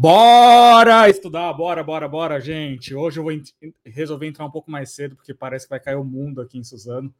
Bora 0.00 1.10
estudar, 1.10 1.52
bora, 1.54 1.82
bora, 1.82 2.06
bora, 2.06 2.40
gente. 2.40 2.94
Hoje 2.94 3.18
eu 3.18 3.24
vou 3.24 3.32
resolver 3.84 4.28
entrar 4.28 4.44
um 4.44 4.50
pouco 4.50 4.70
mais 4.70 4.92
cedo, 4.92 5.16
porque 5.16 5.34
parece 5.34 5.66
que 5.66 5.70
vai 5.70 5.80
cair 5.80 5.96
o 5.96 6.04
mundo 6.04 6.40
aqui 6.40 6.56
em 6.56 6.62
Suzano. 6.62 7.12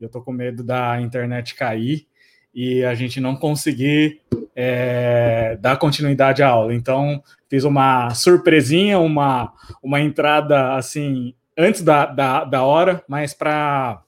Eu 0.00 0.08
tô 0.08 0.20
com 0.20 0.32
medo 0.32 0.64
da 0.64 1.00
internet 1.00 1.54
cair 1.54 2.08
e 2.52 2.82
a 2.82 2.92
gente 2.92 3.20
não 3.20 3.36
conseguir 3.36 4.20
é, 4.52 5.56
dar 5.60 5.76
continuidade 5.76 6.42
à 6.42 6.48
aula. 6.48 6.74
Então, 6.74 7.22
fiz 7.48 7.62
uma 7.62 8.10
surpresinha, 8.10 8.98
uma, 8.98 9.52
uma 9.80 10.00
entrada 10.00 10.74
assim, 10.74 11.36
antes 11.56 11.82
da, 11.82 12.04
da, 12.04 12.42
da 12.42 12.64
hora, 12.64 13.04
mas 13.06 13.32
para 13.32 14.02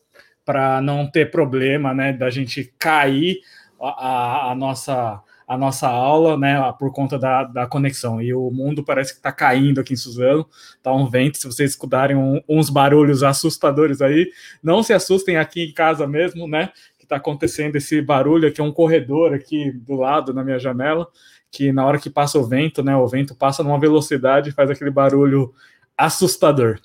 não 0.82 1.08
ter 1.08 1.30
problema, 1.30 1.94
né, 1.94 2.12
da 2.12 2.28
gente 2.28 2.74
cair 2.76 3.38
a, 3.80 3.88
a, 3.88 4.50
a 4.50 4.54
nossa 4.56 5.22
a 5.46 5.56
nossa 5.56 5.88
aula, 5.88 6.36
né, 6.36 6.56
por 6.78 6.92
conta 6.92 7.18
da, 7.18 7.44
da 7.44 7.66
conexão. 7.66 8.20
E 8.20 8.34
o 8.34 8.50
mundo 8.50 8.82
parece 8.82 9.12
que 9.12 9.18
está 9.18 9.30
caindo 9.30 9.80
aqui 9.80 9.92
em 9.92 9.96
Suzano, 9.96 10.46
tá 10.82 10.92
um 10.92 11.08
vento. 11.08 11.38
Se 11.38 11.46
vocês 11.46 11.70
escutarem 11.70 12.16
um, 12.16 12.40
uns 12.48 12.68
barulhos 12.68 13.22
assustadores 13.22 14.02
aí, 14.02 14.30
não 14.62 14.82
se 14.82 14.92
assustem 14.92 15.36
aqui 15.36 15.66
em 15.66 15.72
casa 15.72 16.06
mesmo, 16.06 16.48
né, 16.48 16.70
que 16.98 17.04
está 17.04 17.16
acontecendo 17.16 17.76
esse 17.76 18.02
barulho 18.02 18.48
aqui, 18.48 18.60
um 18.60 18.72
corredor 18.72 19.32
aqui 19.32 19.70
do 19.70 19.94
lado 19.94 20.34
na 20.34 20.42
minha 20.42 20.58
janela, 20.58 21.06
que 21.52 21.72
na 21.72 21.86
hora 21.86 21.98
que 21.98 22.10
passa 22.10 22.38
o 22.38 22.44
vento, 22.44 22.82
né, 22.82 22.96
o 22.96 23.06
vento 23.06 23.34
passa 23.34 23.62
numa 23.62 23.78
velocidade 23.78 24.50
e 24.50 24.52
faz 24.52 24.68
aquele 24.68 24.90
barulho 24.90 25.54
assustador. 25.96 26.80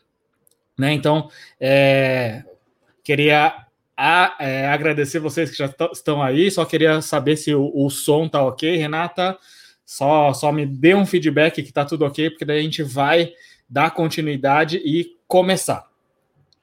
Né? 0.77 0.93
Então, 0.93 1.29
é, 1.59 2.43
queria 3.03 3.60
a, 4.03 4.35
é, 4.39 4.67
agradecer 4.67 5.19
vocês 5.19 5.51
que 5.51 5.57
já 5.57 5.71
estão 5.93 6.23
aí. 6.23 6.49
Só 6.49 6.65
queria 6.65 7.03
saber 7.03 7.37
se 7.37 7.53
o, 7.53 7.71
o 7.71 7.87
som 7.91 8.27
tá 8.27 8.43
ok, 8.43 8.75
Renata. 8.75 9.37
Só, 9.85 10.33
só 10.33 10.51
me 10.51 10.65
dê 10.65 10.95
um 10.95 11.05
feedback 11.05 11.61
que 11.61 11.71
tá 11.71 11.85
tudo 11.85 12.03
ok, 12.03 12.31
porque 12.31 12.43
daí 12.43 12.61
a 12.61 12.63
gente 12.63 12.81
vai 12.81 13.31
dar 13.69 13.91
continuidade 13.91 14.77
e 14.77 15.17
começar. 15.27 15.87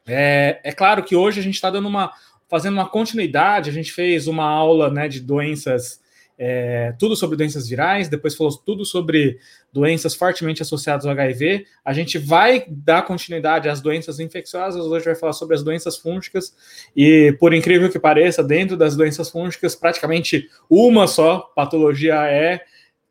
É, 0.05 0.61
é 0.65 0.73
claro 0.73 1.05
que 1.05 1.15
hoje 1.15 1.39
a 1.39 1.43
gente 1.43 1.55
está 1.55 1.71
dando 1.71 1.87
uma 1.87 2.11
fazendo 2.49 2.75
uma 2.75 2.89
continuidade. 2.89 3.71
A 3.71 3.73
gente 3.73 3.93
fez 3.93 4.27
uma 4.27 4.45
aula 4.45 4.91
né, 4.91 5.07
de 5.07 5.21
doenças 5.21 6.01
é, 6.39 6.95
tudo 6.99 7.17
sobre 7.17 7.37
doenças 7.37 7.69
virais, 7.69 8.09
depois 8.09 8.37
falou 8.37 8.57
tudo 8.57 8.85
sobre 8.85 9.41
doenças 9.73 10.15
fortemente 10.15 10.63
associadas 10.63 11.05
ao 11.05 11.11
HIV. 11.11 11.67
A 11.85 11.93
gente 11.93 12.17
vai 12.17 12.65
dar 12.69 13.03
continuidade 13.03 13.69
às 13.69 13.81
doenças 13.81 14.21
infecciosas, 14.21 14.85
hoje 14.85 15.05
vai 15.05 15.17
falar 15.17 15.33
sobre 15.33 15.57
as 15.57 15.65
doenças 15.65 15.97
fúngicas, 15.97 16.55
e 16.95 17.37
por 17.41 17.53
incrível 17.53 17.91
que 17.91 17.99
pareça, 17.99 18.43
dentro 18.43 18.77
das 18.77 18.97
doenças 18.97 19.29
fúngicas, 19.29 19.75
praticamente 19.75 20.49
uma 20.71 21.09
só 21.09 21.41
patologia 21.57 22.15
é 22.27 22.61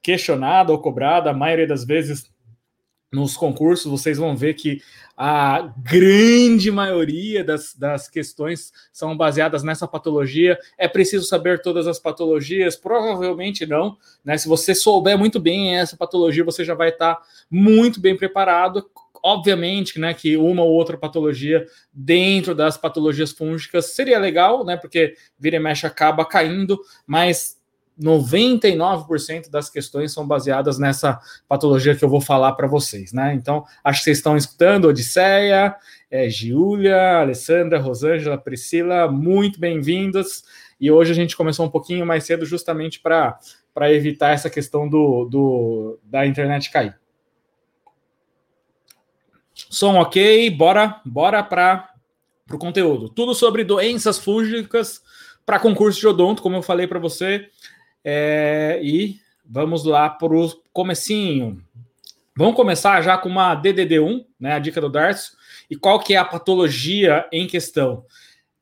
questionada 0.02 0.72
ou 0.72 0.80
cobrada, 0.80 1.30
a 1.30 1.34
maioria 1.34 1.68
das 1.68 1.84
vezes 1.84 2.32
nos 3.12 3.36
concursos, 3.36 3.92
vocês 3.92 4.18
vão 4.18 4.36
ver 4.36 4.54
que 4.54 4.82
a 5.20 5.74
grande 5.80 6.70
maioria 6.70 7.44
das, 7.44 7.74
das 7.74 8.08
questões 8.08 8.72
são 8.94 9.18
baseadas 9.18 9.64
nessa 9.64 9.88
patologia. 9.88 10.60
É 10.78 10.88
preciso 10.88 11.26
saber 11.26 11.60
todas 11.60 11.88
as 11.88 11.98
patologias? 11.98 12.76
Provavelmente 12.76 13.66
não. 13.66 13.98
Né? 14.24 14.38
Se 14.38 14.48
você 14.48 14.76
souber 14.76 15.18
muito 15.18 15.40
bem 15.40 15.76
essa 15.76 15.98
patologia, 15.98 16.44
você 16.44 16.64
já 16.64 16.76
vai 16.76 16.90
estar 16.90 17.20
muito 17.50 18.00
bem 18.00 18.16
preparado. 18.16 18.88
Obviamente, 19.24 20.00
né, 20.00 20.14
que 20.14 20.38
uma 20.38 20.62
ou 20.62 20.70
outra 20.70 20.96
patologia 20.96 21.66
dentro 21.92 22.54
das 22.54 22.78
patologias 22.78 23.32
fúngicas 23.32 23.88
seria 23.88 24.20
legal, 24.20 24.64
né, 24.64 24.78
porque 24.78 25.16
vira 25.40 25.56
e 25.56 25.60
mexe 25.60 25.88
acaba 25.88 26.24
caindo, 26.24 26.80
mas 27.08 27.57
99% 28.00 29.50
das 29.50 29.70
questões 29.70 30.14
são 30.14 30.28
baseadas 30.28 30.78
nessa 30.78 31.20
patologia 31.48 31.96
que 31.96 32.06
eu 32.06 32.10
vou 32.10 32.22
falar 32.22 32.54
para 32.54 32.68
vocês, 32.68 33.12
né? 33.12 33.34
Então, 33.34 33.66
acho 33.84 34.00
que 34.00 34.06
vocês 34.06 34.18
estão 34.18 34.38
escutando 34.38 34.86
Odisseia, 34.86 35.76
é, 36.10 36.30
Giulia, 36.30 37.20
Alessandra, 37.20 37.80
Rosângela, 37.80 38.38
Priscila, 38.38 39.12
muito 39.12 39.60
bem-vindas. 39.60 40.44
E 40.80 40.92
hoje 40.92 41.12
a 41.12 41.16
gente 41.16 41.36
começou 41.36 41.66
um 41.66 41.70
pouquinho 41.70 42.06
mais 42.06 42.24
cedo 42.24 42.46
justamente 42.46 43.00
para 43.00 43.40
evitar 43.92 44.32
essa 44.32 44.50
questão 44.50 44.88
do, 44.88 45.26
do 45.26 46.00
da 46.04 46.26
internet 46.26 46.70
cair. 46.70 46.98
Som 49.54 49.96
ok, 49.96 50.52
bora, 50.52 51.02
bora 51.04 51.42
para 51.42 51.90
o 52.52 52.60
conteúdo. 52.60 53.10
Tudo 53.10 53.34
sobre 53.34 53.64
doenças 53.64 54.20
fúngicas 54.20 55.02
para 55.44 55.60
concurso 55.60 56.00
de 56.00 56.08
odonto, 56.08 56.44
como 56.44 56.58
eu 56.58 56.62
falei 56.62 56.86
para 56.86 57.00
você. 57.00 57.50
É, 58.10 58.80
e 58.82 59.20
vamos 59.46 59.84
lá 59.84 60.10
para 60.10 60.34
o 60.34 60.50
comecinho. 60.72 61.62
Vamos 62.38 62.56
começar 62.56 63.02
já 63.02 63.18
com 63.18 63.28
uma 63.28 63.54
DDD1, 63.54 64.26
né, 64.40 64.54
a 64.54 64.60
dica 64.60 64.80
do 64.80 64.90
Darcio. 64.90 65.34
E 65.70 65.76
qual 65.76 66.00
que 66.00 66.14
é 66.14 66.18
a 66.18 66.24
patologia 66.24 67.28
em 67.34 67.46
questão? 67.46 68.06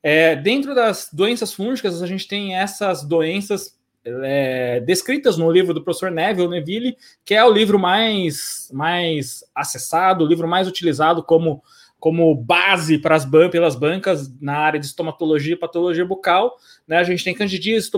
É, 0.01 0.35
dentro 0.35 0.73
das 0.73 1.09
doenças 1.13 1.53
fúngicas, 1.53 2.01
a 2.01 2.07
gente 2.07 2.27
tem 2.27 2.55
essas 2.55 3.03
doenças 3.03 3.77
é, 4.03 4.79
descritas 4.79 5.37
no 5.37 5.51
livro 5.51 5.75
do 5.75 5.83
professor 5.83 6.09
Neville 6.09 6.47
Neville, 6.47 6.97
que 7.23 7.35
é 7.35 7.45
o 7.45 7.51
livro 7.51 7.77
mais, 7.77 8.67
mais 8.73 9.43
acessado, 9.53 10.23
o 10.23 10.27
livro 10.27 10.47
mais 10.47 10.67
utilizado 10.67 11.21
como 11.21 11.61
como 12.05 12.35
base 12.35 12.99
para 12.99 13.15
as 13.15 13.25
ban 13.25 13.49
pelas 13.49 13.75
bancas 13.75 14.31
na 14.39 14.59
área 14.59 14.79
de 14.79 14.85
estomatologia 14.85 15.53
e 15.53 15.57
patologia 15.57 16.05
bucal. 16.05 16.55
Né? 16.87 16.97
A 16.97 17.03
gente 17.03 17.23
tem 17.23 17.33
candidíase, 17.33 17.89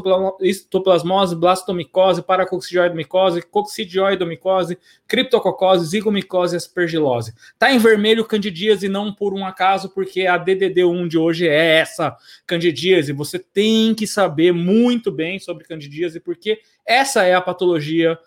histoplasmose, 0.42 1.36
blastomicose, 1.36 2.22
paracoccidioidomicose, 2.22 3.42
coccidioidomicose, 3.42 4.78
criptococose, 5.08 5.86
zigomicose 5.86 6.56
e 6.56 6.58
aspergilose. 6.58 7.34
Está 7.54 7.72
em 7.72 7.80
vermelho 7.80 8.26
candidíase 8.26 8.88
não 8.88 9.14
por 9.14 9.34
um 9.34 9.46
acaso, 9.46 9.90
porque 9.90 10.26
a 10.26 10.40
DDD1 10.40 11.08
de 11.08 11.18
hoje 11.18 11.48
é 11.48 11.80
essa 11.80 12.16
candidíase. 12.46 13.12
Você 13.12 13.38
tem 13.38 13.94
que 13.94 14.08
saber 14.08 14.54
muito 14.54 15.12
bem 15.12 15.38
sobre 15.38 15.66
candidíase, 15.66 16.20
porque 16.20 16.60
essa 16.86 17.24
é 17.24 17.34
a 17.34 17.42
patologia 17.42 18.18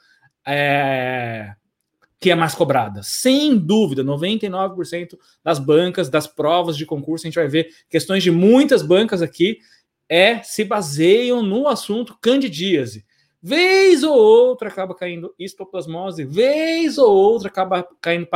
é, 0.46 1.54
que 2.20 2.30
é 2.30 2.34
mais 2.34 2.54
cobrada. 2.54 3.02
Sem 3.02 3.56
dúvida, 3.56 4.04
99% 4.04 5.18
das 5.42 5.58
bancas, 5.58 6.10
das 6.10 6.26
provas 6.26 6.76
de 6.76 6.84
concurso, 6.84 7.26
a 7.26 7.28
gente 7.28 7.38
vai 7.38 7.48
ver 7.48 7.70
questões 7.88 8.22
de 8.22 8.30
muitas 8.30 8.82
bancas 8.82 9.22
aqui, 9.22 9.58
é 10.10 10.42
se 10.42 10.64
baseiam 10.64 11.40
no 11.40 11.68
assunto 11.68 12.18
candidíase. 12.20 13.06
Vez 13.40 14.02
ou 14.02 14.14
outra 14.14 14.68
acaba 14.68 14.94
caindo 14.94 15.32
histoplasmose, 15.38 16.24
vez 16.24 16.98
ou 16.98 17.10
outra 17.10 17.48
acaba 17.48 17.88
caindo 18.02 18.28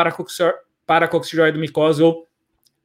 paracoccidioidomicose 0.87 2.03
ou 2.03 2.27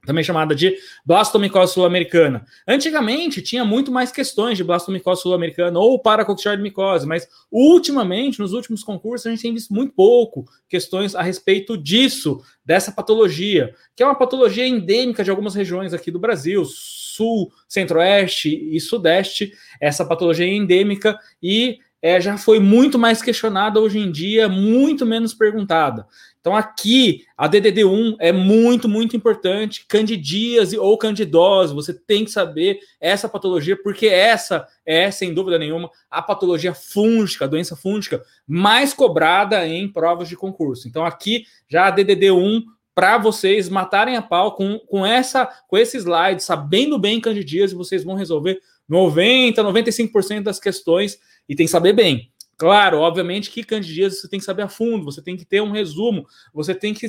também 0.04 0.24
chamada 0.24 0.54
de 0.54 0.76
blastomicose 1.04 1.74
sul-americana. 1.74 2.44
Antigamente 2.66 3.42
tinha 3.42 3.64
muito 3.64 3.92
mais 3.92 4.10
questões 4.10 4.56
de 4.56 4.64
blastomicose 4.64 5.22
sul-americana 5.22 5.78
ou 5.78 5.98
paracoccidioidomicose, 5.98 7.06
mas 7.06 7.28
ultimamente, 7.50 8.40
nos 8.40 8.52
últimos 8.52 8.82
concursos, 8.82 9.26
a 9.26 9.30
gente 9.30 9.42
tem 9.42 9.52
visto 9.52 9.74
muito 9.74 9.92
pouco 9.92 10.46
questões 10.68 11.14
a 11.14 11.22
respeito 11.22 11.76
disso, 11.76 12.42
dessa 12.64 12.92
patologia, 12.92 13.74
que 13.94 14.02
é 14.02 14.06
uma 14.06 14.14
patologia 14.14 14.66
endêmica 14.66 15.22
de 15.22 15.30
algumas 15.30 15.54
regiões 15.54 15.92
aqui 15.92 16.10
do 16.10 16.18
Brasil, 16.18 16.64
sul, 16.64 17.52
centro-oeste 17.68 18.48
e 18.74 18.80
sudeste. 18.80 19.52
Essa 19.80 20.04
patologia 20.04 20.46
é 20.46 20.54
endêmica 20.54 21.18
e 21.42 21.78
é, 22.02 22.20
já 22.20 22.38
foi 22.38 22.58
muito 22.58 22.98
mais 22.98 23.20
questionada 23.20 23.80
hoje 23.80 23.98
em 23.98 24.10
dia, 24.10 24.48
muito 24.48 25.04
menos 25.04 25.34
perguntada. 25.34 26.06
Então, 26.40 26.56
aqui, 26.56 27.26
a 27.36 27.46
DDD1 27.46 28.16
é 28.18 28.32
muito, 28.32 28.88
muito 28.88 29.14
importante. 29.14 29.84
Candidíase 29.86 30.78
ou 30.78 30.96
candidose, 30.96 31.74
você 31.74 31.92
tem 31.92 32.24
que 32.24 32.30
saber 32.30 32.80
essa 32.98 33.28
patologia, 33.28 33.76
porque 33.76 34.06
essa 34.06 34.66
é, 34.86 35.10
sem 35.10 35.34
dúvida 35.34 35.58
nenhuma, 35.58 35.90
a 36.10 36.22
patologia 36.22 36.72
fúngica, 36.72 37.44
a 37.44 37.48
doença 37.48 37.76
fúngica 37.76 38.22
mais 38.48 38.94
cobrada 38.94 39.66
em 39.68 39.86
provas 39.86 40.28
de 40.28 40.36
concurso. 40.36 40.88
Então, 40.88 41.04
aqui, 41.04 41.44
já 41.68 41.88
a 41.88 41.94
DDD1 41.94 42.62
para 42.94 43.18
vocês 43.18 43.68
matarem 43.68 44.16
a 44.16 44.22
pau 44.22 44.54
com, 44.54 44.78
com 44.80 45.06
essa 45.06 45.46
com 45.68 45.78
esse 45.78 45.96
slide, 45.96 46.42
sabendo 46.42 46.98
bem 46.98 47.20
candidíase, 47.20 47.74
vocês 47.74 48.02
vão 48.02 48.14
resolver 48.14 48.60
90, 48.88 49.62
95% 49.62 50.42
das 50.42 50.58
questões 50.58 51.18
e 51.48 51.54
tem 51.56 51.66
que 51.66 51.72
saber 51.72 51.92
bem. 51.92 52.32
Claro, 52.56 52.98
obviamente 52.98 53.50
que 53.50 53.64
candidíase 53.64 54.16
você 54.16 54.28
tem 54.28 54.38
que 54.38 54.44
saber 54.44 54.62
a 54.62 54.68
fundo, 54.68 55.04
você 55.04 55.22
tem 55.22 55.36
que 55.36 55.46
ter 55.46 55.62
um 55.62 55.70
resumo, 55.70 56.26
você 56.52 56.74
tem 56.74 56.92
que 56.92 57.06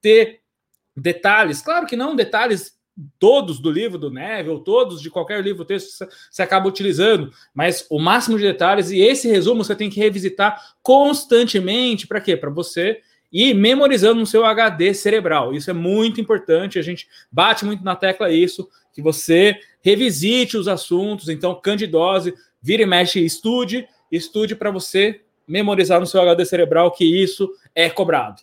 ter 0.00 0.40
detalhes. 0.96 1.60
Claro 1.60 1.86
que 1.86 1.96
não 1.96 2.14
detalhes 2.14 2.78
todos 3.18 3.58
do 3.58 3.70
livro 3.70 3.98
do 3.98 4.10
Neville, 4.10 4.62
todos 4.62 5.00
de 5.00 5.10
qualquer 5.10 5.42
livro 5.42 5.64
texto 5.64 6.06
você 6.30 6.42
acaba 6.42 6.68
utilizando, 6.68 7.32
mas 7.54 7.86
o 7.90 7.98
máximo 7.98 8.36
de 8.36 8.44
detalhes 8.44 8.90
e 8.90 9.00
esse 9.00 9.28
resumo 9.28 9.64
você 9.64 9.74
tem 9.74 9.88
que 9.88 9.98
revisitar 9.98 10.74
constantemente 10.82 12.06
para 12.06 12.20
quê? 12.20 12.36
Para 12.36 12.50
você 12.50 13.00
ir 13.32 13.54
memorizando 13.54 14.20
no 14.20 14.26
seu 14.26 14.44
HD 14.44 14.92
cerebral. 14.92 15.54
Isso 15.54 15.70
é 15.70 15.72
muito 15.72 16.20
importante, 16.20 16.78
a 16.78 16.82
gente 16.82 17.08
bate 17.30 17.64
muito 17.64 17.82
na 17.82 17.96
tecla 17.96 18.30
isso, 18.30 18.68
que 18.92 19.00
você 19.00 19.58
revisite 19.80 20.56
os 20.58 20.68
assuntos, 20.68 21.30
então 21.30 21.58
candidose, 21.58 22.34
vira 22.62 22.82
e 22.82 22.86
mexe, 22.86 23.24
estude 23.24 23.88
estude 24.12 24.54
para 24.54 24.70
você 24.70 25.22
memorizar 25.48 25.98
no 25.98 26.06
seu 26.06 26.20
HD 26.20 26.44
cerebral 26.44 26.92
que 26.92 27.04
isso 27.04 27.50
é 27.74 27.88
cobrado. 27.88 28.42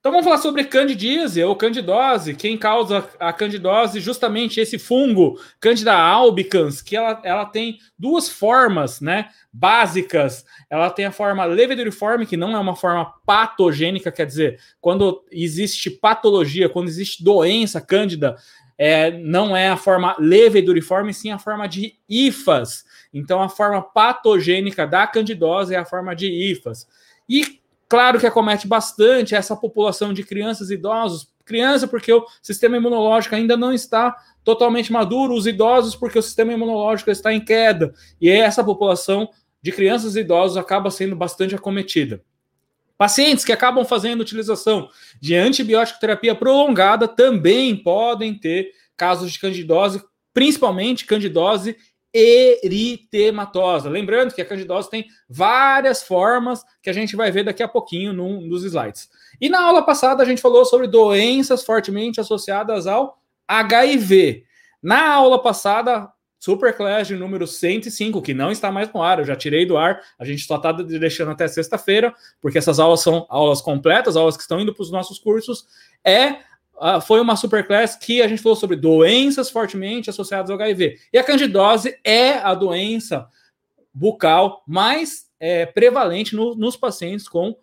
Então 0.00 0.10
vamos 0.10 0.24
falar 0.24 0.38
sobre 0.38 0.64
candidíase 0.64 1.40
ou 1.44 1.54
candidose. 1.54 2.34
Quem 2.34 2.58
causa 2.58 3.08
a 3.20 3.32
candidose? 3.32 4.00
Justamente 4.00 4.58
esse 4.60 4.76
fungo, 4.76 5.40
Candida 5.60 5.94
albicans, 5.94 6.82
que 6.82 6.96
ela, 6.96 7.20
ela 7.22 7.44
tem 7.44 7.78
duas 7.96 8.28
formas, 8.28 9.00
né, 9.00 9.28
básicas. 9.52 10.44
Ela 10.68 10.90
tem 10.90 11.04
a 11.04 11.12
forma 11.12 11.44
leveduriforme, 11.44 12.26
que 12.26 12.36
não 12.36 12.52
é 12.52 12.58
uma 12.58 12.74
forma 12.74 13.14
patogênica, 13.24 14.10
quer 14.10 14.26
dizer, 14.26 14.58
quando 14.80 15.24
existe 15.30 15.88
patologia, 15.88 16.68
quando 16.68 16.88
existe 16.88 17.22
doença 17.22 17.80
cândida, 17.80 18.34
é, 18.82 19.10
não 19.12 19.56
é 19.56 19.68
a 19.68 19.76
forma 19.76 20.16
leveduriforme, 20.18 21.14
sim 21.14 21.30
a 21.30 21.38
forma 21.38 21.68
de 21.68 21.94
IFAS. 22.08 22.84
Então 23.14 23.40
a 23.40 23.48
forma 23.48 23.80
patogênica 23.80 24.86
da 24.86 25.06
candidose 25.06 25.74
é 25.74 25.78
a 25.78 25.84
forma 25.84 26.16
de 26.16 26.26
IFAS. 26.26 26.88
E 27.28 27.62
Claro 27.92 28.18
que 28.18 28.26
acomete 28.26 28.66
bastante 28.66 29.34
essa 29.34 29.54
população 29.54 30.14
de 30.14 30.24
crianças 30.24 30.70
e 30.70 30.74
idosos. 30.76 31.30
Criança, 31.44 31.86
porque 31.86 32.10
o 32.10 32.24
sistema 32.40 32.78
imunológico 32.78 33.34
ainda 33.34 33.54
não 33.54 33.70
está 33.70 34.16
totalmente 34.42 34.90
maduro, 34.90 35.34
os 35.34 35.46
idosos, 35.46 35.94
porque 35.94 36.18
o 36.18 36.22
sistema 36.22 36.54
imunológico 36.54 37.10
está 37.10 37.34
em 37.34 37.44
queda. 37.44 37.92
E 38.18 38.30
essa 38.30 38.64
população 38.64 39.28
de 39.60 39.72
crianças 39.72 40.16
e 40.16 40.20
idosos 40.20 40.56
acaba 40.56 40.90
sendo 40.90 41.14
bastante 41.14 41.54
acometida. 41.54 42.22
Pacientes 42.96 43.44
que 43.44 43.52
acabam 43.52 43.84
fazendo 43.84 44.20
utilização 44.20 44.88
de 45.20 45.34
antibiótico 45.34 46.00
terapia 46.00 46.34
prolongada 46.34 47.08
também 47.08 47.76
podem 47.76 48.34
ter 48.34 48.72
casos 48.96 49.32
de 49.32 49.38
candidose, 49.38 50.02
principalmente 50.32 51.04
candidose 51.04 51.76
eritematosa. 52.14 53.88
Lembrando 53.88 54.34
que 54.34 54.42
a 54.42 54.44
candidose 54.44 54.90
tem 54.90 55.06
várias 55.28 56.02
formas 56.02 56.62
que 56.82 56.90
a 56.90 56.92
gente 56.92 57.16
vai 57.16 57.30
ver 57.30 57.44
daqui 57.44 57.62
a 57.62 57.68
pouquinho 57.68 58.12
num 58.12 58.48
dos 58.48 58.64
slides. 58.64 59.08
E 59.40 59.48
na 59.48 59.62
aula 59.62 59.82
passada 59.82 60.22
a 60.22 60.26
gente 60.26 60.42
falou 60.42 60.64
sobre 60.64 60.86
doenças 60.86 61.64
fortemente 61.64 62.20
associadas 62.20 62.86
ao 62.86 63.18
HIV. 63.48 64.44
Na 64.82 65.14
aula 65.14 65.40
passada, 65.40 66.11
Superclass 66.42 67.06
de 67.06 67.14
número 67.14 67.46
105, 67.46 68.20
que 68.20 68.34
não 68.34 68.50
está 68.50 68.72
mais 68.72 68.92
no 68.92 69.00
ar, 69.00 69.20
eu 69.20 69.24
já 69.24 69.36
tirei 69.36 69.64
do 69.64 69.76
ar, 69.76 70.00
a 70.18 70.24
gente 70.24 70.42
só 70.42 70.56
está 70.56 70.72
deixando 70.72 71.30
até 71.30 71.46
sexta-feira, 71.46 72.12
porque 72.40 72.58
essas 72.58 72.80
aulas 72.80 72.98
são 72.98 73.24
aulas 73.28 73.60
completas, 73.60 74.16
aulas 74.16 74.36
que 74.36 74.42
estão 74.42 74.58
indo 74.58 74.74
para 74.74 74.82
os 74.82 74.90
nossos 74.90 75.20
cursos, 75.20 75.68
é 76.04 76.38
foi 77.06 77.20
uma 77.20 77.36
superclass 77.36 77.94
que 77.94 78.20
a 78.20 78.26
gente 78.26 78.42
falou 78.42 78.56
sobre 78.56 78.74
doenças 78.74 79.50
fortemente 79.50 80.10
associadas 80.10 80.50
ao 80.50 80.56
HIV. 80.56 80.98
E 81.12 81.18
a 81.18 81.22
candidose 81.22 81.96
é 82.02 82.32
a 82.32 82.54
doença 82.54 83.28
bucal 83.94 84.64
mais 84.66 85.30
é, 85.38 85.64
prevalente 85.64 86.34
no, 86.34 86.56
nos 86.56 86.76
pacientes 86.76 87.28
com 87.28 87.56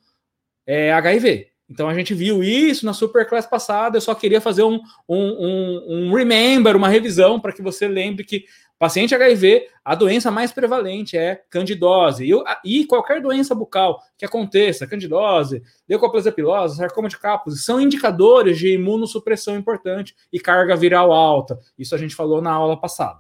é, 0.65 0.93
HIV. 0.93 1.49
Então 1.69 1.89
a 1.89 1.93
gente 1.93 2.13
viu 2.13 2.41
isso 2.41 2.85
na 2.85 2.93
superclass 2.93 3.45
passada. 3.45 3.97
Eu 3.97 4.01
só 4.01 4.15
queria 4.15 4.39
fazer 4.39 4.63
um, 4.63 4.79
um, 5.07 5.17
um, 5.17 5.85
um 5.89 6.13
remember, 6.13 6.75
uma 6.75 6.87
revisão, 6.87 7.39
para 7.41 7.51
que 7.51 7.61
você 7.61 7.87
lembre 7.87 8.23
que 8.23 8.45
Paciente 8.79 9.13
HIV, 9.13 9.67
a 9.83 9.93
doença 9.93 10.31
mais 10.31 10.53
prevalente 10.53 11.17
é 11.17 11.43
candidose. 11.49 12.23
E, 12.23 12.31
e 12.63 12.85
qualquer 12.85 13.21
doença 13.21 13.53
bucal 13.53 14.01
que 14.17 14.23
aconteça, 14.23 14.87
candidose, 14.87 15.61
leucoplasia 15.87 16.31
pilosa, 16.31 16.75
sarcoma 16.77 17.09
de 17.09 17.17
Kaposi, 17.17 17.61
são 17.61 17.81
indicadores 17.81 18.57
de 18.57 18.75
imunossupressão 18.75 19.57
importante 19.57 20.15
e 20.31 20.39
carga 20.39 20.77
viral 20.77 21.11
alta. 21.11 21.59
Isso 21.77 21.93
a 21.93 21.97
gente 21.97 22.15
falou 22.15 22.41
na 22.41 22.53
aula 22.53 22.79
passada. 22.79 23.19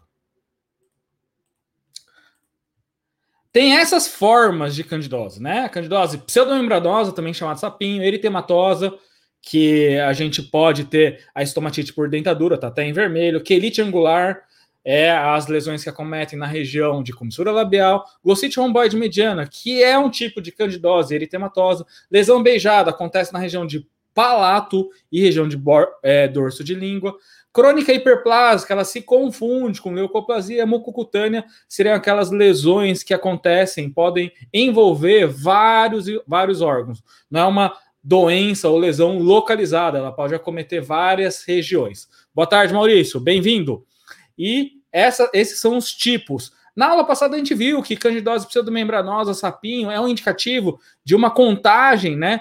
Tem 3.51 3.75
essas 3.77 4.07
formas 4.07 4.73
de 4.75 4.85
candidose, 4.85 5.41
né? 5.41 5.67
Candidose 5.67 6.19
pseudomembranosa, 6.19 7.11
também 7.11 7.33
chamada 7.33 7.59
sapinho, 7.59 8.01
eritematosa, 8.01 8.97
que 9.41 9.97
a 9.97 10.13
gente 10.13 10.41
pode 10.41 10.85
ter 10.85 11.25
a 11.35 11.43
estomatite 11.43 11.93
por 11.93 12.07
dentadura, 12.07 12.57
tá 12.57 12.67
até 12.67 12.85
em 12.85 12.93
vermelho, 12.93 13.43
quelite 13.43 13.81
angular, 13.81 14.47
é 14.83 15.11
as 15.11 15.47
lesões 15.47 15.83
que 15.83 15.89
acometem 15.89 16.37
na 16.37 16.45
região 16.45 17.03
de 17.03 17.13
comissura 17.13 17.51
labial, 17.51 18.05
glossite 18.23 18.59
romboide 18.59 18.97
mediana, 18.97 19.47
que 19.47 19.83
é 19.83 19.97
um 19.97 20.09
tipo 20.09 20.41
de 20.41 20.51
candidose 20.51 21.13
eritematosa, 21.13 21.85
lesão 22.09 22.41
beijada 22.41 22.89
acontece 22.89 23.33
na 23.33 23.39
região 23.39 23.65
de 23.65 23.85
palato 24.13 24.89
e 25.11 25.21
região 25.21 25.47
de 25.47 25.61
é, 26.03 26.27
dorso 26.27 26.63
de 26.63 26.73
língua, 26.73 27.15
crônica 27.53 27.93
hiperplásica, 27.93 28.73
ela 28.73 28.83
se 28.83 29.01
confunde 29.01 29.81
com 29.81 29.93
leucoplasia 29.93 30.65
mucocutânea, 30.65 31.45
seriam 31.67 31.95
aquelas 31.95 32.31
lesões 32.31 33.03
que 33.03 33.13
acontecem, 33.13 33.89
podem 33.89 34.31
envolver 34.53 35.27
vários, 35.27 36.05
vários 36.27 36.61
órgãos, 36.61 37.03
não 37.29 37.39
é 37.39 37.45
uma 37.45 37.73
doença 38.03 38.69
ou 38.69 38.77
lesão 38.77 39.19
localizada, 39.19 39.97
ela 39.97 40.11
pode 40.11 40.33
acometer 40.33 40.81
várias 40.81 41.43
regiões. 41.43 42.07
Boa 42.33 42.47
tarde, 42.47 42.73
Maurício, 42.73 43.19
bem-vindo. 43.19 43.85
E 44.39 44.79
essa, 44.91 45.29
esses 45.33 45.59
são 45.59 45.77
os 45.77 45.93
tipos. 45.93 46.57
Na 46.79 46.87
aula 46.91 47.03
passada 47.03 47.35
a 47.35 47.37
gente 47.37 47.53
viu 47.53 47.83
que 47.83 47.97
candidose 47.97 48.47
pseudomembranosa, 48.47 49.33
sapinho, 49.33 49.91
é 49.91 49.99
um 49.99 50.07
indicativo 50.07 50.79
de 51.03 51.13
uma 51.13 51.29
contagem 51.29 52.15
né, 52.15 52.39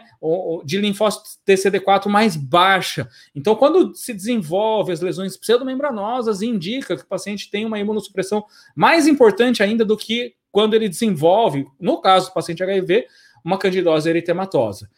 de 0.65 0.79
linfócitos 0.79 1.41
TCD4 1.45 2.06
mais 2.06 2.37
baixa. 2.37 3.09
Então, 3.35 3.56
quando 3.56 3.97
se 3.97 4.15
desenvolve 4.15 4.93
as 4.93 5.00
lesões 5.00 5.37
pseudomembranosas, 5.37 6.41
indica 6.41 6.97
que 6.97 7.03
o 7.03 7.09
paciente 7.09 7.50
tem 7.50 7.67
uma 7.67 7.81
imunossupressão 7.81 8.45
mais 8.77 9.09
importante 9.09 9.61
ainda 9.61 9.85
do 9.85 9.97
que 9.97 10.35
quando 10.53 10.75
ele 10.75 10.89
desenvolve, 10.89 11.67
no 11.81 12.00
caso 12.00 12.29
do 12.29 12.33
paciente 12.33 12.62
HIV, 12.62 13.06
uma 13.44 13.58
candidose 13.58 14.08
eritematosa. 14.08 14.88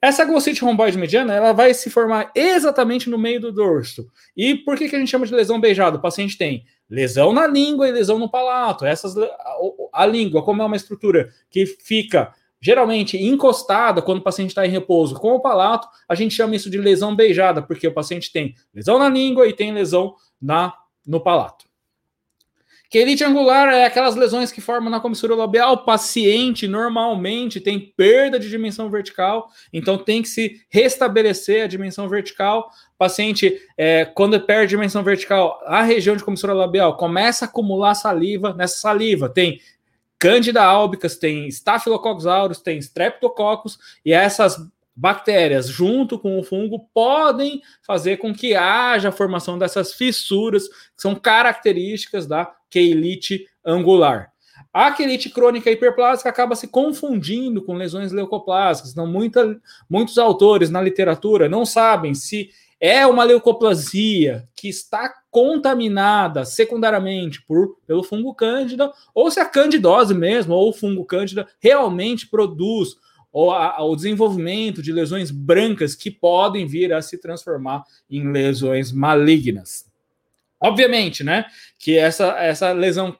Essa 0.00 0.24
glossite 0.24 0.62
romboide 0.62 0.96
mediana, 0.96 1.34
ela 1.34 1.52
vai 1.52 1.74
se 1.74 1.90
formar 1.90 2.30
exatamente 2.34 3.10
no 3.10 3.18
meio 3.18 3.40
do 3.40 3.52
dorso. 3.52 4.08
E 4.36 4.54
por 4.54 4.76
que, 4.76 4.88
que 4.88 4.96
a 4.96 4.98
gente 4.98 5.10
chama 5.10 5.26
de 5.26 5.34
lesão 5.34 5.60
beijada? 5.60 5.96
O 5.96 6.00
paciente 6.00 6.38
tem 6.38 6.64
lesão 6.88 7.32
na 7.32 7.46
língua 7.46 7.88
e 7.88 7.92
lesão 7.92 8.18
no 8.18 8.30
palato. 8.30 8.86
Essas, 8.86 9.16
a, 9.16 9.56
a 9.92 10.06
língua, 10.06 10.42
como 10.42 10.62
é 10.62 10.64
uma 10.64 10.76
estrutura 10.76 11.28
que 11.50 11.66
fica 11.66 12.32
geralmente 12.60 13.16
encostada 13.16 14.02
quando 14.02 14.18
o 14.18 14.24
paciente 14.24 14.50
está 14.50 14.66
em 14.66 14.70
repouso 14.70 15.14
com 15.14 15.32
o 15.32 15.40
palato, 15.40 15.88
a 16.08 16.14
gente 16.14 16.34
chama 16.34 16.56
isso 16.56 16.68
de 16.68 16.78
lesão 16.78 17.14
beijada, 17.14 17.62
porque 17.62 17.86
o 17.86 17.94
paciente 17.94 18.32
tem 18.32 18.54
lesão 18.74 18.98
na 18.98 19.08
língua 19.08 19.46
e 19.46 19.52
tem 19.52 19.72
lesão 19.72 20.14
na, 20.40 20.74
no 21.06 21.20
palato. 21.20 21.67
Quelite 22.90 23.22
angular 23.22 23.68
é 23.68 23.84
aquelas 23.84 24.16
lesões 24.16 24.50
que 24.50 24.62
formam 24.62 24.88
na 24.88 24.98
comissura 24.98 25.34
labial. 25.34 25.74
O 25.74 25.84
paciente 25.84 26.66
normalmente 26.66 27.60
tem 27.60 27.78
perda 27.78 28.40
de 28.40 28.48
dimensão 28.48 28.88
vertical, 28.88 29.50
então 29.70 29.98
tem 29.98 30.22
que 30.22 30.28
se 30.28 30.62
restabelecer 30.70 31.64
a 31.64 31.66
dimensão 31.66 32.08
vertical. 32.08 32.70
O 32.94 32.98
paciente, 32.98 33.60
é, 33.76 34.06
quando 34.06 34.40
perde 34.40 34.70
dimensão 34.70 35.02
vertical, 35.02 35.60
a 35.66 35.82
região 35.82 36.16
de 36.16 36.24
comissura 36.24 36.54
labial 36.54 36.96
começa 36.96 37.44
a 37.44 37.48
acumular 37.48 37.94
saliva. 37.94 38.54
Nessa 38.54 38.78
saliva 38.78 39.28
tem 39.28 39.60
Candida 40.18 40.64
albicans, 40.64 41.16
tem 41.16 41.46
Staphylococcus 41.46 42.26
aureus, 42.26 42.60
tem 42.60 42.78
Streptococcus, 42.78 43.78
e 44.04 44.14
essas 44.14 44.56
bactérias, 44.96 45.68
junto 45.68 46.18
com 46.18 46.40
o 46.40 46.42
fungo, 46.42 46.88
podem 46.92 47.62
fazer 47.86 48.16
com 48.16 48.34
que 48.34 48.56
haja 48.56 49.10
a 49.10 49.12
formação 49.12 49.56
dessas 49.56 49.92
fissuras, 49.92 50.66
que 50.66 50.74
são 50.96 51.14
características 51.14 52.26
da 52.26 52.44
quelite 52.70 53.46
angular. 53.64 54.32
A 54.72 54.92
quelite 54.92 55.30
crônica 55.30 55.70
hiperplásica 55.70 56.28
acaba 56.28 56.54
se 56.54 56.68
confundindo 56.68 57.62
com 57.62 57.74
lesões 57.74 58.12
leucoplásicas. 58.12 58.92
Então, 58.92 59.06
muita, 59.06 59.58
muitos 59.88 60.18
autores 60.18 60.70
na 60.70 60.80
literatura 60.80 61.48
não 61.48 61.64
sabem 61.64 62.14
se 62.14 62.50
é 62.80 63.06
uma 63.06 63.24
leucoplasia 63.24 64.46
que 64.54 64.68
está 64.68 65.12
contaminada 65.30 66.44
secundariamente 66.44 67.42
por, 67.44 67.76
pelo 67.86 68.04
fungo 68.04 68.34
cândida 68.34 68.92
ou 69.14 69.30
se 69.30 69.40
a 69.40 69.44
candidose 69.44 70.14
mesmo 70.14 70.54
ou 70.54 70.70
o 70.70 70.72
fungo 70.72 71.04
cândida 71.04 71.48
realmente 71.60 72.28
produz 72.28 72.96
ou 73.32 73.50
a, 73.50 73.82
o 73.84 73.96
desenvolvimento 73.96 74.80
de 74.80 74.92
lesões 74.92 75.30
brancas 75.30 75.94
que 75.94 76.10
podem 76.10 76.66
vir 76.66 76.92
a 76.92 77.02
se 77.02 77.18
transformar 77.18 77.82
em 78.08 78.30
lesões 78.30 78.92
malignas. 78.92 79.87
Obviamente, 80.60 81.22
né, 81.22 81.44
que 81.78 81.96
essa, 81.96 82.36
essa 82.38 82.72
lesão 82.72 83.16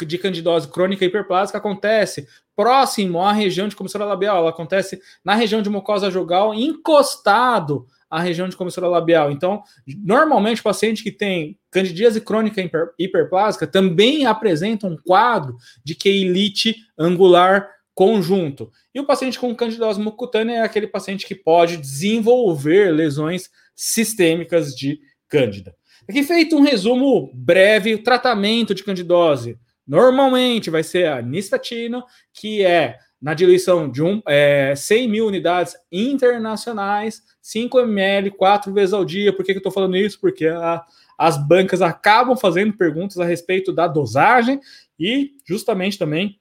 de 0.00 0.18
candidose 0.18 0.68
crônica 0.68 1.04
hiperplásica 1.04 1.58
acontece 1.58 2.26
próximo 2.56 3.22
à 3.22 3.32
região 3.32 3.68
de 3.68 3.76
comissura 3.76 4.04
labial, 4.04 4.38
ela 4.38 4.50
acontece 4.50 5.00
na 5.24 5.34
região 5.34 5.62
de 5.62 5.70
mucosa 5.70 6.10
jugal, 6.10 6.54
encostado 6.54 7.86
à 8.10 8.20
região 8.20 8.48
de 8.48 8.56
comissura 8.56 8.88
labial. 8.88 9.30
Então, 9.30 9.62
normalmente 10.04 10.60
o 10.60 10.64
paciente 10.64 11.02
que 11.02 11.10
tem 11.10 11.58
candidíase 11.70 12.20
crônica 12.20 12.60
hiper, 12.60 12.90
hiperplásica 12.98 13.66
também 13.66 14.26
apresenta 14.26 14.86
um 14.86 14.96
quadro 14.96 15.56
de 15.82 15.94
queilite 15.94 16.76
angular 16.98 17.70
conjunto. 17.94 18.70
E 18.94 19.00
o 19.00 19.06
paciente 19.06 19.38
com 19.38 19.54
candidose 19.54 20.00
mucutânea 20.00 20.56
é 20.56 20.62
aquele 20.62 20.86
paciente 20.86 21.26
que 21.26 21.34
pode 21.34 21.76
desenvolver 21.76 22.92
lesões 22.92 23.48
sistêmicas 23.74 24.74
de 24.74 25.00
cândida. 25.28 25.74
Aqui 26.08 26.22
feito 26.22 26.56
um 26.56 26.62
resumo 26.62 27.30
breve, 27.32 27.94
o 27.94 28.02
tratamento 28.02 28.74
de 28.74 28.84
candidose 28.84 29.58
Normalmente 29.86 30.70
vai 30.70 30.82
ser 30.82 31.08
a 31.08 31.20
nistatina, 31.20 32.04
que 32.32 32.64
é 32.64 32.98
na 33.20 33.34
diluição 33.34 33.90
de 33.90 34.02
um, 34.02 34.22
é, 34.26 34.74
100 34.74 35.08
mil 35.08 35.26
unidades 35.26 35.76
internacionais, 35.90 37.22
5 37.40 37.78
ml, 37.80 38.30
quatro 38.32 38.72
vezes 38.72 38.92
ao 38.92 39.04
dia. 39.04 39.32
Por 39.32 39.44
que, 39.44 39.52
que 39.52 39.58
eu 39.58 39.60
estou 39.60 39.72
falando 39.72 39.96
isso? 39.96 40.20
Porque 40.20 40.46
a, 40.46 40.82
as 41.18 41.36
bancas 41.36 41.82
acabam 41.82 42.36
fazendo 42.36 42.76
perguntas 42.76 43.18
a 43.18 43.24
respeito 43.24 43.72
da 43.72 43.86
dosagem 43.86 44.60
e 44.98 45.32
justamente 45.44 45.98
também 45.98 46.38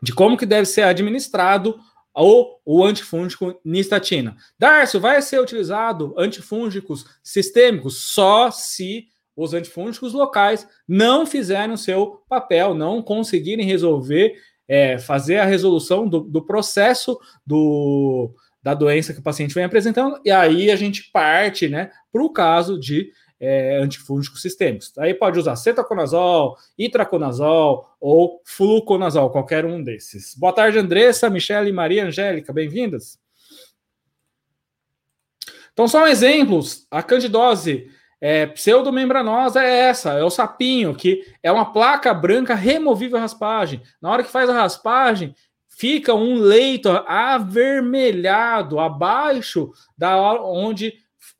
de 0.00 0.12
como 0.12 0.36
que 0.36 0.46
deve 0.46 0.66
ser 0.66 0.82
administrado 0.82 1.78
ou 2.18 2.60
o 2.64 2.84
antifúngico 2.84 3.60
nistatina. 3.64 4.36
Darcio, 4.58 5.00
vai 5.00 5.22
ser 5.22 5.40
utilizado 5.40 6.14
antifúngicos 6.18 7.04
sistêmicos 7.22 8.12
só 8.12 8.50
se 8.50 9.06
os 9.36 9.54
antifúngicos 9.54 10.12
locais 10.12 10.66
não 10.86 11.24
fizerem 11.24 11.72
o 11.72 11.78
seu 11.78 12.24
papel, 12.28 12.74
não 12.74 13.00
conseguirem 13.00 13.64
resolver, 13.64 14.34
é, 14.66 14.98
fazer 14.98 15.38
a 15.38 15.44
resolução 15.44 16.08
do, 16.08 16.20
do 16.20 16.44
processo 16.44 17.16
do, 17.46 18.34
da 18.60 18.74
doença 18.74 19.14
que 19.14 19.20
o 19.20 19.22
paciente 19.22 19.54
vem 19.54 19.62
apresentando, 19.62 20.20
e 20.24 20.30
aí 20.32 20.72
a 20.72 20.76
gente 20.76 21.12
parte 21.12 21.68
né, 21.68 21.90
para 22.10 22.22
o 22.22 22.32
caso 22.32 22.80
de 22.80 23.12
é, 23.40 23.76
antifúngicos 23.76 24.42
sistêmicos. 24.42 24.92
Aí 24.98 25.14
pode 25.14 25.38
usar 25.38 25.56
cetaconazol, 25.56 26.56
itraconazol 26.76 27.88
ou 28.00 28.42
fluconazol, 28.44 29.30
qualquer 29.30 29.64
um 29.64 29.82
desses. 29.82 30.34
Boa 30.34 30.52
tarde, 30.52 30.78
Andressa, 30.78 31.30
Michele, 31.30 31.72
Maria 31.72 32.06
Angélica, 32.06 32.52
bem-vindas. 32.52 33.18
Então, 35.72 35.86
são 35.86 36.06
exemplos. 36.06 36.86
A 36.90 37.02
candidose 37.02 37.88
é, 38.20 38.46
pseudomembranosa 38.46 39.62
é 39.62 39.88
essa, 39.88 40.14
é 40.14 40.24
o 40.24 40.30
sapinho, 40.30 40.94
que 40.94 41.24
é 41.40 41.52
uma 41.52 41.72
placa 41.72 42.12
branca 42.12 42.54
removível 42.54 43.18
à 43.18 43.20
raspagem. 43.20 43.80
Na 44.02 44.10
hora 44.10 44.24
que 44.24 44.30
faz 44.30 44.50
a 44.50 44.54
raspagem, 44.54 45.34
fica 45.68 46.12
um 46.12 46.34
leito 46.34 46.88
avermelhado 47.06 48.80
abaixo 48.80 49.70
da 49.96 50.16
onde 50.42 50.94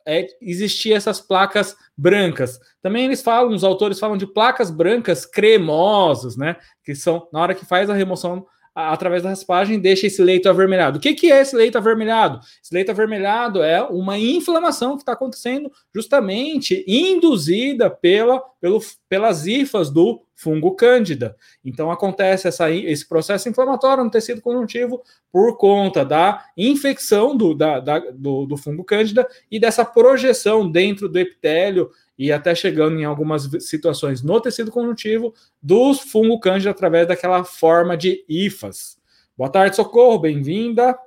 é, 0.09 0.27
existia 0.41 0.97
essas 0.97 1.21
placas 1.21 1.77
brancas. 1.95 2.59
Também 2.81 3.05
eles 3.05 3.21
falam, 3.21 3.55
os 3.55 3.63
autores 3.63 3.99
falam 3.99 4.17
de 4.17 4.27
placas 4.27 4.71
brancas 4.71 5.27
cremosas, 5.27 6.35
né? 6.35 6.57
Que 6.83 6.95
são, 6.95 7.29
na 7.31 7.41
hora 7.41 7.55
que 7.55 7.67
faz 7.67 7.91
a 7.91 7.95
remoção 7.95 8.47
através 8.87 9.25
da 9.25 9.31
raspagem, 9.31 9.81
deixa 9.81 10.07
esse 10.07 10.23
leito 10.23 10.49
avermelhado. 10.49 10.99
O 10.99 11.01
que, 11.01 11.13
que 11.13 11.33
é 11.33 11.41
esse 11.41 11.57
leito 11.57 11.77
avermelhado? 11.77 12.39
Esse 12.63 12.73
leito 12.73 12.93
avermelhado 12.93 13.61
é 13.61 13.83
uma 13.83 14.17
inflamação 14.17 14.95
que 14.95 15.03
está 15.03 15.13
acontecendo 15.13 15.71
justamente 15.93 16.85
induzida 16.87 17.91
pela, 17.91 18.39
pelo, 18.61 18.81
pelas 19.09 19.47
hifas 19.47 19.91
do 19.91 20.23
fungo 20.37 20.77
cândida. 20.77 21.37
Então 21.65 21.91
acontece 21.91 22.47
essa, 22.47 22.71
esse 22.71 23.07
processo 23.09 23.49
inflamatório 23.49 24.05
no 24.05 24.11
tecido 24.11 24.41
conjuntivo 24.41 25.03
por 25.33 25.57
conta 25.57 26.05
da 26.05 26.45
infecção 26.57 27.37
do, 27.37 27.55
da, 27.55 27.81
da, 27.81 27.99
do, 27.99 28.47
do 28.47 28.57
fungo 28.57 28.85
cândida 28.85 29.27
e 29.51 29.59
dessa 29.59 29.85
projeção 29.85 30.71
dentro 30.71 31.09
do 31.09 31.19
epitélio 31.19 31.91
e 32.19 32.33
até 32.33 32.55
chegando 32.55 32.99
em 32.99 33.05
algumas 33.05 33.49
situações 33.61 34.23
no 34.23 34.41
tecido 34.41 34.73
conjuntivo 34.73 35.33
do 35.63 35.95
fungo 35.95 36.41
cândida 36.41 36.71
através 36.71 37.07
daquela 37.07 37.45
forma 37.45 37.97
de 37.97 38.25
hifas. 38.29 38.99
Boa 39.37 39.49
tarde, 39.49 39.77
Socorro, 39.77 40.19
bem-vinda. 40.19 40.99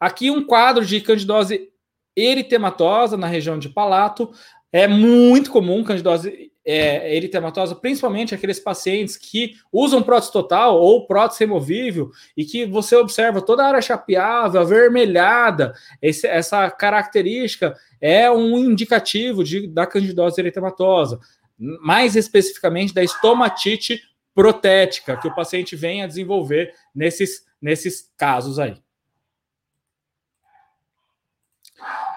Aqui 0.00 0.30
um 0.30 0.44
quadro 0.44 0.84
de 0.84 1.00
candidose 1.00 1.70
eritematosa 2.16 3.16
na 3.16 3.28
região 3.28 3.58
de 3.58 3.68
palato. 3.68 4.32
É 4.72 4.88
muito 4.88 5.50
comum 5.50 5.84
candidose 5.84 6.52
é, 6.70 7.16
eritematosa, 7.16 7.74
principalmente 7.74 8.34
aqueles 8.34 8.60
pacientes 8.60 9.16
que 9.16 9.56
usam 9.72 10.02
prótese 10.02 10.30
total 10.30 10.78
ou 10.78 11.06
prótese 11.06 11.40
removível 11.40 12.10
e 12.36 12.44
que 12.44 12.66
você 12.66 12.94
observa 12.94 13.40
toda 13.40 13.64
a 13.64 13.68
área 13.68 13.80
chapeável, 13.80 14.60
avermelhada, 14.60 15.72
esse, 16.02 16.26
essa 16.26 16.70
característica 16.70 17.74
é 17.98 18.30
um 18.30 18.58
indicativo 18.58 19.42
de, 19.42 19.66
da 19.66 19.86
candidose 19.86 20.38
eritematosa, 20.38 21.18
mais 21.58 22.14
especificamente 22.14 22.92
da 22.92 23.02
estomatite 23.02 24.02
protética 24.34 25.16
que 25.16 25.26
o 25.26 25.34
paciente 25.34 25.74
vem 25.74 26.02
a 26.02 26.06
desenvolver 26.06 26.74
nesses, 26.94 27.46
nesses 27.62 28.12
casos 28.14 28.58
aí. 28.58 28.76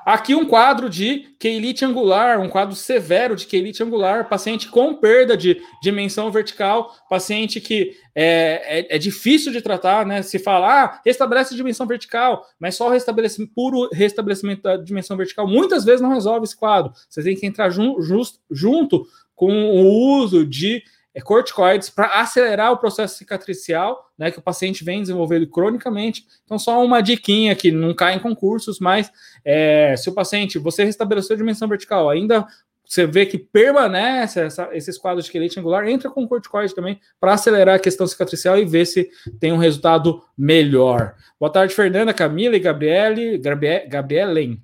Aqui 0.05 0.33
um 0.33 0.45
quadro 0.45 0.89
de 0.89 1.35
queilite 1.39 1.85
angular, 1.85 2.39
um 2.39 2.49
quadro 2.49 2.75
severo 2.75 3.35
de 3.35 3.45
queilite 3.45 3.83
angular, 3.83 4.27
paciente 4.27 4.67
com 4.67 4.95
perda 4.95 5.37
de 5.37 5.61
dimensão 5.81 6.31
vertical, 6.31 6.95
paciente 7.09 7.61
que 7.61 7.95
é, 8.15 8.93
é, 8.93 8.95
é 8.95 8.97
difícil 8.97 9.51
de 9.51 9.61
tratar, 9.61 10.05
né? 10.05 10.21
Se 10.21 10.39
fala, 10.39 10.83
ah, 10.83 11.01
restabelece 11.05 11.53
a 11.53 11.57
dimensão 11.57 11.85
vertical, 11.85 12.45
mas 12.59 12.75
só 12.75 12.87
o 12.87 12.91
restabelecimento, 12.91 13.53
puro 13.53 13.89
restabelecimento 13.91 14.63
da 14.63 14.77
dimensão 14.77 15.15
vertical 15.15 15.47
muitas 15.47 15.85
vezes 15.85 16.01
não 16.01 16.13
resolve 16.13 16.45
esse 16.45 16.57
quadro. 16.57 16.91
Você 17.09 17.23
tem 17.23 17.35
que 17.35 17.45
entrar 17.45 17.69
jun, 17.69 18.01
just, 18.01 18.35
junto 18.49 19.05
com 19.35 19.51
o 19.51 20.17
uso 20.19 20.45
de 20.45 20.83
é, 21.13 21.21
corticoides 21.21 21.89
para 21.89 22.21
acelerar 22.21 22.71
o 22.71 22.77
processo 22.77 23.17
cicatricial, 23.17 24.11
né, 24.17 24.31
que 24.31 24.39
o 24.39 24.41
paciente 24.41 24.83
vem 24.83 25.01
desenvolvendo 25.01 25.47
cronicamente. 25.47 26.25
Então, 26.45 26.57
só 26.57 26.83
uma 26.83 27.01
diquinha 27.01 27.55
que 27.55 27.71
não 27.71 27.93
cai 27.93 28.15
em 28.15 28.19
concursos, 28.19 28.79
mas 28.79 29.11
é, 29.43 29.95
se 29.97 30.09
o 30.09 30.13
paciente, 30.13 30.57
você 30.57 30.83
restabeleceu 30.83 31.35
a 31.35 31.37
dimensão 31.37 31.67
vertical, 31.67 32.09
ainda 32.09 32.47
você 32.91 33.05
vê 33.05 33.25
que 33.25 33.37
permanece 33.37 34.41
essa, 34.41 34.69
esses 34.73 34.97
quadros 34.97 35.25
de 35.25 35.31
quelite 35.31 35.57
angular, 35.57 35.87
entra 35.87 36.09
com 36.09 36.27
corticoide 36.27 36.75
também 36.75 36.99
para 37.21 37.33
acelerar 37.33 37.75
a 37.75 37.79
questão 37.79 38.05
cicatricial 38.05 38.57
e 38.57 38.65
ver 38.65 38.85
se 38.85 39.09
tem 39.39 39.53
um 39.53 39.57
resultado 39.57 40.21
melhor. 40.37 41.15
Boa 41.39 41.49
tarde, 41.49 41.73
Fernanda, 41.73 42.13
Camila 42.13 42.57
e 42.57 42.59
Gabriele, 42.59 43.41
Gabrielen. 43.87 44.61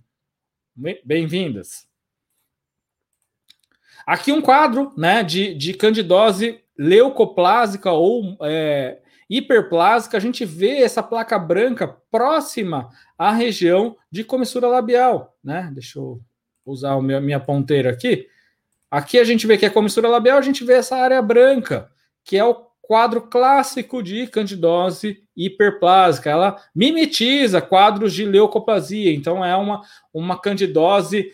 Bem-vindas. 1.06 1.87
Aqui 4.08 4.32
um 4.32 4.42
quadro 4.42 4.94
né, 4.96 5.22
de, 5.22 5.54
de 5.54 5.74
candidose 5.74 6.62
leucoplásica 6.80 7.92
ou 7.92 8.38
é, 8.42 9.00
hiperplásica, 9.30 10.16
a 10.16 10.20
gente 10.22 10.46
vê 10.46 10.78
essa 10.78 11.04
placa 11.04 11.38
branca 11.38 11.90
próxima 12.10 12.90
à 13.18 13.34
região 13.34 13.98
de 14.10 14.24
comissura 14.24 14.66
labial. 14.66 15.36
Né? 15.44 15.70
Deixa 15.74 16.00
eu 16.00 16.22
usar 16.66 16.94
a 16.94 17.02
minha, 17.02 17.38
ponteira 17.38 17.90
aqui. 17.90 18.30
Aqui 18.90 19.20
a 19.20 19.26
gente 19.26 19.46
vê 19.46 19.58
que 19.58 19.66
é 19.66 19.70
comissura 19.70 20.08
labial, 20.08 20.38
a 20.38 20.42
gente 20.42 20.64
vê 20.64 20.76
essa 20.76 20.96
área 20.96 21.22
branca, 21.22 21.92
que 22.24 22.38
é 22.38 22.46
o 22.46 22.66
quadro 22.82 23.24
clássico 23.24 24.02
de 24.02 24.26
candidose 24.28 25.22
hiperplásica. 25.36 26.30
Ela 26.30 26.56
mimetiza 26.74 27.60
quadros 27.60 28.14
de 28.14 28.24
leucoplasia, 28.24 29.14
então 29.14 29.44
é 29.44 29.54
uma, 29.58 29.82
uma 30.14 30.40
candidose 30.40 31.34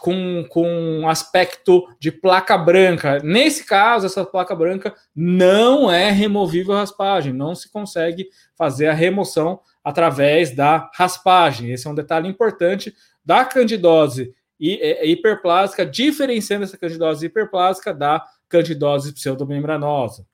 com, 0.00 0.44
com 0.48 1.08
aspecto 1.08 1.86
de 1.98 2.10
placa 2.10 2.58
branca. 2.58 3.18
Nesse 3.22 3.64
caso, 3.64 4.06
essa 4.06 4.24
placa 4.24 4.54
branca 4.54 4.94
não 5.14 5.90
é 5.90 6.10
removível 6.10 6.74
raspagem, 6.74 7.32
não 7.32 7.54
se 7.54 7.70
consegue 7.70 8.28
fazer 8.56 8.88
a 8.88 8.94
remoção 8.94 9.60
através 9.82 10.54
da 10.54 10.90
raspagem. 10.94 11.70
Esse 11.70 11.86
é 11.86 11.90
um 11.90 11.94
detalhe 11.94 12.28
importante 12.28 12.94
da 13.24 13.44
candidose 13.44 14.34
hiperplásica, 14.58 15.86
diferenciando 15.86 16.64
essa 16.64 16.76
candidose 16.76 17.24
hiperplásica 17.24 17.94
da 17.94 18.22
candidose 18.48 19.14
pseudomembranosa. 19.14 20.26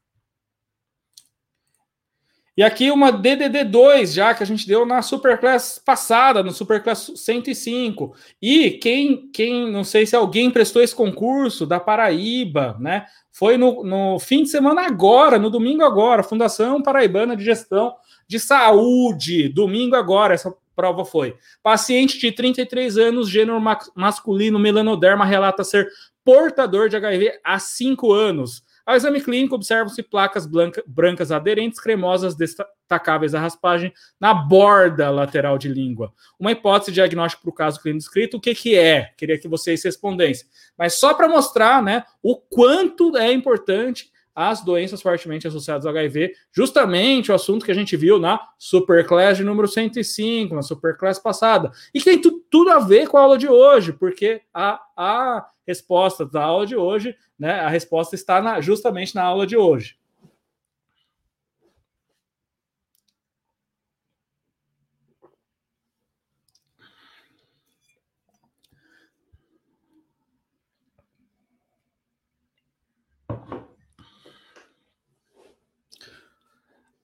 E 2.57 2.63
aqui 2.63 2.91
uma 2.91 3.13
DDD2, 3.13 4.15
já 4.15 4.35
que 4.35 4.43
a 4.43 4.47
gente 4.47 4.67
deu 4.67 4.87
na 4.87 5.03
Superclass 5.03 5.79
passada, 5.79 6.43
no 6.43 6.51
Superclass 6.53 7.13
105. 7.15 8.15
E 8.41 8.71
quem, 8.71 9.29
quem, 9.31 9.71
não 9.71 9.85
sei 9.85 10.07
se 10.07 10.17
alguém 10.17 10.51
prestou 10.51 10.83
esse 10.83 10.95
concurso 10.95 11.67
da 11.67 11.79
Paraíba, 11.79 12.75
né? 12.81 13.05
Foi 13.31 13.59
no, 13.59 13.85
no 13.85 14.19
fim 14.19 14.43
de 14.43 14.49
semana 14.49 14.87
agora, 14.87 15.39
no 15.39 15.51
domingo 15.51 15.85
agora, 15.85 16.23
Fundação 16.23 16.81
Paraibana 16.81 17.37
de 17.37 17.45
Gestão 17.45 17.95
de 18.27 18.41
Saúde, 18.41 19.51
domingo 19.51 19.95
agora, 19.95 20.33
essa 20.33 20.55
prova 20.75 21.05
foi. 21.05 21.37
Paciente 21.63 22.19
de 22.19 22.33
33 22.33 22.97
anos, 22.97 23.29
gênero 23.29 23.61
masculino, 23.95 24.59
melanoderma, 24.59 25.27
relata 25.27 25.63
ser 25.63 25.89
portador 26.25 26.89
de 26.89 26.97
HIV 26.97 27.39
há 27.45 27.59
5 27.59 28.13
anos 28.13 28.63
ao 28.87 28.95
exame 28.95 29.21
clínico, 29.21 29.57
observam-se 29.57 30.01
placas 30.01 30.47
blanca, 30.47 30.83
brancas 30.87 31.33
aderentes, 31.33 31.81
cremosas, 31.81 32.37
destacáveis 32.37 33.35
à 33.35 33.41
raspagem 33.41 33.93
na 34.21 34.33
borda 34.33 35.11
lateral 35.11 35.59
de 35.59 35.69
língua. 35.69 36.15
Uma 36.39 36.53
hipótese 36.53 36.93
diagnóstica 36.93 37.43
para 37.43 37.51
o 37.51 37.55
caso 37.55 37.83
clínico 37.83 38.05
descrito, 38.05 38.37
o 38.37 38.41
que, 38.41 38.55
que 38.55 38.77
é? 38.77 39.13
Queria 39.17 39.39
que 39.41 39.49
vocês 39.49 39.83
respondessem. 39.83 40.47
Mas 40.79 40.95
só 41.01 41.13
para 41.13 41.29
mostrar 41.29 41.83
né, 41.83 42.05
o 42.23 42.37
quanto 42.37 43.17
é 43.17 43.33
importante 43.33 44.09
as 44.37 44.63
doenças 44.63 45.01
fortemente 45.01 45.49
associadas 45.49 45.87
ao 45.87 45.93
HIV, 45.93 46.35
justamente 46.53 47.33
o 47.33 47.35
assunto 47.35 47.65
que 47.65 47.73
a 47.73 47.75
gente 47.75 47.97
viu 47.97 48.19
na 48.19 48.39
Superclass 48.59 49.39
de 49.39 49.45
número 49.45 49.67
105, 49.67 50.55
na 50.55 50.61
Superclass 50.61 51.19
passada, 51.19 51.73
e 51.95 51.99
que 51.99 52.05
tem 52.05 52.21
tu, 52.21 52.43
tudo 52.51 52.71
a 52.71 52.79
ver 52.79 53.09
com 53.09 53.17
a 53.17 53.23
aula 53.23 53.39
de 53.39 53.49
hoje, 53.49 53.95
porque 53.95 54.43
a, 54.53 54.79
a 54.95 55.49
resposta 55.67 56.27
da 56.27 56.45
aula 56.45 56.67
de 56.67 56.77
hoje, 56.77 57.17
né, 57.39 57.61
a 57.61 57.69
resposta 57.71 58.15
está 58.15 58.43
na, 58.43 58.61
justamente 58.61 59.15
na 59.15 59.23
aula 59.23 59.47
de 59.47 59.57
hoje. 59.57 59.97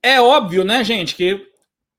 É 0.03 0.21
óbvio, 0.21 0.65
né, 0.65 0.83
gente, 0.83 1.15
que 1.15 1.47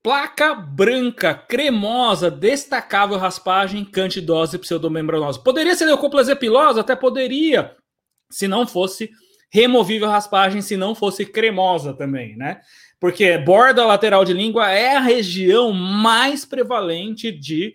placa 0.02 0.54
branca, 0.54 1.32
cremosa, 1.32 2.30
destacável 2.30 3.16
raspagem, 3.16 3.84
cantidose 3.84 4.58
pseudomembranosa. 4.58 5.40
Poderia 5.40 5.74
ser 5.74 5.86
leucoplasia 5.86 6.36
pilosa? 6.36 6.82
Até 6.82 6.94
poderia, 6.94 7.74
se 8.30 8.46
não 8.46 8.66
fosse 8.66 9.10
removível 9.50 10.08
raspagem, 10.08 10.60
se 10.60 10.76
não 10.76 10.94
fosse 10.94 11.24
cremosa 11.24 11.94
também, 11.94 12.36
né? 12.36 12.60
Porque 13.00 13.38
borda 13.38 13.86
lateral 13.86 14.24
de 14.24 14.34
língua 14.34 14.70
é 14.70 14.96
a 14.96 15.00
região 15.00 15.72
mais 15.72 16.44
prevalente 16.44 17.32
de 17.32 17.74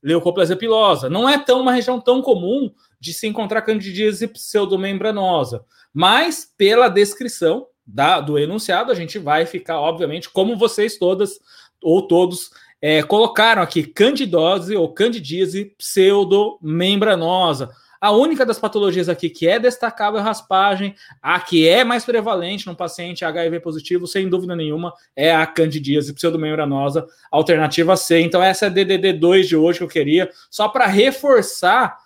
leucoplasia 0.00 0.56
pilosa. 0.56 1.10
Não 1.10 1.28
é 1.28 1.36
tão 1.36 1.60
uma 1.60 1.72
região 1.72 2.00
tão 2.00 2.22
comum 2.22 2.70
de 3.00 3.12
se 3.12 3.26
encontrar 3.26 3.62
candidíase 3.62 4.28
pseudomembranosa, 4.28 5.64
mas 5.92 6.48
pela 6.56 6.88
descrição 6.88 7.66
da, 7.86 8.20
do 8.20 8.38
enunciado, 8.38 8.90
a 8.90 8.94
gente 8.94 9.18
vai 9.18 9.46
ficar, 9.46 9.78
obviamente, 9.80 10.28
como 10.28 10.56
vocês 10.56 10.98
todas 10.98 11.38
ou 11.82 12.02
todos 12.02 12.50
é, 12.80 13.02
colocaram 13.02 13.62
aqui, 13.62 13.84
candidose 13.84 14.74
ou 14.74 14.92
candidíase 14.92 15.66
pseudomembranosa. 15.78 17.70
A 18.00 18.12
única 18.12 18.44
das 18.44 18.58
patologias 18.58 19.08
aqui 19.08 19.30
que 19.30 19.48
é 19.48 19.58
destacável 19.58 20.20
é 20.20 20.22
raspagem, 20.22 20.94
a 21.22 21.40
que 21.40 21.66
é 21.66 21.82
mais 21.82 22.04
prevalente 22.04 22.66
no 22.66 22.76
paciente 22.76 23.24
HIV 23.24 23.60
positivo, 23.60 24.06
sem 24.06 24.28
dúvida 24.28 24.54
nenhuma, 24.54 24.92
é 25.14 25.34
a 25.34 25.46
candidíase 25.46 26.12
pseudomembranosa, 26.12 27.06
alternativa 27.30 27.96
C. 27.96 28.20
Então, 28.20 28.42
essa 28.42 28.66
é 28.66 28.68
a 28.68 28.72
DDD2 28.72 29.44
de 29.44 29.56
hoje 29.56 29.78
que 29.78 29.84
eu 29.84 29.88
queria, 29.88 30.30
só 30.50 30.68
para 30.68 30.86
reforçar 30.86 31.96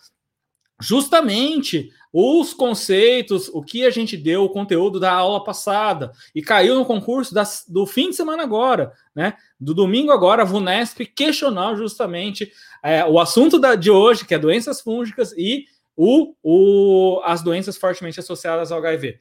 justamente 0.80 1.90
os 2.12 2.52
conceitos, 2.52 3.48
o 3.48 3.62
que 3.62 3.84
a 3.84 3.90
gente 3.90 4.16
deu, 4.16 4.44
o 4.44 4.48
conteúdo 4.48 4.98
da 4.98 5.12
aula 5.12 5.44
passada, 5.44 6.10
e 6.34 6.42
caiu 6.42 6.74
no 6.74 6.84
concurso 6.84 7.34
do 7.68 7.86
fim 7.86 8.10
de 8.10 8.16
semana 8.16 8.42
agora, 8.42 8.92
né? 9.14 9.34
Do 9.58 9.74
domingo 9.74 10.10
agora, 10.10 10.42
a 10.42 10.44
VUNESP 10.44 11.06
questionou 11.06 11.76
justamente 11.76 12.50
é, 12.82 13.04
o 13.04 13.20
assunto 13.20 13.58
da, 13.58 13.76
de 13.76 13.90
hoje, 13.90 14.24
que 14.24 14.34
é 14.34 14.38
doenças 14.38 14.80
fúngicas 14.80 15.32
e 15.36 15.66
o, 15.96 16.34
o, 16.42 17.20
as 17.24 17.42
doenças 17.42 17.76
fortemente 17.76 18.18
associadas 18.18 18.72
ao 18.72 18.78
HIV. 18.78 19.18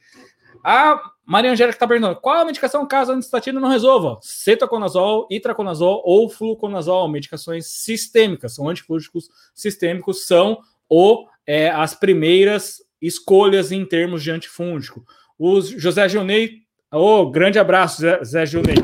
A 0.64 1.00
Maria 1.24 1.52
Angélica 1.52 1.76
está 1.76 1.86
perguntando: 1.86 2.20
qual 2.20 2.38
a 2.38 2.44
medicação 2.44 2.86
caso 2.86 3.12
a 3.12 3.14
anistatina 3.14 3.60
não 3.60 3.68
resolva? 3.68 4.18
Cetoconazol, 4.20 5.26
itraconazol 5.30 6.02
ou 6.04 6.28
fluconazol, 6.28 7.08
medicações 7.08 7.66
sistêmicas, 7.66 8.54
são 8.54 8.68
antifúngicos 8.68 9.28
sistêmicos, 9.54 10.26
são 10.26 10.58
o 10.88 11.26
é, 11.46 11.70
as 11.70 11.94
primeiras 11.94 12.76
escolhas 13.00 13.72
em 13.72 13.84
termos 13.84 14.22
de 14.22 14.30
antifúngico. 14.30 15.04
O 15.38 15.60
José 15.60 16.08
Gilney, 16.08 16.62
oh, 16.92 17.30
grande 17.30 17.58
abraço, 17.58 18.02
José 18.02 18.46
Gilney. 18.46 18.74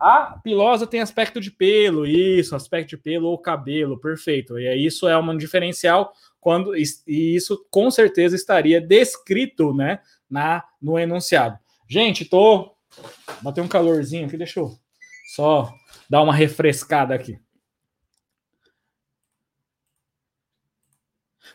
A 0.00 0.38
pilosa 0.42 0.86
tem 0.86 1.00
aspecto 1.00 1.40
de 1.40 1.50
pelo, 1.50 2.06
isso, 2.06 2.54
aspecto 2.54 2.90
de 2.90 2.96
pelo 2.96 3.28
ou 3.28 3.38
cabelo, 3.38 3.98
perfeito. 3.98 4.58
E 4.58 4.86
isso 4.86 5.08
é 5.08 5.18
um 5.18 5.36
diferencial 5.36 6.12
quando 6.40 6.76
e 6.76 6.86
isso 7.06 7.66
com 7.70 7.90
certeza 7.90 8.36
estaria 8.36 8.80
descrito, 8.80 9.74
né, 9.74 9.98
na 10.30 10.64
no 10.80 10.98
enunciado. 10.98 11.58
Gente, 11.88 12.24
tô 12.24 12.72
bateu 13.42 13.64
um 13.64 13.68
calorzinho 13.68 14.26
aqui, 14.26 14.36
deixa 14.36 14.60
eu 14.60 14.70
só 15.34 15.72
dar 16.08 16.22
uma 16.22 16.34
refrescada 16.34 17.14
aqui. 17.14 17.38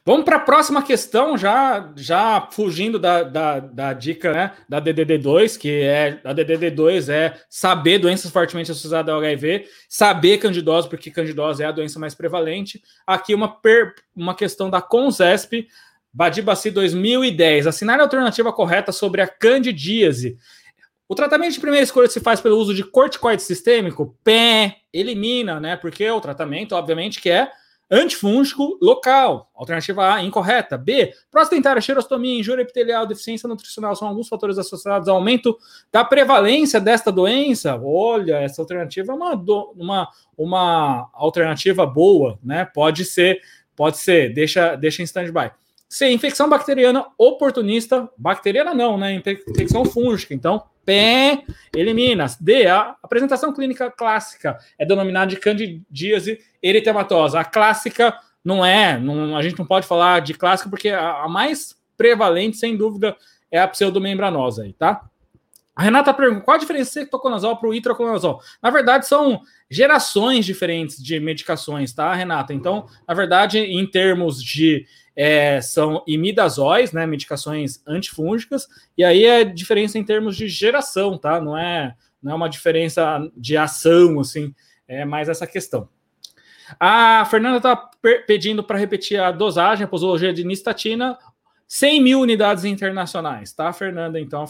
Vamos 0.06 0.26
para 0.26 0.36
a 0.36 0.39
próxima 0.39 0.84
questão, 0.84 1.38
já 1.38 1.94
já 1.96 2.50
fugindo 2.52 3.00
da, 3.00 3.24
da, 3.24 3.60
da, 3.62 3.94
dica 3.94 4.34
né, 4.34 4.52
da 4.68 4.82
DDD2, 4.82 5.58
que 5.58 5.82
é 5.82 6.20
a 6.26 6.36
DDD2 6.36 7.08
é 7.08 7.39
saber 7.50 8.00
doenças 8.00 8.30
fortemente 8.30 8.70
associadas 8.70 9.13
ao 9.13 9.22
HIV, 9.22 9.66
saber 9.88 10.39
candidose, 10.39 10.89
porque 10.89 11.10
candidose 11.10 11.63
é 11.63 11.68
a 11.68 11.72
doença 11.72 12.00
mais 12.00 12.13
prevalente. 12.13 12.84
Aqui 13.08 13.34
uma, 13.34 13.48
per, 13.48 13.94
uma 14.13 14.36
questão 14.36 14.70
da 14.70 14.82
CONSESP, 14.82 15.70
Badibaci 16.12 16.70
2010, 16.70 17.66
assinar 17.66 17.98
a 17.98 18.04
alternativa 18.04 18.52
correta 18.52 18.92
sobre 18.92 19.22
a 19.22 19.28
candidíase. 19.28 20.38
O 21.08 21.16
tratamento 21.16 21.54
de 21.54 21.62
primeira 21.62 21.84
escolha 21.84 22.10
se 22.10 22.20
faz 22.20 22.42
pelo 22.42 22.58
uso 22.58 22.74
de 22.74 22.84
corticoide 22.84 23.42
sistêmico? 23.42 24.18
Pé, 24.22 24.80
elimina, 24.92 25.62
né? 25.62 25.78
Porque 25.78 26.10
o 26.10 26.20
tratamento, 26.20 26.76
obviamente, 26.76 27.22
que 27.22 27.30
é 27.30 27.50
Antifúngico 27.95 28.75
local, 28.82 29.51
alternativa 29.53 30.15
A, 30.15 30.23
incorreta. 30.23 30.75
B, 30.79 31.13
prostentária, 31.29 31.79
xerostomia, 31.79 32.39
injúria 32.39 32.63
epitelial, 32.63 33.06
deficiência 33.06 33.47
nutricional 33.47 33.95
são 33.95 34.08
alguns 34.08 34.27
fatores 34.27 34.58
associados 34.58 35.08
ao 35.08 35.17
aumento 35.17 35.56
da 35.91 36.03
prevalência 36.03 36.82
desta 36.82 37.12
doença. 37.12 37.79
Olha, 37.79 38.38
essa 38.38 38.63
alternativa 38.63 39.12
é 39.12 39.15
uma, 39.15 39.34
uma, 39.75 40.10
uma 40.36 41.10
alternativa 41.13 41.86
boa, 41.86 42.39
né? 42.43 42.65
Pode 42.65 43.06
ser, 43.06 43.39
pode 43.75 43.99
ser, 43.99 44.34
deixa, 44.34 44.75
deixa 44.75 45.03
em 45.03 45.06
stand-by. 45.06 45.51
C, 45.93 46.12
infecção 46.12 46.49
bacteriana 46.49 47.06
oportunista, 47.19 48.10
bacteriana 48.17 48.73
não, 48.73 48.97
né? 48.97 49.13
Infecção 49.13 49.86
fúngica. 49.86 50.34
Então, 50.34 50.63
P, 50.84 51.43
elimina. 51.71 52.25
D, 52.39 52.65
a 52.65 52.95
apresentação 53.03 53.53
clínica 53.53 53.91
clássica 53.91 54.58
é 54.79 54.88
denominada 54.88 55.27
de 55.27 55.38
candidíase 55.38 56.39
eritematosa. 56.63 57.39
A 57.39 57.45
clássica 57.45 58.12
não 58.43 58.65
é, 58.65 58.97
não, 58.97 59.38
a 59.38 59.43
gente 59.43 59.60
não 59.60 59.67
pode 59.67 59.86
falar 59.86 60.21
de 60.21 60.34
clássica 60.34 60.67
porque 60.67 60.89
a, 60.89 61.25
a 61.25 61.29
mais 61.29 61.75
prevalente, 61.95 62.58
sem 62.58 62.75
dúvida, 62.75 63.15
é 63.51 63.60
a 63.60 63.67
pseudomembranosa 63.67 64.63
aí, 64.63 64.73
tá? 64.73 65.08
A 65.75 65.84
Renata 65.84 66.12
pergunta: 66.12 66.41
qual 66.41 66.56
a 66.56 66.60
diferença 66.60 66.89
do 66.89 66.93
cetoconazol 66.93 67.58
para 67.58 67.69
o 67.69 67.73
itraconazol? 67.73 68.41
Na 68.63 68.71
verdade, 68.71 69.08
são 69.08 69.41
gerações 69.69 70.43
diferentes 70.43 70.97
de 70.97 71.19
medicações, 71.19 71.93
tá, 71.93 72.12
Renata? 72.15 72.51
Então, 72.51 72.88
na 73.08 73.13
verdade, 73.13 73.60
em 73.60 73.86
termos 73.86 74.43
de 74.43 74.88
é, 75.15 75.62
são 75.62 76.04
imidazóis, 76.08 76.91
né, 76.91 77.06
medicações 77.06 77.82
antifúngicas, 77.88 78.67
e 78.97 79.04
aí 79.04 79.26
é 79.26 79.43
diferença 79.43 79.97
em 79.97 80.04
termos 80.04 80.36
de 80.36 80.47
geração, 80.47 81.17
tá? 81.17 81.39
Não 81.39 81.58
é, 81.58 81.95
não 82.21 82.32
é 82.32 82.36
uma 82.36 82.49
diferença 82.49 83.19
de 83.36 83.56
ação, 83.56 84.19
assim, 84.19 84.54
é 84.88 85.06
mais 85.06 85.30
essa 85.30 85.45
questão. 85.45 85.88
A 86.80 87.26
Fernanda 87.26 87.58
está 87.58 87.76
pedindo 88.26 88.63
para 88.63 88.80
repetir 88.80 89.19
a 89.19 89.32
dosagem, 89.32 89.84
a 89.84 89.88
posologia 89.88 90.34
de 90.34 90.43
nistatina, 90.43 91.17
100 91.67 92.02
mil 92.02 92.19
unidades 92.21 92.65
internacionais, 92.65 93.54
tá, 93.54 93.71
Fernanda? 93.73 94.19
Então, 94.19 94.45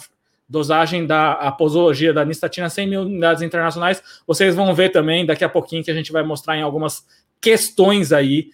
dosagem 0.48 1.06
da 1.06 1.34
a 1.34 1.52
posologia 1.52 2.14
da 2.14 2.24
nistatina, 2.24 2.70
100 2.70 2.88
mil 2.88 3.02
unidades 3.02 3.42
internacionais. 3.42 4.04
Vocês 4.28 4.56
vão 4.56 4.74
ver 4.74 4.90
também 4.90 5.26
daqui 5.26 5.44
a 5.44 5.50
pouquinho 5.50 5.84
que 5.84 5.92
a 5.92 5.94
gente 5.94 6.12
vai 6.12 6.24
mostrar 6.24 6.58
em 6.58 6.62
algumas 6.62 7.06
questões 7.42 8.12
aí 8.12 8.50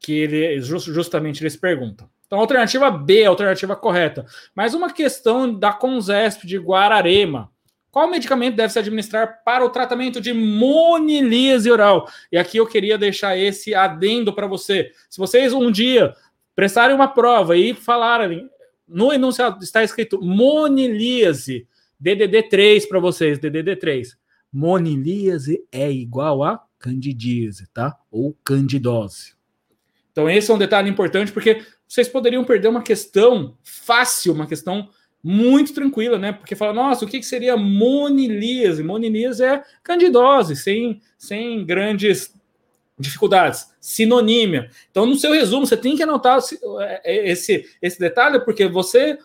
que 0.00 0.12
ele, 0.12 0.60
justamente 0.60 1.42
eles 1.42 1.54
perguntam. 1.54 2.08
Então, 2.26 2.40
alternativa 2.40 2.90
B, 2.90 3.24
alternativa 3.24 3.76
correta. 3.76 4.24
Mais 4.54 4.72
uma 4.72 4.92
questão 4.92 5.52
da 5.52 5.72
Conzesp 5.72 6.46
de 6.46 6.56
Guararema. 6.56 7.50
Qual 7.90 8.08
medicamento 8.08 8.54
deve 8.54 8.72
se 8.72 8.78
administrar 8.78 9.42
para 9.44 9.64
o 9.64 9.70
tratamento 9.70 10.20
de 10.20 10.32
monilíase 10.32 11.70
oral? 11.70 12.08
E 12.30 12.38
aqui 12.38 12.56
eu 12.56 12.66
queria 12.66 12.96
deixar 12.96 13.36
esse 13.36 13.74
adendo 13.74 14.32
para 14.32 14.46
você. 14.46 14.92
Se 15.08 15.18
vocês 15.18 15.52
um 15.52 15.72
dia 15.72 16.14
prestarem 16.54 16.94
uma 16.94 17.08
prova 17.08 17.56
e 17.56 17.74
falarem, 17.74 18.48
no 18.86 19.12
enunciado 19.12 19.62
está 19.64 19.82
escrito 19.82 20.22
monilíase, 20.22 21.66
DDD3 22.02 22.88
para 22.88 23.00
vocês, 23.00 23.40
DDD3. 23.40 24.16
Monilíase 24.52 25.64
é 25.72 25.90
igual 25.90 26.44
a 26.44 26.62
candidíase, 26.78 27.66
tá? 27.72 27.96
Ou 28.10 28.36
candidose. 28.44 29.39
Então, 30.20 30.28
esse 30.28 30.50
é 30.50 30.54
um 30.54 30.58
detalhe 30.58 30.90
importante, 30.90 31.32
porque 31.32 31.62
vocês 31.88 32.06
poderiam 32.06 32.44
perder 32.44 32.68
uma 32.68 32.82
questão 32.82 33.56
fácil, 33.64 34.34
uma 34.34 34.46
questão 34.46 34.90
muito 35.22 35.72
tranquila, 35.72 36.18
né? 36.18 36.32
Porque 36.32 36.54
fala, 36.54 36.74
nossa, 36.74 37.06
o 37.06 37.08
que, 37.08 37.22
seria 37.22 37.56
monilíase? 37.56 38.82
Monilíase 38.82 39.42
é 39.42 39.62
candidose, 39.82 40.56
sem, 40.56 41.00
sem 41.16 41.64
grandes 41.64 42.34
dificuldades. 42.98 43.70
Sinonímia. 43.80 44.70
Então, 44.90 45.06
no 45.06 45.16
seu 45.16 45.32
resumo, 45.32 45.66
você 45.66 45.76
tem 45.76 45.96
que 45.96 46.02
anotar 46.02 46.38
é, 47.02 47.30
esse, 47.30 47.66
esse 47.80 47.98
detalhe, 47.98 48.40
porque 48.40 48.68
você 48.68 49.18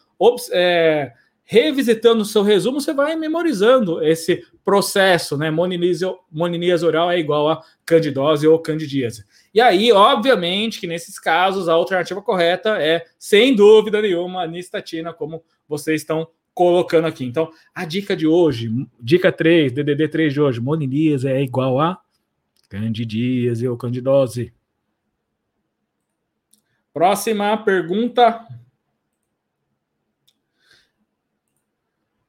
é, 0.51 1.11
revisitando 1.43 2.21
o 2.21 2.25
seu 2.25 2.41
resumo, 2.41 2.79
você 2.79 2.93
vai 2.93 3.17
memorizando 3.17 4.01
esse 4.01 4.45
processo, 4.65 5.37
né? 5.37 5.51
Moniníase 5.51 6.85
oral 6.85 7.11
é 7.11 7.19
igual 7.19 7.47
a 7.47 7.61
candidose 7.85 8.47
ou 8.47 8.57
candidíase. 8.57 9.23
E 9.53 9.61
aí, 9.61 9.91
obviamente, 9.91 10.79
que 10.79 10.87
nesses 10.87 11.19
casos 11.19 11.69
a 11.69 11.73
alternativa 11.73 12.19
correta 12.21 12.81
é, 12.81 13.05
sem 13.19 13.55
dúvida 13.55 14.01
nenhuma, 14.01 14.41
a 14.41 14.47
nistatina, 14.47 15.13
como 15.13 15.43
vocês 15.69 16.01
estão 16.01 16.27
colocando 16.51 17.05
aqui. 17.05 17.23
Então, 17.23 17.51
a 17.75 17.85
dica 17.85 18.15
de 18.15 18.25
hoje, 18.25 18.71
dica 18.99 19.31
3, 19.31 19.71
DDD 19.71 20.07
3 20.07 20.33
de 20.33 20.41
hoje, 20.41 20.59
moniníase 20.59 21.27
é 21.27 21.41
igual 21.43 21.79
a 21.79 22.01
candidíase 22.67 23.67
ou 23.67 23.77
candidose. 23.77 24.51
Próxima 26.91 27.55
pergunta. 27.57 28.47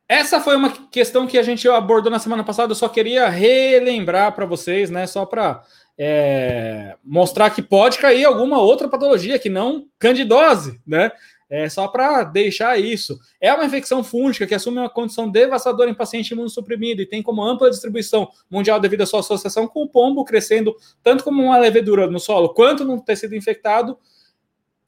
Essa 0.09 0.41
foi 0.41 0.55
uma 0.57 0.71
questão 0.89 1.27
que 1.27 1.37
a 1.37 1.43
gente 1.43 1.69
abordou 1.69 2.13
na 2.13 2.19
semana 2.19 2.45
passada. 2.45 2.71
Eu 2.71 2.77
só 2.77 2.89
queria 2.89 3.29
relembrar 3.29 4.33
para 4.33 4.47
vocês, 4.47 4.89
né? 4.89 5.07
Só 5.07 5.27
para 5.27 5.63
é, 5.99 6.97
mostrar 7.03 7.51
que 7.51 7.61
pode 7.61 7.99
cair 7.99 8.25
alguma 8.25 8.61
outra 8.61 8.89
patologia 8.89 9.39
que 9.39 9.49
não 9.49 9.87
candidose, 9.99 10.81
né? 10.87 11.11
É 11.49 11.69
só 11.69 11.87
para 11.87 12.25
deixar 12.25 12.79
isso. 12.79 13.19
É 13.41 13.53
uma 13.53 13.65
infecção 13.65 14.03
fúngica 14.03 14.47
que 14.47 14.55
assume 14.55 14.79
uma 14.79 14.91
condição 14.91 15.29
devastadora 15.29 15.89
em 15.89 15.95
paciente 15.95 16.33
imunossuprimido 16.33 17.03
e 17.03 17.07
tem 17.07 17.23
como 17.23 17.43
ampla 17.43 17.71
distribuição 17.71 18.29
mundial 18.51 18.81
devido 18.81 19.03
à 19.03 19.07
sua 19.07 19.21
associação 19.21 19.69
com 19.69 19.85
o 19.85 19.89
pombo, 19.89 20.25
crescendo 20.25 20.75
tanto 21.03 21.23
como 21.23 21.43
uma 21.43 21.59
levedura 21.59 22.09
no 22.09 22.19
solo 22.19 22.49
quanto 22.49 22.85
no 22.85 23.01
tecido 23.01 23.37
infectado, 23.37 23.97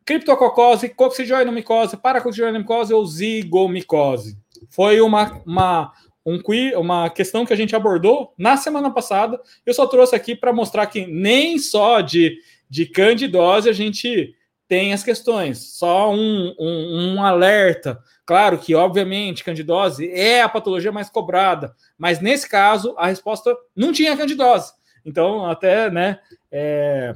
criptococose, 0.05 0.89
coccidioidomicose, 0.89 1.97
paracoccidioidomicose 1.97 2.93
ou 2.93 3.07
zigomicose. 3.07 4.37
Foi 4.69 5.01
uma, 5.01 5.41
uma, 5.47 5.93
um, 6.25 6.41
uma 6.79 7.11
questão 7.11 7.47
que 7.47 7.53
a 7.53 7.57
gente 7.57 7.75
abordou 7.75 8.35
na 8.37 8.57
semana 8.57 8.91
passada. 8.91 9.41
Eu 9.65 9.75
só 9.75 9.87
trouxe 9.87 10.15
aqui 10.15 10.35
para 10.35 10.53
mostrar 10.53 10.87
que 10.87 11.07
nem 11.07 11.59
só 11.59 12.01
de, 12.01 12.39
de 12.69 12.87
candidose 12.87 13.69
a 13.69 13.73
gente 13.73 14.35
tem 14.69 14.93
as 14.93 15.03
questões. 15.03 15.79
Só 15.79 16.13
um, 16.13 16.55
um, 16.59 17.15
um, 17.15 17.23
alerta. 17.25 17.99
Claro 18.27 18.59
que, 18.59 18.75
obviamente, 18.75 19.43
candidose 19.43 20.11
é 20.11 20.43
a 20.43 20.49
patologia 20.49 20.93
mais 20.93 21.09
cobrada, 21.09 21.75
mas 21.97 22.21
nesse 22.21 22.47
caso 22.49 22.95
a 22.99 23.07
resposta 23.07 23.57
não 23.75 23.91
tinha 23.91 24.17
candidose. 24.17 24.73
Então, 25.05 25.47
até, 25.47 25.91
né, 25.91 26.21
é, 26.53 27.15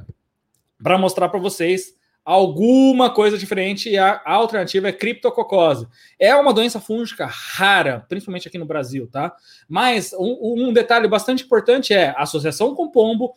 para 0.81 0.97
mostrar 0.97 1.29
para 1.29 1.39
vocês 1.39 1.93
alguma 2.25 3.09
coisa 3.09 3.37
diferente 3.37 3.89
e 3.89 3.97
a 3.97 4.21
alternativa 4.25 4.87
é 4.87 4.93
criptococose. 4.93 5.87
É 6.17 6.35
uma 6.35 6.53
doença 6.53 6.79
fúngica 6.79 7.25
rara, 7.25 8.05
principalmente 8.07 8.47
aqui 8.47 8.57
no 8.57 8.65
Brasil, 8.65 9.07
tá? 9.11 9.35
Mas 9.67 10.13
um, 10.13 10.67
um 10.69 10.73
detalhe 10.73 11.07
bastante 11.07 11.43
importante 11.43 11.93
é 11.93 12.13
associação 12.17 12.73
com 12.75 12.89
pombo, 12.89 13.33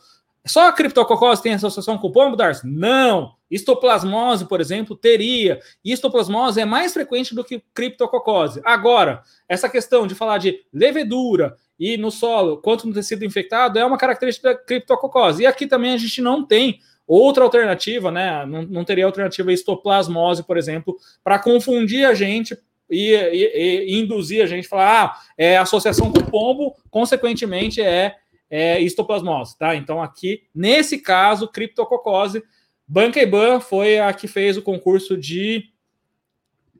só 0.46 0.68
a 0.68 0.72
criptococose 0.72 1.42
tem 1.42 1.54
associação 1.54 1.98
com 1.98 2.10
pombo, 2.10 2.36
Darcy? 2.36 2.66
Não. 2.66 3.34
Histoplasmose, 3.50 4.46
por 4.46 4.60
exemplo, 4.60 4.96
teria. 4.96 5.60
Histoplasmose 5.84 6.60
é 6.60 6.64
mais 6.64 6.92
frequente 6.92 7.34
do 7.34 7.42
que 7.42 7.62
criptococose. 7.74 8.60
Agora, 8.64 9.22
essa 9.48 9.68
questão 9.68 10.06
de 10.06 10.14
falar 10.14 10.38
de 10.38 10.60
levedura 10.72 11.56
e 11.78 11.96
no 11.96 12.12
solo, 12.12 12.58
quanto 12.58 12.86
no 12.86 12.94
tecido 12.94 13.24
infectado, 13.24 13.78
é 13.78 13.84
uma 13.84 13.98
característica 13.98 14.50
da 14.50 14.58
criptococose. 14.58 15.42
E 15.42 15.46
aqui 15.46 15.66
também 15.66 15.92
a 15.92 15.98
gente 15.98 16.22
não 16.22 16.46
tem 16.46 16.78
outra 17.06 17.44
alternativa, 17.44 18.10
né? 18.10 18.44
Não, 18.46 18.62
não 18.62 18.84
teria 18.84 19.06
alternativa 19.06 19.52
histoplasmose, 19.52 20.42
por 20.42 20.56
exemplo, 20.56 20.96
para 21.22 21.38
confundir 21.38 22.06
a 22.06 22.14
gente 22.14 22.56
e, 22.90 23.12
e, 23.12 23.88
e, 23.94 24.00
induzir 24.00 24.42
a 24.42 24.46
gente 24.46 24.66
a 24.66 24.68
falar, 24.68 25.04
ah, 25.04 25.22
é 25.36 25.56
associação 25.56 26.12
com 26.12 26.20
pombo, 26.20 26.74
consequentemente 26.90 27.80
é 27.80 28.16
é, 28.50 28.80
histoplasmose, 28.80 29.58
tá? 29.58 29.74
Então, 29.74 30.02
aqui, 30.02 30.42
nesse 30.54 30.98
caso, 30.98 31.48
criptococose, 31.48 32.42
Banca 32.86 33.20
Iban 33.20 33.60
foi 33.60 33.98
a 33.98 34.12
que 34.12 34.28
fez 34.28 34.56
o 34.56 34.62
concurso 34.62 35.16
de 35.16 35.64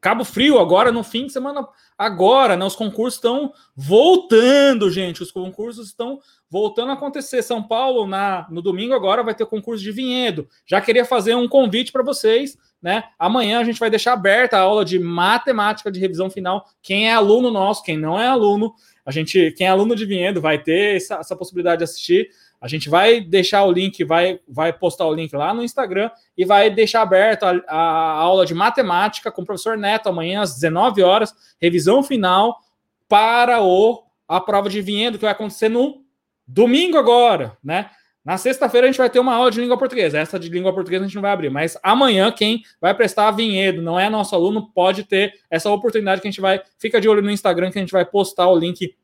Cabo 0.00 0.24
Frio, 0.24 0.58
agora 0.58 0.92
no 0.92 1.02
fim 1.02 1.26
de 1.26 1.32
semana. 1.32 1.66
Agora, 1.96 2.56
né? 2.56 2.64
Os 2.64 2.76
concursos 2.76 3.14
estão 3.14 3.52
voltando, 3.74 4.90
gente. 4.90 5.22
Os 5.22 5.30
concursos 5.30 5.88
estão 5.88 6.20
voltando 6.50 6.90
a 6.90 6.94
acontecer. 6.94 7.42
São 7.42 7.62
Paulo, 7.62 8.06
na, 8.06 8.46
no 8.50 8.60
domingo, 8.60 8.94
agora 8.94 9.22
vai 9.22 9.34
ter 9.34 9.46
concurso 9.46 9.82
de 9.82 9.92
vinhedo. 9.92 10.48
Já 10.66 10.80
queria 10.80 11.04
fazer 11.04 11.34
um 11.34 11.48
convite 11.48 11.92
para 11.92 12.02
vocês, 12.02 12.56
né? 12.80 13.04
Amanhã 13.18 13.60
a 13.60 13.64
gente 13.64 13.80
vai 13.80 13.90
deixar 13.90 14.12
aberta 14.12 14.56
a 14.56 14.60
aula 14.60 14.84
de 14.84 14.98
matemática 14.98 15.90
de 15.90 16.00
revisão 16.00 16.28
final. 16.28 16.66
Quem 16.82 17.08
é 17.08 17.14
aluno 17.14 17.50
nosso, 17.50 17.82
quem 17.82 17.96
não 17.96 18.20
é 18.20 18.26
aluno, 18.26 18.74
a 19.06 19.12
gente, 19.12 19.52
quem 19.52 19.68
é 19.68 19.70
aluno 19.70 19.94
de 19.94 20.04
Vinhedo, 20.04 20.40
vai 20.40 20.60
ter 20.60 20.96
essa, 20.96 21.14
essa 21.16 21.36
possibilidade 21.36 21.78
de 21.78 21.84
assistir. 21.84 22.28
A 22.60 22.68
gente 22.68 22.88
vai 22.88 23.20
deixar 23.20 23.64
o 23.64 23.72
link, 23.72 24.02
vai, 24.04 24.40
vai 24.48 24.72
postar 24.72 25.06
o 25.06 25.14
link 25.14 25.34
lá 25.34 25.52
no 25.52 25.62
Instagram 25.62 26.10
e 26.36 26.44
vai 26.44 26.70
deixar 26.70 27.02
aberto 27.02 27.44
a, 27.44 27.60
a 27.68 28.12
aula 28.12 28.46
de 28.46 28.54
matemática 28.54 29.30
com 29.30 29.42
o 29.42 29.46
professor 29.46 29.76
Neto 29.76 30.08
amanhã 30.08 30.42
às 30.42 30.54
19 30.54 31.02
horas, 31.02 31.34
revisão 31.60 32.02
final 32.02 32.60
para 33.08 33.62
o 33.62 34.04
a 34.28 34.40
prova 34.40 34.68
de 34.68 34.80
Vinhedo 34.80 35.18
que 35.18 35.24
vai 35.24 35.32
acontecer 35.32 35.68
no 35.68 36.04
domingo 36.46 36.96
agora, 36.96 37.56
né? 37.62 37.90
Na 38.24 38.36
sexta-feira 38.36 38.88
a 38.88 38.90
gente 38.90 38.98
vai 38.98 39.08
ter 39.08 39.20
uma 39.20 39.34
aula 39.34 39.52
de 39.52 39.60
língua 39.60 39.78
portuguesa. 39.78 40.18
Essa 40.18 40.36
de 40.36 40.48
língua 40.48 40.74
portuguesa 40.74 41.04
a 41.04 41.06
gente 41.06 41.14
não 41.14 41.22
vai 41.22 41.30
abrir, 41.30 41.48
mas 41.48 41.78
amanhã 41.80 42.32
quem 42.32 42.64
vai 42.80 42.92
prestar 42.92 43.30
vinhedo, 43.30 43.80
não 43.80 44.00
é 44.00 44.10
nosso 44.10 44.34
aluno, 44.34 44.68
pode 44.74 45.04
ter 45.04 45.32
essa 45.48 45.70
oportunidade 45.70 46.20
que 46.20 46.26
a 46.26 46.30
gente 46.30 46.40
vai. 46.40 46.60
Fica 46.76 47.00
de 47.00 47.08
olho 47.08 47.22
no 47.22 47.30
Instagram 47.30 47.70
que 47.70 47.78
a 47.78 47.80
gente 47.80 47.92
vai 47.92 48.04
postar 48.04 48.48
o 48.48 48.58
link 48.58 48.96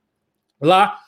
lá 0.60 0.98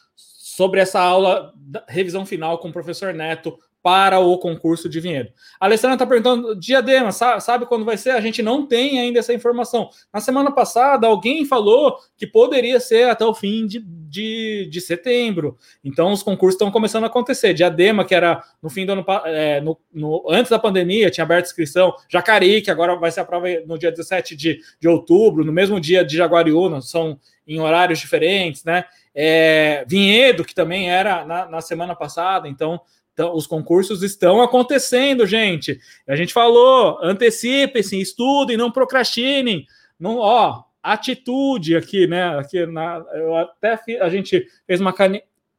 sobre 0.55 0.79
essa 0.79 1.01
aula 1.01 1.53
revisão 1.89 2.25
final 2.25 2.59
com 2.59 2.69
o 2.69 2.73
professor 2.73 3.13
Neto 3.13 3.59
para 3.83 4.21
o 4.21 4.39
concurso 4.39 4.89
de 4.89 5.01
vinhedo. 5.01 5.31
A 5.61 5.67
Alessandra 5.67 5.97
está 5.97 6.07
perguntando, 6.07 6.55
diadema, 6.55 7.11
sabe, 7.13 7.67
quando 7.67 7.85
vai 7.85 7.99
ser? 7.99 8.13
A 8.13 8.21
gente 8.21 8.41
não 8.41 8.65
tem 8.65 9.01
ainda 9.01 9.19
essa 9.19 9.35
informação. 9.35 9.91
Na 10.13 10.21
semana 10.21 10.53
passada, 10.53 11.09
alguém 11.09 11.45
falou 11.45 11.99
que 12.17 12.27
poderia 12.27 12.79
ser 12.79 13.11
até 13.11 13.27
o 13.27 13.35
fim 13.35 13.67
de, 13.67 13.81
de, 13.81 14.69
de 14.71 14.81
setembro. 14.81 15.59
Então, 15.83 16.13
os 16.13 16.23
concursos 16.23 16.55
estão 16.55 16.71
começando 16.71 17.05
a 17.05 17.09
acontecer. 17.09 17.53
Diadema, 17.53 18.05
que 18.05 18.15
era 18.15 18.43
no 18.63 18.71
fim 18.71 18.87
do 18.87 18.93
ano, 18.93 19.05
é, 19.27 19.61
no, 19.61 19.77
no, 19.93 20.25
antes 20.31 20.51
da 20.51 20.59
pandemia, 20.59 21.11
tinha 21.11 21.25
aberto 21.25 21.47
inscrição. 21.47 21.93
Jacareí, 22.09 22.63
que 22.63 22.71
agora 22.71 22.97
vai 22.97 23.11
ser 23.11 23.21
a 23.21 23.25
prova 23.25 23.49
no 23.67 23.77
dia 23.77 23.91
17 23.91 24.35
de, 24.35 24.61
de 24.81 24.89
outubro, 24.89 25.45
no 25.45 25.53
mesmo 25.53 25.79
dia 25.81 26.05
de 26.05 26.17
Jaguariúna, 26.17 26.81
são 26.81 27.19
em 27.47 27.61
horários 27.61 27.99
diferentes, 27.99 28.65
né? 28.65 28.85
É, 29.15 29.85
Vinhedo, 29.87 30.45
que 30.45 30.55
também 30.55 30.91
era 30.91 31.25
na, 31.25 31.47
na 31.47 31.61
semana 31.61 31.95
passada, 31.95 32.49
então 32.49 32.81
então, 33.15 33.33
os 33.33 33.47
concursos 33.47 34.03
estão 34.03 34.43
acontecendo, 34.43 35.25
gente. 35.25 35.79
A 36.07 36.17
gente 36.17 36.35
falou, 36.35 36.99
antecipem-se, 37.01 37.99
estudem, 38.01 38.57
não 38.57 38.73
procrastinem. 38.73 39.67
Não, 39.99 40.19
ó, 40.19 40.65
atitude 40.83 41.77
aqui, 41.77 42.09
né? 42.09 42.37
Aqui 42.37 42.67
na, 42.67 43.05
eu 43.15 43.37
até 43.37 43.79
a 44.01 44.09
gente 44.09 44.45
fez 44.67 44.81
uma 44.81 44.93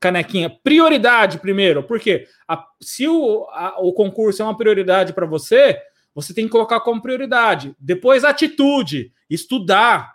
canequinha. 0.02 0.50
Prioridade 0.50 1.40
primeiro, 1.40 1.82
porque 1.82 2.28
a, 2.46 2.62
se 2.82 3.08
o, 3.08 3.48
a, 3.52 3.80
o 3.80 3.94
concurso 3.94 4.42
é 4.42 4.46
uma 4.46 4.58
prioridade 4.58 5.14
para 5.14 5.26
você, 5.26 5.80
você 6.14 6.34
tem 6.34 6.46
que 6.46 6.52
colocar 6.52 6.82
como 6.82 7.02
prioridade. 7.02 7.74
Depois, 7.80 8.26
atitude, 8.26 9.14
estudar. 9.30 10.15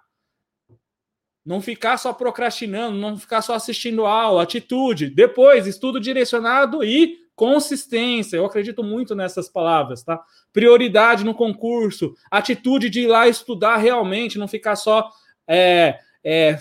Não 1.45 1.61
ficar 1.61 1.97
só 1.97 2.13
procrastinando, 2.13 2.97
não 2.97 3.17
ficar 3.17 3.43
só 3.43 3.55
assistindo 3.55 4.05
aula, 4.05 4.43
atitude. 4.43 5.09
Depois, 5.11 5.67
estudo 5.67 5.99
direcionado 5.99 6.85
e 6.85 7.19
consistência, 7.35 8.37
eu 8.37 8.45
acredito 8.45 8.85
muito 8.85 9.15
nessas 9.15 9.49
palavras, 9.49 10.03
tá? 10.03 10.21
Prioridade 10.53 11.25
no 11.25 11.35
concurso, 11.35 12.15
atitude 12.31 12.91
de 12.91 13.01
ir 13.01 13.07
lá 13.07 13.27
estudar 13.27 13.79
realmente, 13.79 14.39
não 14.39 14.47
ficar 14.47 14.77
só 14.77 15.11
é, 15.49 15.99
é, 16.23 16.59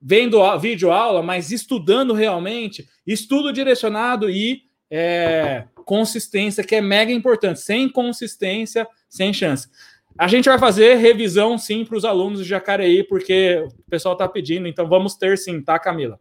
vendo 0.00 0.40
a 0.40 0.56
vídeo 0.56 0.92
aula, 0.92 1.20
mas 1.20 1.50
estudando 1.50 2.12
realmente, 2.14 2.88
estudo 3.04 3.52
direcionado 3.52 4.30
e 4.30 4.62
é, 4.88 5.64
consistência, 5.84 6.62
que 6.62 6.76
é 6.76 6.80
mega 6.80 7.10
importante. 7.10 7.60
Sem 7.60 7.88
consistência, 7.88 8.86
sem 9.08 9.32
chance. 9.32 9.68
A 10.16 10.28
gente 10.28 10.48
vai 10.48 10.58
fazer 10.58 10.94
revisão 10.94 11.58
sim 11.58 11.84
para 11.84 11.96
os 11.96 12.04
alunos 12.04 12.40
de 12.40 12.48
Jacareí, 12.48 13.02
porque 13.02 13.66
o 13.78 13.90
pessoal 13.90 14.14
está 14.14 14.28
pedindo, 14.28 14.68
então 14.68 14.88
vamos 14.88 15.16
ter 15.16 15.36
sim, 15.36 15.60
tá, 15.60 15.78
Camila? 15.78 16.20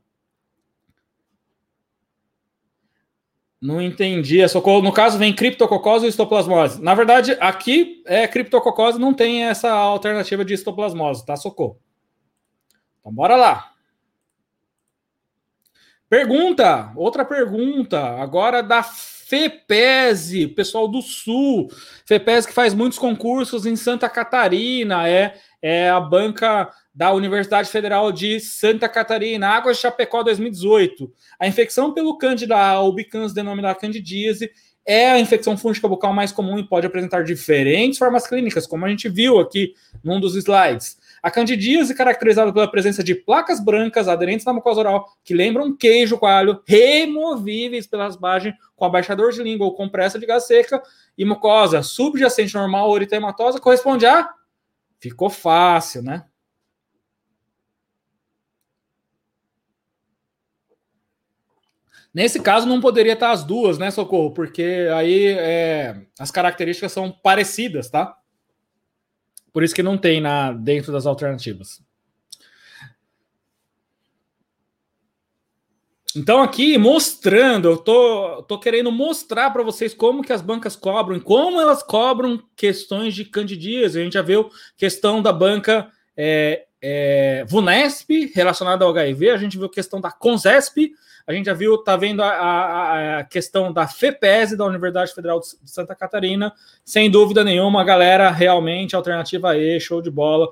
Não 3.63 3.81
entendi. 3.81 4.41
É 4.41 4.47
socorro. 4.47 4.81
No 4.81 4.91
caso, 4.91 5.17
vem 5.17 5.33
criptococose 5.33 6.03
ou 6.03 6.09
histoplasmose. 6.09 6.81
Na 6.81 6.93
verdade, 6.93 7.37
aqui 7.39 8.03
é 8.05 8.27
criptococose, 8.27 8.99
não 8.99 9.13
tem 9.13 9.45
essa 9.45 9.71
alternativa 9.71 10.43
de 10.43 10.53
histoplasmose, 10.53 11.25
tá? 11.25 11.37
Socorro. 11.37 11.79
Então, 12.99 13.13
bora 13.13 13.37
lá. 13.37 13.71
Pergunta, 16.09 16.91
outra 16.95 17.23
pergunta, 17.23 17.99
agora 18.21 18.61
da 18.61 18.83
FEPESE, 19.25 20.47
pessoal 20.47 20.87
do 20.87 21.01
Sul. 21.01 21.69
FEPESE 22.05 22.47
que 22.47 22.53
faz 22.53 22.73
muitos 22.73 22.99
concursos 22.99 23.65
em 23.65 23.75
Santa 23.75 24.09
Catarina, 24.09 25.07
é, 25.07 25.35
é 25.61 25.89
a 25.89 25.99
banca 25.99 26.69
da 26.93 27.11
Universidade 27.11 27.69
Federal 27.69 28.11
de 28.11 28.39
Santa 28.39 28.87
Catarina, 28.89 29.47
Águas 29.47 29.77
de 29.77 29.81
Chapecó 29.81 30.21
2018. 30.23 31.11
A 31.39 31.47
infecção 31.47 31.93
pelo 31.93 32.17
Candida 32.17 32.57
albicans, 32.57 33.33
denominada 33.33 33.79
candidíase, 33.79 34.51
é 34.85 35.11
a 35.11 35.19
infecção 35.19 35.57
fúngica 35.57 35.87
bucal 35.87 36.13
mais 36.13 36.31
comum 36.31 36.59
e 36.59 36.67
pode 36.67 36.85
apresentar 36.85 37.23
diferentes 37.23 37.97
formas 37.97 38.27
clínicas, 38.27 38.67
como 38.67 38.85
a 38.85 38.89
gente 38.89 39.07
viu 39.07 39.39
aqui 39.39 39.73
num 40.03 40.19
dos 40.19 40.35
slides. 40.35 40.97
A 41.23 41.31
candidíase, 41.31 41.95
caracterizada 41.95 42.51
pela 42.51 42.69
presença 42.69 43.01
de 43.01 43.15
placas 43.15 43.63
brancas 43.63 44.09
aderentes 44.09 44.45
na 44.45 44.51
mucosa 44.51 44.81
oral, 44.81 45.09
que 45.23 45.33
lembram 45.33 45.73
queijo 45.73 46.17
coalho, 46.17 46.61
removíveis 46.67 47.87
pela 47.87 48.03
raspagem 48.03 48.53
com 48.75 48.83
abaixador 48.83 49.31
de 49.31 49.41
língua 49.41 49.65
ou 49.65 49.73
compressa 49.73 50.19
de 50.19 50.25
gás 50.25 50.45
seca, 50.45 50.83
e 51.17 51.23
mucosa 51.23 51.81
subjacente 51.81 52.53
normal 52.53 52.89
ou 52.89 52.97
eritematosa, 52.97 53.57
corresponde 53.57 54.05
a... 54.05 54.29
Ficou 54.99 55.29
fácil, 55.29 56.03
né? 56.03 56.25
Nesse 62.13 62.39
caso, 62.41 62.67
não 62.67 62.81
poderia 62.81 63.13
estar 63.13 63.31
as 63.31 63.43
duas, 63.43 63.77
né, 63.77 63.89
Socorro? 63.89 64.31
Porque 64.31 64.87
aí 64.93 65.27
é, 65.27 66.05
as 66.19 66.29
características 66.29 66.91
são 66.91 67.11
parecidas, 67.11 67.89
tá? 67.89 68.15
Por 69.53 69.63
isso 69.63 69.75
que 69.75 69.83
não 69.83 69.97
tem 69.97 70.19
na, 70.19 70.51
dentro 70.51 70.91
das 70.91 71.05
alternativas. 71.05 71.79
Então, 76.15 76.43
aqui 76.43 76.77
mostrando, 76.77 77.67
eu 77.67 77.77
tô, 77.77 78.43
tô 78.43 78.59
querendo 78.59 78.91
mostrar 78.91 79.49
para 79.49 79.63
vocês 79.63 79.93
como 79.93 80.23
que 80.23 80.33
as 80.33 80.41
bancas 80.41 80.75
cobram, 80.75 81.19
como 81.19 81.59
elas 81.59 81.81
cobram 81.81 82.43
questões 82.55 83.15
de 83.15 83.25
candidíase. 83.25 83.99
A 83.99 84.03
gente 84.03 84.13
já 84.13 84.21
viu 84.21 84.49
questão 84.77 85.23
da 85.23 85.33
banca 85.33 85.91
é, 86.15 86.67
é, 86.85 87.45
VUNESP 87.47 88.33
relacionada 88.35 88.83
ao 88.83 88.91
HIV, 88.91 89.31
a 89.31 89.37
gente 89.37 89.57
viu 89.57 89.69
questão 89.69 90.01
da 90.01 90.11
CONSESP, 90.11 90.91
a 91.25 91.31
gente 91.31 91.45
já 91.45 91.53
viu, 91.53 91.77
tá 91.77 91.95
vendo 91.95 92.21
a, 92.21 92.27
a, 92.27 93.19
a 93.19 93.23
questão 93.23 93.71
da 93.71 93.87
FEPES 93.87 94.57
da 94.57 94.65
Universidade 94.65 95.13
Federal 95.13 95.39
de 95.39 95.47
Santa 95.65 95.95
Catarina. 95.95 96.53
Sem 96.83 97.09
dúvida 97.09 97.45
nenhuma, 97.45 97.85
galera, 97.85 98.29
realmente 98.29 98.93
alternativa 98.93 99.57
E, 99.57 99.79
show 99.79 100.01
de 100.01 100.11
bola. 100.11 100.49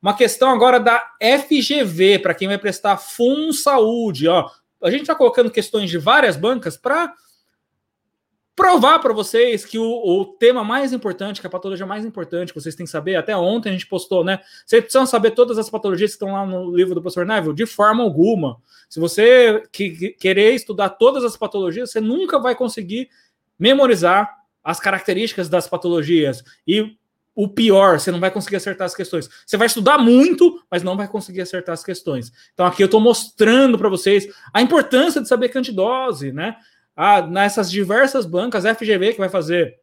Uma 0.00 0.16
questão 0.16 0.50
agora 0.50 0.80
da 0.80 1.02
FGV, 1.20 2.20
para 2.20 2.32
quem 2.32 2.48
vai 2.48 2.56
prestar 2.56 2.96
FUN 2.96 3.52
Saúde, 3.52 4.26
ó. 4.26 4.48
A 4.82 4.90
gente 4.90 5.02
está 5.02 5.14
colocando 5.14 5.50
questões 5.50 5.90
de 5.90 5.98
várias 5.98 6.36
bancas 6.36 6.78
para 6.78 7.12
provar 8.56 9.00
para 9.00 9.12
vocês 9.12 9.64
que 9.64 9.78
o, 9.78 9.84
o, 9.84 10.24
tema 10.24 10.62
mais 10.62 10.92
importante, 10.92 11.40
que 11.40 11.46
a 11.46 11.50
patologia 11.50 11.84
mais 11.84 12.04
importante 12.04 12.52
que 12.52 12.60
vocês 12.60 12.74
têm 12.74 12.86
que 12.86 12.92
saber, 12.92 13.16
até 13.16 13.36
ontem 13.36 13.70
a 13.70 13.72
gente 13.72 13.86
postou, 13.86 14.22
né? 14.22 14.38
Vocês 14.64 14.82
precisam 14.82 15.06
saber 15.06 15.32
todas 15.32 15.58
as 15.58 15.68
patologias 15.68 16.10
que 16.10 16.14
estão 16.14 16.32
lá 16.32 16.46
no 16.46 16.74
livro 16.74 16.94
do 16.94 17.02
professor 17.02 17.26
Neville? 17.26 17.54
De 17.54 17.66
forma 17.66 18.04
alguma. 18.04 18.58
Se 18.88 19.00
você 19.00 19.62
que, 19.72 19.90
que, 19.90 20.10
querer 20.10 20.54
estudar 20.54 20.90
todas 20.90 21.24
as 21.24 21.36
patologias, 21.36 21.90
você 21.90 22.00
nunca 22.00 22.38
vai 22.38 22.54
conseguir 22.54 23.08
memorizar 23.58 24.30
as 24.62 24.78
características 24.78 25.48
das 25.48 25.68
patologias. 25.68 26.44
E 26.66 26.96
o 27.34 27.48
pior, 27.48 27.98
você 27.98 28.12
não 28.12 28.20
vai 28.20 28.30
conseguir 28.30 28.56
acertar 28.56 28.86
as 28.86 28.94
questões. 28.94 29.28
Você 29.44 29.56
vai 29.56 29.66
estudar 29.66 29.98
muito, 29.98 30.62
mas 30.70 30.84
não 30.84 30.96
vai 30.96 31.08
conseguir 31.08 31.40
acertar 31.40 31.72
as 31.72 31.82
questões. 31.82 32.32
Então 32.52 32.64
aqui 32.64 32.82
eu 32.82 32.86
estou 32.86 33.00
mostrando 33.00 33.76
para 33.76 33.88
vocês 33.88 34.28
a 34.52 34.62
importância 34.62 35.20
de 35.20 35.26
saber 35.26 35.48
cantidose, 35.48 36.32
né? 36.32 36.56
Ah, 36.96 37.22
nessas 37.22 37.70
diversas 37.70 38.26
bancas, 38.26 38.64
FGV 38.64 39.12
que 39.12 39.18
vai 39.18 39.28
fazer 39.28 39.78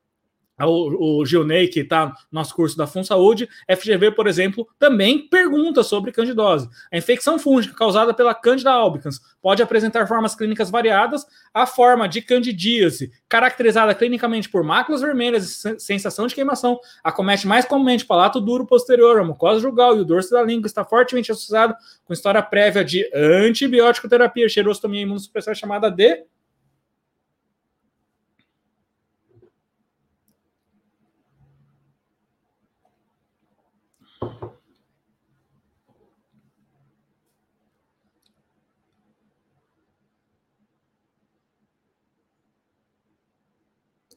o, 0.65 1.19
o 1.19 1.25
Gilney, 1.25 1.67
que 1.67 1.81
está 1.81 2.07
no 2.07 2.13
nosso 2.31 2.55
curso 2.55 2.77
da 2.77 2.87
Saúde, 2.87 3.47
FGV, 3.69 4.11
por 4.11 4.27
exemplo, 4.27 4.67
também 4.77 5.27
pergunta 5.27 5.83
sobre 5.83 6.11
candidose. 6.11 6.69
A 6.91 6.97
infecção 6.97 7.39
fúngica 7.39 7.75
causada 7.75 8.13
pela 8.13 8.35
Candida 8.35 8.71
albicans 8.71 9.19
pode 9.41 9.63
apresentar 9.63 10.07
formas 10.07 10.35
clínicas 10.35 10.69
variadas. 10.69 11.25
A 11.53 11.65
forma 11.65 12.07
de 12.07 12.21
candidíase, 12.21 13.11
caracterizada 13.27 13.93
clinicamente 13.95 14.49
por 14.49 14.63
máculas 14.63 15.01
vermelhas 15.01 15.65
e 15.65 15.79
sensação 15.79 16.27
de 16.27 16.35
queimação, 16.35 16.79
acomete 17.03 17.47
mais 17.47 17.65
comumente 17.65 18.05
palato 18.05 18.39
duro 18.39 18.65
posterior, 18.65 19.19
a 19.19 19.23
mucosa 19.23 19.59
jugal 19.59 19.97
e 19.97 20.01
o 20.01 20.05
dorso 20.05 20.31
da 20.31 20.43
língua, 20.43 20.67
está 20.67 20.85
fortemente 20.85 21.31
associado 21.31 21.75
com 22.05 22.13
história 22.13 22.41
prévia 22.41 22.85
de 22.85 23.09
antibiótico 23.13 24.07
terapia, 24.07 24.47
xerostomia 24.47 25.01
imunossupressora 25.01 25.55
chamada 25.55 25.89
de 25.89 26.23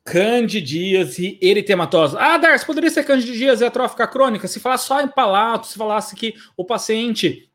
candidíase 0.05 1.39
eritematosa. 1.41 2.19
Ah, 2.21 2.37
Darcy, 2.37 2.67
poderia 2.67 2.91
ser 2.91 3.05
candidíase 3.05 3.65
atrófica 3.65 4.07
crônica 4.07 4.47
se 4.47 4.61
falasse 4.61 4.87
só 4.87 5.01
em 5.01 5.09
palato, 5.09 5.67
se 5.67 5.79
falasse 5.79 6.15
que 6.15 6.35
o 6.57 6.65
paciente 6.65 7.49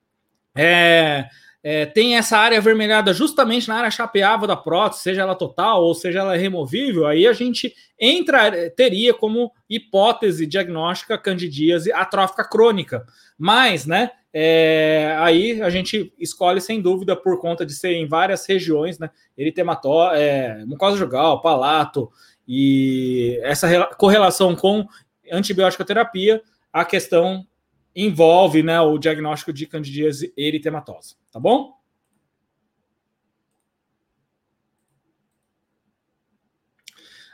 é, 0.58 1.30
é, 1.62 1.86
tem 1.86 2.18
essa 2.18 2.38
área 2.38 2.58
avermelhada 2.58 3.14
justamente 3.14 3.68
na 3.68 3.76
área 3.76 3.92
chapeável 3.92 4.48
da 4.48 4.56
prótese, 4.56 5.04
seja 5.04 5.22
ela 5.22 5.36
total 5.36 5.84
ou 5.84 5.94
seja 5.94 6.20
ela 6.20 6.36
removível, 6.36 7.06
aí 7.06 7.28
a 7.28 7.34
gente 7.34 7.72
entra, 8.00 8.70
teria 8.72 9.14
como 9.14 9.52
hipótese 9.70 10.48
diagnóstica 10.48 11.20
candidíase 11.20 11.92
atrófica 11.92 12.44
crônica. 12.44 13.06
Mas, 13.38 13.86
né, 13.86 14.10
é, 14.34 15.16
aí 15.20 15.62
a 15.62 15.70
gente 15.70 16.14
escolhe 16.20 16.62
sem 16.62 16.82
dúvida 16.82 17.16
por 17.16 17.40
conta 17.40 17.66
de 17.66 17.74
ser 17.74 17.94
em 17.94 18.08
várias 18.08 18.46
regiões, 18.46 19.00
né? 19.00 19.10
Eritemató, 19.36 20.14
é, 20.14 20.64
mucosa 20.66 20.98
jugal, 20.98 21.42
palato, 21.42 22.12
e 22.52 23.40
essa 23.44 23.86
correlação 23.96 24.56
com 24.56 24.88
antibiótica 25.32 25.86
terapia, 25.86 26.42
a 26.74 26.84
questão 26.84 27.48
envolve 27.96 28.64
né, 28.64 28.82
o 28.82 28.98
diagnóstico 28.98 29.54
de 29.54 29.68
candidíase 29.68 30.34
eritematosa, 30.36 31.14
tá 31.32 31.40
bom? 31.40 31.78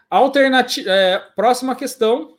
Alternativa, 0.10 0.90
é, 0.90 1.18
próxima 1.34 1.78
questão. 1.78 2.38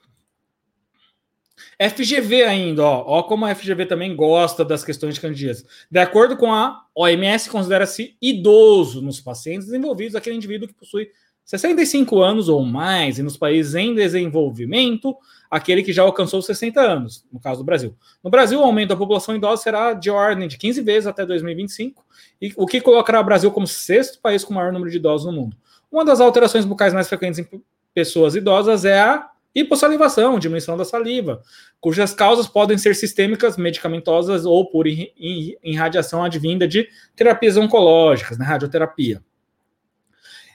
FGV 1.81 2.43
ainda, 2.43 2.83
ó, 2.83 3.05
ó 3.07 3.23
como 3.23 3.47
a 3.47 3.55
FGV 3.55 3.87
também 3.87 4.15
gosta 4.15 4.63
das 4.63 4.85
questões 4.85 5.15
de 5.15 5.21
candidíase. 5.23 5.67
De 5.91 5.99
acordo 5.99 6.37
com 6.37 6.53
a 6.53 6.87
OMS, 6.95 7.49
considera-se 7.49 8.19
idoso 8.21 9.01
nos 9.01 9.19
pacientes 9.19 9.69
desenvolvidos 9.69 10.15
aquele 10.15 10.37
indivíduo 10.37 10.69
que 10.69 10.75
possui 10.75 11.11
65 11.47 12.21
anos 12.21 12.49
ou 12.49 12.65
mais, 12.65 13.19
e 13.21 13.23
nos 13.23 13.37
países 13.37 13.77
em 13.77 13.95
desenvolvimento, 13.95 15.17
aquele 15.49 15.85
que 15.85 15.93
já 15.93 16.03
alcançou 16.03 16.43
60 16.43 16.81
anos, 16.81 17.25
no 17.33 17.39
caso 17.39 17.61
do 17.61 17.65
Brasil. 17.65 17.97
No 18.23 18.29
Brasil, 18.29 18.61
o 18.61 18.65
aumento 18.65 18.89
da 18.89 18.97
população 18.97 19.37
idosa 19.37 19.63
será 19.63 19.93
de 19.93 20.11
ordem 20.11 20.49
de 20.49 20.59
15 20.59 20.83
vezes 20.83 21.07
até 21.07 21.25
2025, 21.25 22.05
e 22.43 22.53
o 22.57 22.67
que 22.67 22.81
colocará 22.81 23.21
o 23.21 23.25
Brasil 23.25 23.51
como 23.53 23.65
sexto 23.65 24.21
país 24.21 24.45
com 24.45 24.53
maior 24.53 24.73
número 24.73 24.91
de 24.91 24.97
idosos 24.97 25.25
no 25.27 25.41
mundo. 25.41 25.57
Uma 25.91 26.05
das 26.05 26.21
alterações 26.21 26.65
bucais 26.65 26.93
mais 26.93 27.09
frequentes 27.09 27.39
em 27.39 27.49
pessoas 27.95 28.35
idosas 28.35 28.85
é 28.85 28.99
a 29.01 29.31
hipossalivação, 29.55 30.41
diminuição 30.41 30.77
da 30.77 30.85
saliva, 30.85 31.41
cujas 31.81 32.13
causas 32.13 32.49
podem 32.49 32.77
ser 32.77 32.97
sistêmicas, 32.97 33.57
medicamentosas 33.57 34.45
ou 34.45 34.69
por 34.69 34.87
irradiação 34.87 36.25
advinda 36.25 36.67
de 36.67 36.89
terapias 37.15 37.57
oncológicas, 37.57 38.37
né, 38.37 38.45
radioterapia. 38.45 39.23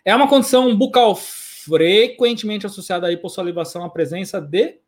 É 0.04 0.16
uma 0.16 0.28
condição 0.28 0.76
bucal 0.76 1.16
frequentemente 1.16 2.66
associada 2.66 3.08
à 3.08 3.12
hipossalivação, 3.12 3.84
à 3.84 3.90
presença 3.90 4.42
de 4.42 4.80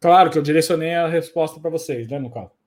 Claro 0.00 0.30
que 0.30 0.36
eu 0.38 0.42
direcionei 0.42 0.94
a 0.94 1.08
resposta 1.08 1.58
para 1.58 1.70
vocês, 1.70 2.06
né, 2.08 2.18
no 2.18 2.30
caso. 2.30 2.63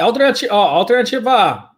Alternativa, 0.00 0.54
ó, 0.54 0.66
alternativa 0.66 1.32
A, 1.32 1.70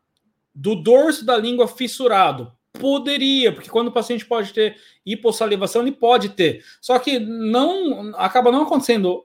do 0.55 0.75
dorso 0.75 1.25
da 1.25 1.37
língua 1.37 1.69
fissurado. 1.69 2.53
Poderia, 2.73 3.53
porque 3.53 3.69
quando 3.69 3.89
o 3.89 3.93
paciente 3.93 4.25
pode 4.25 4.53
ter 4.53 4.77
hipossalivação, 5.05 5.83
ele 5.83 5.93
pode 5.93 6.31
ter. 6.31 6.65
Só 6.81 6.99
que 6.99 7.19
não 7.19 8.13
acaba 8.17 8.51
não 8.51 8.63
acontecendo 8.63 9.25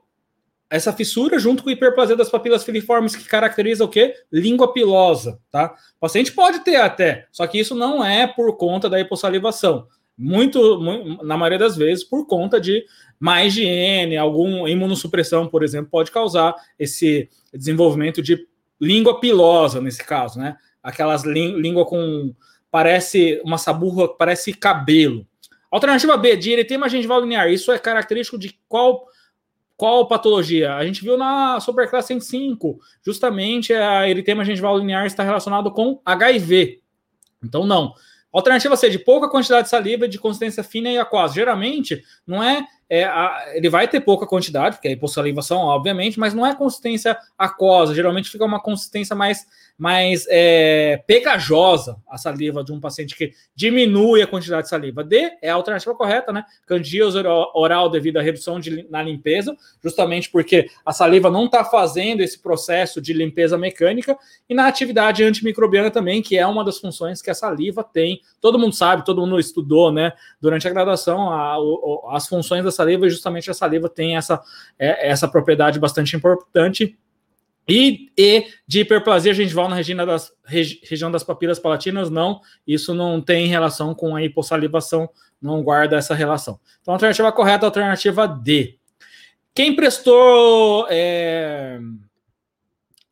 essa 0.70 0.92
fissura 0.92 1.38
junto 1.38 1.62
com 1.62 1.70
hiperplasia 1.70 2.14
das 2.14 2.28
papilas 2.28 2.62
filiformes 2.62 3.16
que 3.16 3.24
caracteriza 3.24 3.84
o 3.84 3.88
quê? 3.88 4.14
Língua 4.30 4.72
pilosa, 4.72 5.40
tá? 5.50 5.74
O 5.96 6.00
paciente 6.00 6.32
pode 6.32 6.60
ter 6.60 6.76
até, 6.76 7.26
só 7.32 7.46
que 7.46 7.58
isso 7.58 7.74
não 7.74 8.04
é 8.04 8.26
por 8.26 8.56
conta 8.56 8.88
da 8.88 9.00
hipossalivação. 9.00 9.86
Muito, 10.16 10.80
muito, 10.80 11.24
na 11.24 11.36
maioria 11.36 11.58
das 11.58 11.76
vezes, 11.76 12.04
por 12.04 12.26
conta 12.26 12.60
de 12.60 12.84
má 13.18 13.44
higiene, 13.44 14.16
algum 14.16 14.66
imunossupressão, 14.66 15.46
por 15.46 15.62
exemplo, 15.62 15.90
pode 15.90 16.10
causar 16.10 16.54
esse 16.78 17.30
desenvolvimento 17.54 18.20
de 18.20 18.46
língua 18.80 19.20
pilosa, 19.20 19.80
nesse 19.80 20.04
caso, 20.04 20.38
né? 20.38 20.56
Aquelas 20.82 21.24
língua 21.24 21.84
com 21.84 22.34
parece 22.70 23.40
uma 23.44 23.58
saburra, 23.58 24.08
parece 24.08 24.52
cabelo. 24.52 25.26
Alternativa 25.70 26.16
B, 26.16 26.36
de 26.36 26.52
eritema 26.52 26.88
gengival 26.88 27.20
linear. 27.20 27.50
Isso 27.50 27.70
é 27.72 27.78
característico 27.78 28.38
de 28.38 28.58
qual 28.68 29.06
qual 29.78 30.08
patologia? 30.08 30.74
A 30.74 30.84
gente 30.84 31.04
viu 31.04 31.16
na 31.16 31.60
Superclasse 31.60 32.08
105, 32.08 32.80
justamente 33.00 33.72
a 33.72 34.08
eritema 34.08 34.44
gengival 34.44 34.76
linear 34.76 35.06
está 35.06 35.22
relacionado 35.22 35.70
com 35.70 36.00
HIV. 36.04 36.80
Então, 37.44 37.64
não. 37.64 37.94
Alternativa 38.32 38.76
C, 38.76 38.90
de 38.90 38.98
pouca 38.98 39.30
quantidade 39.30 39.64
de 39.64 39.70
saliva, 39.70 40.08
de 40.08 40.18
consistência 40.18 40.64
fina 40.64 40.90
e 40.90 40.98
aquosa. 40.98 41.34
Geralmente, 41.34 42.02
não 42.26 42.42
é, 42.42 42.66
é 42.90 43.04
a, 43.04 43.50
ele 43.52 43.68
vai 43.68 43.86
ter 43.86 44.00
pouca 44.00 44.26
quantidade, 44.26 44.76
porque 44.76 44.88
é 44.88 44.92
hipossalivação, 44.92 45.58
obviamente, 45.58 46.18
mas 46.18 46.34
não 46.34 46.46
é 46.46 46.54
consistência 46.54 47.18
aquosa. 47.36 47.94
Geralmente 47.94 48.30
fica 48.30 48.44
uma 48.44 48.60
consistência 48.60 49.14
mais 49.14 49.46
mais 49.78 50.26
é, 50.28 51.00
pegajosa 51.06 51.96
a 52.10 52.18
saliva 52.18 52.64
de 52.64 52.72
um 52.72 52.80
paciente 52.80 53.14
que 53.14 53.32
diminui 53.54 54.20
a 54.20 54.26
quantidade 54.26 54.64
de 54.64 54.70
saliva. 54.70 55.04
D 55.04 55.30
é 55.40 55.50
a 55.50 55.54
alternativa 55.54 55.94
correta, 55.94 56.32
né? 56.32 56.44
Candidíase 56.66 57.16
oral 57.54 57.88
devido 57.88 58.16
à 58.16 58.22
redução 58.22 58.58
de, 58.58 58.84
na 58.90 59.00
limpeza, 59.00 59.56
justamente 59.80 60.28
porque 60.30 60.68
a 60.84 60.92
saliva 60.92 61.30
não 61.30 61.44
está 61.44 61.64
fazendo 61.64 62.22
esse 62.22 62.40
processo 62.40 63.00
de 63.00 63.12
limpeza 63.12 63.56
mecânica, 63.56 64.18
e 64.48 64.54
na 64.54 64.66
atividade 64.66 65.22
antimicrobiana 65.22 65.92
também, 65.92 66.20
que 66.20 66.36
é 66.36 66.44
uma 66.44 66.64
das 66.64 66.78
funções 66.78 67.22
que 67.22 67.30
a 67.30 67.34
saliva 67.34 67.84
tem. 67.84 68.20
Todo 68.40 68.58
mundo 68.58 68.74
sabe, 68.74 69.04
todo 69.04 69.20
mundo 69.20 69.38
estudou, 69.38 69.92
né? 69.92 70.12
Durante 70.40 70.66
a 70.66 70.70
graduação, 70.70 71.30
a, 71.30 71.56
as 72.16 72.26
funções 72.26 72.64
da 72.64 72.72
saliva, 72.78 73.06
e 73.06 73.10
justamente 73.10 73.50
a 73.50 73.54
saliva 73.54 73.88
tem 73.88 74.16
essa, 74.16 74.40
é, 74.78 75.08
essa 75.10 75.28
propriedade 75.28 75.78
bastante 75.78 76.16
importante 76.16 76.96
e, 77.68 78.10
e 78.16 78.46
de 78.66 78.80
hiperplasia 78.80 79.34
gengival 79.34 79.68
na 79.68 79.76
região 79.76 80.06
das, 80.06 80.32
regi, 80.44 80.80
região 80.88 81.10
das 81.10 81.22
papilas 81.22 81.58
palatinas, 81.58 82.08
não. 82.08 82.40
Isso 82.66 82.94
não 82.94 83.20
tem 83.20 83.46
relação 83.46 83.94
com 83.94 84.16
a 84.16 84.22
hipossalivação, 84.22 85.08
não 85.40 85.62
guarda 85.62 85.96
essa 85.96 86.14
relação. 86.14 86.58
Então, 86.80 86.92
a 86.92 86.96
alternativa 86.96 87.30
correta 87.30 87.64
é 87.64 87.66
a 87.66 87.68
alternativa 87.68 88.26
D. 88.26 88.78
Quem 89.54 89.76
prestou 89.76 90.86
é, 90.88 91.78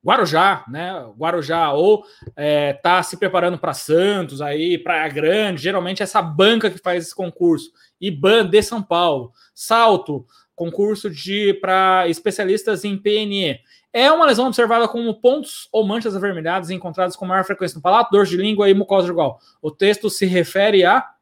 Guarujá, 0.07 0.65
né? 0.69 1.05
Guarujá, 1.19 1.73
ou 1.73 2.05
é, 2.37 2.73
tá 2.75 3.03
se 3.03 3.17
preparando 3.17 3.59
para 3.59 3.75
Santos, 3.75 4.41
aí, 4.41 4.79
Praia 4.79 5.09
Grande, 5.09 5.61
geralmente 5.61 6.01
essa 6.01 6.23
banca 6.23 6.71
que 6.71 6.79
faz 6.79 7.05
esse 7.05 7.15
concurso. 7.15 7.73
IBAN 8.01 8.49
de 8.49 8.63
São 8.63 8.83
Paulo. 8.83 9.33
Salto, 9.55 10.27
concurso 10.55 11.11
de 11.11 11.55
para 11.55 12.09
especialistas 12.09 12.85
em 12.85 12.97
PNE. 12.97 13.61
É 13.93 14.11
uma 14.11 14.27
lesão 14.27 14.47
observada 14.47 14.89
como 14.89 15.21
pontos 15.21 15.69
ou 15.73 15.87
manchas 15.87 16.17
avermelhadas 16.17 16.71
encontradas 16.71 17.17
com 17.17 17.25
maior 17.25 17.45
frequência 17.45 17.77
no 17.77 17.83
palato, 17.83 18.11
dor 18.11 18.27
de 18.27 18.37
língua 18.37 18.69
e 18.69 18.75
mucosa 18.75 19.09
igual. 19.09 19.41
O 19.63 19.71
texto 19.71 20.11
se 20.11 20.27
refere 20.27 20.85
a. 20.85 21.13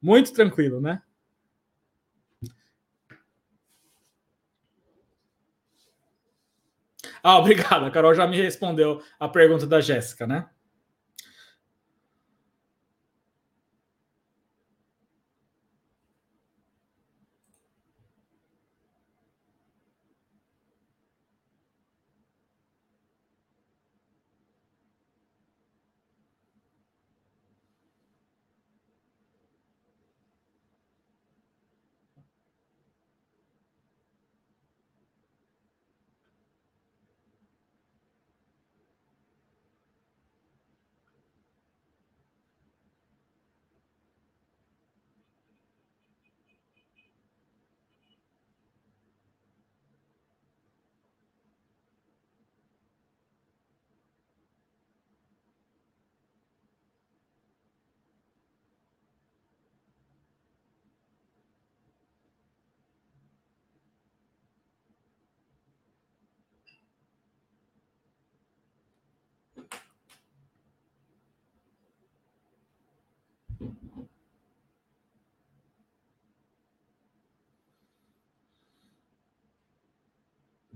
Muito 0.00 0.32
tranquilo, 0.32 0.80
né? 0.80 1.00
Ah, 7.22 7.38
obrigado. 7.38 7.84
A 7.84 7.90
Carol 7.90 8.14
já 8.14 8.26
me 8.26 8.36
respondeu 8.36 9.00
a 9.18 9.28
pergunta 9.28 9.64
da 9.64 9.80
Jéssica, 9.80 10.26
né? 10.26 10.48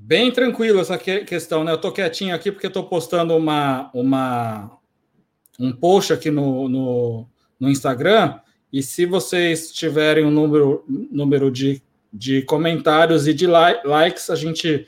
Bem 0.07 0.31
tranquilo 0.31 0.79
essa 0.79 0.97
questão, 0.97 1.65
né? 1.65 1.73
Eu 1.73 1.79
tô 1.79 1.91
quietinho 1.91 2.33
aqui 2.33 2.53
porque 2.53 2.69
estou 2.69 2.85
postando 2.85 3.37
uma, 3.37 3.91
uma, 3.93 4.71
um 5.59 5.73
post 5.73 6.13
aqui 6.13 6.31
no, 6.31 6.69
no, 6.69 7.27
no, 7.59 7.69
Instagram. 7.69 8.39
E 8.73 8.85
se 8.85 9.05
vocês 9.05 9.73
tiverem 9.73 10.25
um 10.25 10.31
número, 10.31 10.85
número 10.87 11.51
de, 11.51 11.83
de 12.13 12.43
comentários 12.43 13.27
e 13.27 13.35
de 13.35 13.49
likes, 13.49 14.31
a 14.31 14.37
gente 14.37 14.87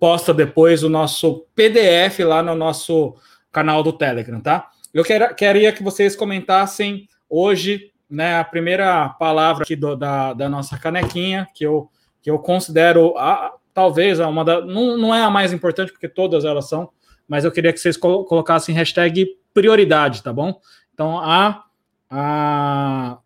posta 0.00 0.34
depois 0.34 0.82
o 0.82 0.88
nosso 0.88 1.46
PDF 1.54 2.18
lá 2.26 2.42
no 2.42 2.56
nosso 2.56 3.14
canal 3.52 3.84
do 3.84 3.92
Telegram, 3.92 4.40
tá? 4.40 4.68
Eu 4.92 5.04
quer, 5.04 5.32
queria 5.36 5.72
que 5.72 5.84
vocês 5.84 6.16
comentassem 6.16 7.08
hoje, 7.28 7.92
né, 8.10 8.40
a 8.40 8.44
primeira 8.44 9.10
palavra 9.10 9.62
aqui 9.62 9.76
do, 9.76 9.94
da, 9.94 10.32
da 10.32 10.48
nossa 10.48 10.76
canequinha, 10.76 11.46
que 11.54 11.64
eu, 11.64 11.88
que 12.20 12.28
eu 12.28 12.40
considero 12.40 13.16
a, 13.16 13.54
talvez 13.72 14.20
uma 14.20 14.44
da, 14.44 14.60
não, 14.60 14.96
não 14.96 15.14
é 15.14 15.22
a 15.22 15.30
mais 15.30 15.52
importante, 15.52 15.92
porque 15.92 16.08
todas 16.08 16.44
elas 16.44 16.68
são, 16.68 16.90
mas 17.26 17.44
eu 17.44 17.52
queria 17.52 17.72
que 17.72 17.78
vocês 17.78 17.96
colocassem 17.96 18.74
hashtag 18.74 19.36
prioridade, 19.54 20.22
tá 20.22 20.32
bom? 20.32 20.60
Então, 20.92 21.18
a, 21.18 21.64
a, 22.10 23.18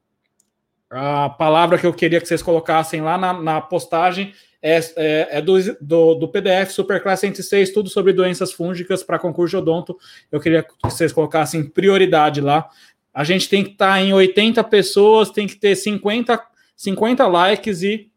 a 0.91 1.31
palavra 1.31 1.79
que 1.79 1.87
eu 1.87 1.93
queria 1.93 2.21
que 2.21 2.29
vocês 2.29 2.43
colocassem 2.43 3.01
lá 3.01 3.17
na, 3.17 3.33
na 3.33 3.61
postagem 3.61 4.33
é, 4.63 4.79
é, 4.97 5.29
é 5.39 5.43
do, 5.43 5.57
do, 5.81 6.15
do, 6.15 6.29
PDF 6.29 6.71
Superclass 6.71 7.21
106, 7.21 7.71
tudo 7.71 7.91
sobre 7.91 8.15
doenças 8.15 8.53
fúngicas 8.53 9.03
para 9.03 9.19
concurso 9.19 9.51
de 9.51 9.57
odonto. 9.57 9.99
Eu 10.33 10.41
queria 10.41 10.63
que 10.63 10.73
vocês 10.83 11.13
colocassem 11.13 11.69
prioridade 11.69 12.41
lá. 12.41 12.69
A 13.13 13.25
gente 13.25 13.49
tem 13.49 13.63
que 13.63 13.73
estar 13.73 13.95
tá 13.95 14.01
em 14.01 14.13
80 14.13 14.65
pessoas, 14.65 15.31
tem 15.31 15.47
que 15.47 15.57
ter 15.57 15.77
50, 15.77 16.43
50 16.77 17.27
likes 17.27 17.83
e 17.83 18.11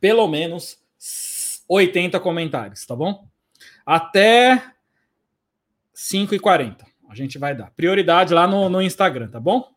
pelo 0.00 0.28
menos 0.28 0.78
80 1.70 2.18
comentários, 2.18 2.84
tá 2.84 2.96
bom? 2.96 3.28
Até 3.86 4.72
5h40 5.94 6.84
a 7.08 7.14
gente 7.14 7.38
vai 7.38 7.54
dar. 7.54 7.70
Prioridade 7.70 8.34
lá 8.34 8.46
no, 8.46 8.68
no 8.68 8.82
Instagram, 8.82 9.28
tá 9.28 9.38
bom? 9.38 9.68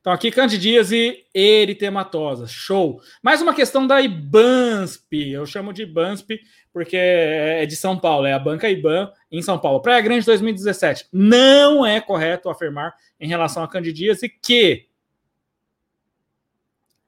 Então, 0.00 0.12
aqui 0.12 0.30
candidíase 0.30 1.24
eritematosa. 1.34 2.46
Show. 2.46 3.00
Mais 3.22 3.42
uma 3.42 3.54
questão 3.54 3.86
da 3.86 4.00
IBANSP. 4.00 5.32
Eu 5.32 5.44
chamo 5.44 5.74
de 5.74 5.82
IBANSP 5.82 6.40
porque 6.72 6.96
é 6.96 7.66
de 7.66 7.76
São 7.76 7.98
Paulo. 7.98 8.26
É 8.26 8.32
a 8.32 8.38
banca 8.38 8.70
IBAN 8.70 9.12
em 9.30 9.42
São 9.42 9.58
Paulo. 9.58 9.82
Praia 9.82 10.00
Grande 10.00 10.24
2017. 10.24 11.08
Não 11.12 11.84
é 11.84 12.00
correto 12.00 12.48
afirmar 12.48 12.94
em 13.18 13.28
relação 13.28 13.62
a 13.62 13.68
candidíase 13.68 14.28
que 14.28 14.86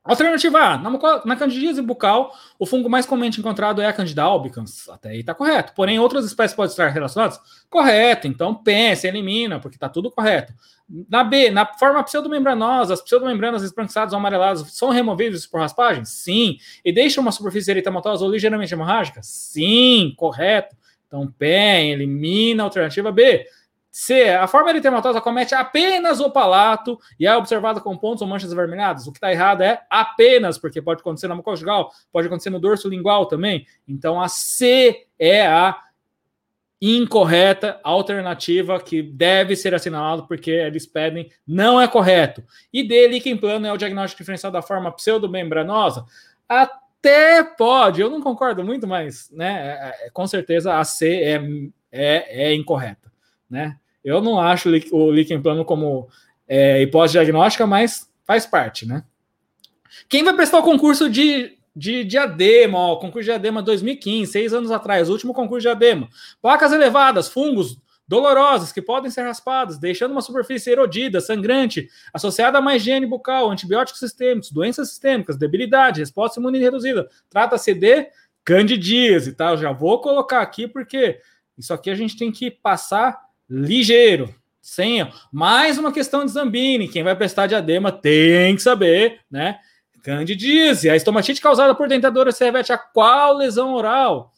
Alternativa 0.04 0.58
A, 0.58 0.78
na, 1.24 1.36
candidíase 1.36 1.80
bucal, 1.80 2.34
o 2.58 2.66
fungo 2.66 2.90
mais 2.90 3.06
comumente 3.06 3.38
encontrado 3.38 3.80
é 3.80 3.86
a 3.86 3.92
Candida 3.92 4.24
albicans. 4.24 4.88
Até 4.88 5.10
aí 5.10 5.20
está 5.20 5.32
correto. 5.32 5.72
Porém, 5.76 6.00
outras 6.00 6.24
espécies 6.24 6.56
podem 6.56 6.70
estar 6.70 6.88
relacionadas? 6.88 7.38
Correto. 7.70 8.26
Então, 8.26 8.52
pensa, 8.52 9.06
elimina, 9.06 9.60
porque 9.60 9.76
está 9.76 9.88
tudo 9.88 10.10
correto. 10.10 10.52
Na 11.08 11.22
B, 11.22 11.50
na 11.50 11.64
forma 11.64 12.02
pseudomembranosa, 12.02 12.94
as 12.94 13.00
pseudomembranas 13.00 13.62
esbranquiçadas 13.62 14.12
ou 14.12 14.18
amareladas 14.18 14.66
são 14.72 14.90
removíveis 14.90 15.46
por 15.46 15.60
raspagem? 15.60 16.04
Sim. 16.04 16.56
E 16.84 16.92
deixam 16.92 17.22
uma 17.22 17.30
superfície 17.30 17.70
eritematosa 17.70 18.24
ou 18.24 18.30
ligeiramente 18.30 18.74
hemorrágica? 18.74 19.20
Sim, 19.22 20.14
correto. 20.16 20.74
Então, 21.06 21.32
PEN, 21.38 21.92
elimina 21.92 22.64
a 22.64 22.66
alternativa 22.66 23.12
B. 23.12 23.46
C. 23.92 24.30
A 24.30 24.46
forma 24.46 24.70
eritematosa 24.70 25.20
comete 25.20 25.54
apenas 25.54 26.18
o 26.18 26.30
palato 26.30 26.98
e 27.20 27.26
é 27.26 27.36
observada 27.36 27.78
com 27.78 27.94
pontos 27.94 28.22
ou 28.22 28.26
manchas 28.26 28.50
avermelhadas. 28.50 29.06
O 29.06 29.12
que 29.12 29.18
está 29.18 29.30
errado 29.30 29.60
é 29.60 29.82
apenas, 29.90 30.56
porque 30.56 30.80
pode 30.80 31.02
acontecer 31.02 31.28
na 31.28 31.34
mucosa 31.34 31.62
pode 32.10 32.26
acontecer 32.26 32.48
no 32.48 32.58
dorso 32.58 32.88
lingual 32.88 33.26
também. 33.26 33.66
Então 33.86 34.18
a 34.18 34.28
C 34.28 35.06
é 35.18 35.46
a 35.46 35.78
incorreta 36.80 37.78
alternativa 37.84 38.80
que 38.80 39.02
deve 39.02 39.54
ser 39.54 39.74
assinalado 39.74 40.26
porque 40.26 40.50
eles 40.50 40.86
pedem 40.86 41.30
não 41.46 41.78
é 41.78 41.86
correto. 41.86 42.42
E 42.72 42.82
D, 42.82 43.08
líquen 43.08 43.36
plano 43.36 43.66
é 43.66 43.72
o 43.72 43.76
diagnóstico 43.76 44.22
diferencial 44.22 44.50
da 44.50 44.62
forma 44.62 44.90
pseudomembranosa. 44.90 46.06
Até 46.48 47.44
pode, 47.44 48.00
eu 48.00 48.08
não 48.08 48.22
concordo 48.22 48.64
muito, 48.64 48.86
mas 48.86 49.30
né, 49.30 49.94
é, 50.00 50.06
é, 50.06 50.10
com 50.10 50.26
certeza 50.26 50.78
a 50.78 50.82
C 50.82 51.14
é, 51.14 51.40
é, 51.92 52.46
é 52.48 52.54
incorreta. 52.54 53.12
Né? 53.50 53.76
Eu 54.04 54.20
não 54.20 54.40
acho 54.40 54.68
o 54.92 55.10
líquen 55.10 55.40
plano 55.40 55.64
como 55.64 56.08
é, 56.48 56.82
hipótese 56.82 57.12
diagnóstica, 57.12 57.66
mas 57.66 58.10
faz 58.24 58.46
parte, 58.46 58.86
né? 58.86 59.04
Quem 60.08 60.24
vai 60.24 60.34
prestar 60.34 60.58
o 60.58 60.62
concurso 60.62 61.08
de, 61.08 61.56
de 61.74 62.04
diadema, 62.04 62.78
ó, 62.78 62.96
concurso 62.96 63.26
de 63.26 63.30
diadema 63.30 63.62
2015, 63.62 64.32
seis 64.32 64.52
anos 64.52 64.70
atrás, 64.70 65.08
último 65.08 65.34
concurso 65.34 65.60
de 65.60 65.68
diadema. 65.68 66.08
Placas 66.40 66.72
elevadas, 66.72 67.28
fungos 67.28 67.78
dolorosos 68.06 68.72
que 68.72 68.82
podem 68.82 69.10
ser 69.10 69.22
raspados, 69.22 69.78
deixando 69.78 70.10
uma 70.10 70.20
superfície 70.20 70.70
erodida, 70.70 71.20
sangrante, 71.20 71.88
associada 72.12 72.58
a 72.58 72.60
má 72.60 72.76
higiene 72.76 73.06
bucal, 73.06 73.50
antibióticos 73.50 74.00
sistêmicos, 74.00 74.50
doenças 74.50 74.90
sistêmicas, 74.90 75.36
debilidade, 75.36 76.00
resposta 76.00 76.38
imune 76.38 76.58
reduzida. 76.58 77.08
Trata-se 77.30 77.72
de 77.72 78.08
candidíase, 78.44 79.32
tá? 79.32 79.52
Eu 79.52 79.56
já 79.56 79.72
vou 79.72 80.00
colocar 80.00 80.42
aqui 80.42 80.66
porque 80.66 81.20
isso 81.56 81.72
aqui 81.72 81.90
a 81.90 81.94
gente 81.94 82.16
tem 82.16 82.32
que 82.32 82.50
passar 82.50 83.18
ligeiro. 83.52 84.34
Sem, 84.60 85.06
mais 85.32 85.76
uma 85.76 85.92
questão 85.92 86.24
de 86.24 86.30
Zambini. 86.30 86.88
Quem 86.88 87.02
vai 87.02 87.16
prestar 87.16 87.48
diadema 87.48 87.90
tem 87.90 88.54
que 88.54 88.62
saber, 88.62 89.20
né? 89.30 89.58
Candidíase, 90.02 90.88
a 90.88 90.96
estomatite 90.96 91.40
causada 91.40 91.74
por 91.74 91.88
dentadura 91.88 92.32
se 92.32 92.44
reveste 92.44 92.72
a 92.72 92.78
qual 92.78 93.36
lesão 93.36 93.74
oral? 93.74 94.32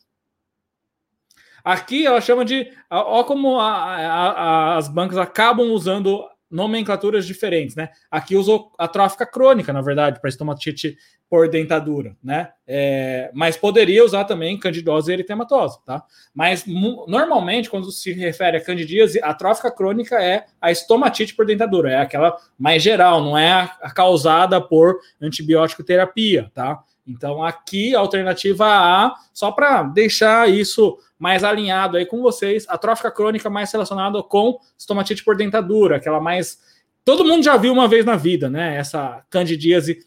Aqui 1.62 2.07
ela 2.07 2.21
chama 2.21 2.45
de. 2.45 2.71
Olha 2.91 3.25
como 3.25 3.59
a, 3.59 3.73
a, 3.73 4.31
a, 4.31 4.77
as 4.77 4.89
bancas 4.89 5.17
acabam 5.17 5.71
usando 5.71 6.27
nomenclaturas 6.55 7.26
diferentes, 7.26 7.74
né? 7.74 7.88
Aqui 8.09 8.36
usou 8.36 8.70
atrófica 8.78 9.26
crônica, 9.26 9.72
na 9.72 9.82
verdade, 9.82 10.20
para 10.20 10.30
estomatite 10.30 10.96
por 11.28 11.48
dentadura, 11.48 12.16
né? 12.22 12.50
É, 12.64 13.28
mas 13.34 13.57
poderia 13.57 14.05
usar 14.05 14.24
também 14.24 14.57
candidose 14.57 15.12
eritematosa, 15.12 15.80
tá? 15.84 16.05
Mas 16.32 16.64
normalmente, 16.64 17.68
quando 17.68 17.90
se 17.90 18.12
refere 18.12 18.57
a 18.57 18.64
candidíase, 18.64 19.20
atrófica 19.20 19.68
crônica 19.68 20.14
é 20.22 20.46
a 20.61 20.70
estomatite 20.70 21.34
por 21.34 21.44
dentadura, 21.44 21.90
é 21.90 21.98
aquela 21.98 22.36
mais 22.57 22.80
geral, 22.80 23.20
não 23.20 23.36
é 23.36 23.50
a, 23.50 23.64
a 23.82 23.90
causada 23.90 24.61
por 24.61 25.00
antibiótico 25.20 25.82
terapia, 25.82 26.52
tá? 26.55 26.84
Então 27.05 27.42
aqui 27.42 27.96
alternativa 27.96 28.66
A, 28.66 29.12
só 29.32 29.50
para 29.50 29.82
deixar 29.82 30.48
isso 30.48 30.96
mais 31.19 31.45
alinhado 31.45 31.97
aí 31.97 32.07
com 32.07 32.21
vocês, 32.21 32.67
a 32.69 32.77
trófica 32.77 33.11
crônica 33.11 33.49
mais 33.49 33.73
relacionada 33.73 34.23
com 34.23 34.59
estomatite 34.77 35.25
por 35.25 35.37
dentadura, 35.37 35.97
aquela 35.97 36.21
mais 36.21 36.59
todo 37.05 37.25
mundo 37.25 37.45
já 37.45 37.57
viu 37.57 37.73
uma 37.73 37.87
vez 37.87 38.05
na 38.05 38.17
vida, 38.17 38.49
né? 38.49 38.77
Essa 38.77 39.25
candidíase 39.29 40.07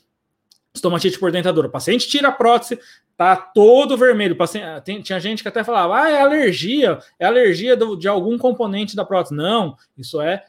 estomatite 0.73 1.19
por 1.19 1.31
dentadura. 1.31 1.67
O 1.67 1.71
paciente 1.71 2.07
tira 2.07 2.29
a 2.29 2.31
prótese, 2.31 2.79
tá 3.15 3.35
todo 3.35 3.97
vermelho. 3.97 4.35
Paciente, 4.35 4.81
tem, 4.83 5.01
tinha 5.01 5.19
gente 5.19 5.41
que 5.41 5.49
até 5.49 5.63
falava, 5.63 6.01
ah, 6.01 6.09
é 6.09 6.21
alergia, 6.21 6.99
é 7.19 7.25
alergia 7.25 7.75
do, 7.75 7.95
de 7.95 8.07
algum 8.07 8.37
componente 8.37 8.95
da 8.95 9.05
prótese. 9.05 9.35
Não, 9.35 9.75
isso 9.97 10.19
é, 10.21 10.43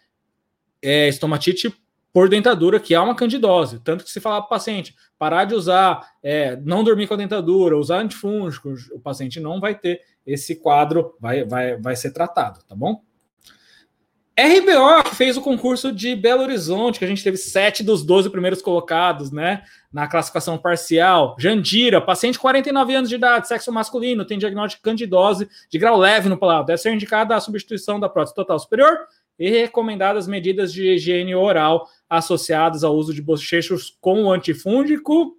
é 0.83 1.09
estomatite 1.09 1.75
por 2.13 2.29
dentadura, 2.29 2.81
que 2.81 2.95
é 2.95 3.01
uma 3.01 3.15
candidose. 3.15 3.81
Tanto 3.81 4.05
que 4.05 4.11
se 4.11 4.21
falar 4.21 4.41
para 4.41 4.47
o 4.47 4.51
paciente 4.51 4.95
parar 5.19 5.45
de 5.45 5.55
usar, 5.55 6.09
é, 6.23 6.57
não 6.57 6.85
dormir 6.85 7.07
com 7.07 7.15
a 7.15 7.19
dentadura, 7.19 7.77
usar 7.77 7.99
antifúngicos, 7.99 8.91
o 8.91 9.01
paciente 9.01 9.41
não 9.41 9.61
vai 9.61 9.75
ter 9.75 10.01
esse 10.27 10.57
quadro, 10.57 11.15
vai, 11.21 11.45
vai, 11.45 11.77
vai 11.77 11.97
ser 11.97 12.13
tratado, 12.13 12.61
tá 12.67 12.75
bom? 12.75 13.03
RBO 14.39 15.17
fez 15.17 15.37
o 15.37 15.41
concurso 15.41 15.91
de 15.91 16.15
Belo 16.15 16.43
Horizonte, 16.43 17.01
que 17.01 17.05
a 17.05 17.09
gente 17.09 17.25
teve 17.25 17.37
sete 17.37 17.83
dos 17.83 18.05
12 18.05 18.31
primeiros 18.31 18.63
colocados, 18.63 19.33
né? 19.33 19.63
Na 19.93 20.07
classificação 20.07 20.57
parcial. 20.57 21.35
Jandira, 21.41 22.01
paciente 22.01 22.39
49 22.39 22.95
anos 22.95 23.09
de 23.09 23.17
idade, 23.17 23.49
sexo 23.49 23.73
masculino, 23.73 24.25
tem 24.25 24.39
diagnóstico 24.39 24.81
de 24.81 24.89
candidose 24.89 25.49
de 25.69 25.77
grau 25.77 25.97
leve 25.97 26.29
no 26.29 26.39
palato. 26.39 26.67
Deve 26.67 26.79
ser 26.79 26.93
indicada 26.93 27.35
a 27.35 27.41
substituição 27.41 27.99
da 27.99 28.09
prótese 28.09 28.37
total 28.37 28.61
superior 28.61 28.97
e 29.39 29.51
recomendadas 29.51 30.27
medidas 30.27 30.73
de 30.73 30.89
higiene 30.89 31.35
oral 31.35 31.89
associadas 32.09 32.83
ao 32.83 32.97
uso 32.97 33.15
de 33.15 33.23
bochechos 33.23 33.97
com 34.01 34.31
antifúngico. 34.31 35.37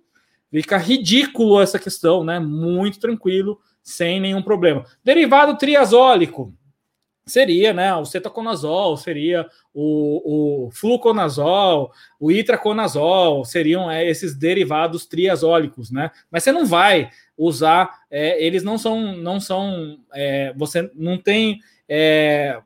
Fica 0.52 0.78
ridículo 0.78 1.62
essa 1.62 1.78
questão, 1.78 2.24
né? 2.24 2.40
Muito 2.40 3.00
tranquilo, 3.00 3.60
sem 3.84 4.20
nenhum 4.20 4.42
problema. 4.42 4.86
Derivado 5.04 5.58
triazólico 5.58 6.54
seria 7.30 7.72
né, 7.72 7.94
o 7.96 8.04
cetoconazol, 8.04 8.98
seria 8.98 9.48
o, 9.74 10.66
o 10.66 10.72
fluconazol, 10.72 11.92
o 12.20 12.32
itraconazol, 12.32 13.46
seriam 13.46 13.90
é, 13.90 14.10
esses 14.10 14.36
derivados 14.36 15.06
triazólicos, 15.06 15.92
né? 15.92 16.12
Mas 16.30 16.44
você 16.44 16.52
não 16.52 16.66
vai 16.66 17.10
usar, 17.38 18.02
é, 18.10 18.44
eles 18.44 18.64
não 18.64 18.78
são, 18.78 19.16
não 19.16 19.40
são, 19.40 20.00
é, 20.14 20.54
você 20.58 20.92
não 20.96 21.18
tem, 21.18 21.60
é, 21.88 22.60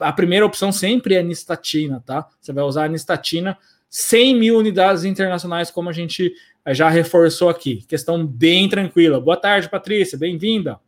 a 0.00 0.12
primeira 0.12 0.46
opção 0.46 0.72
sempre 0.72 1.14
é 1.14 1.22
nistatina, 1.22 2.02
tá? 2.04 2.28
Você 2.40 2.52
vai 2.52 2.64
usar 2.64 2.84
a 2.84 2.88
nistatina 2.88 3.56
100 3.88 4.36
mil 4.36 4.58
unidades 4.58 5.04
internacionais, 5.04 5.70
como 5.70 5.88
a 5.88 5.92
gente 5.92 6.34
já 6.68 6.88
reforçou 6.88 7.48
aqui. 7.48 7.84
Questão 7.86 8.26
bem 8.26 8.68
tranquila. 8.68 9.20
Boa 9.20 9.36
tarde, 9.36 9.68
Patrícia, 9.68 10.18
bem-vinda. 10.18 10.80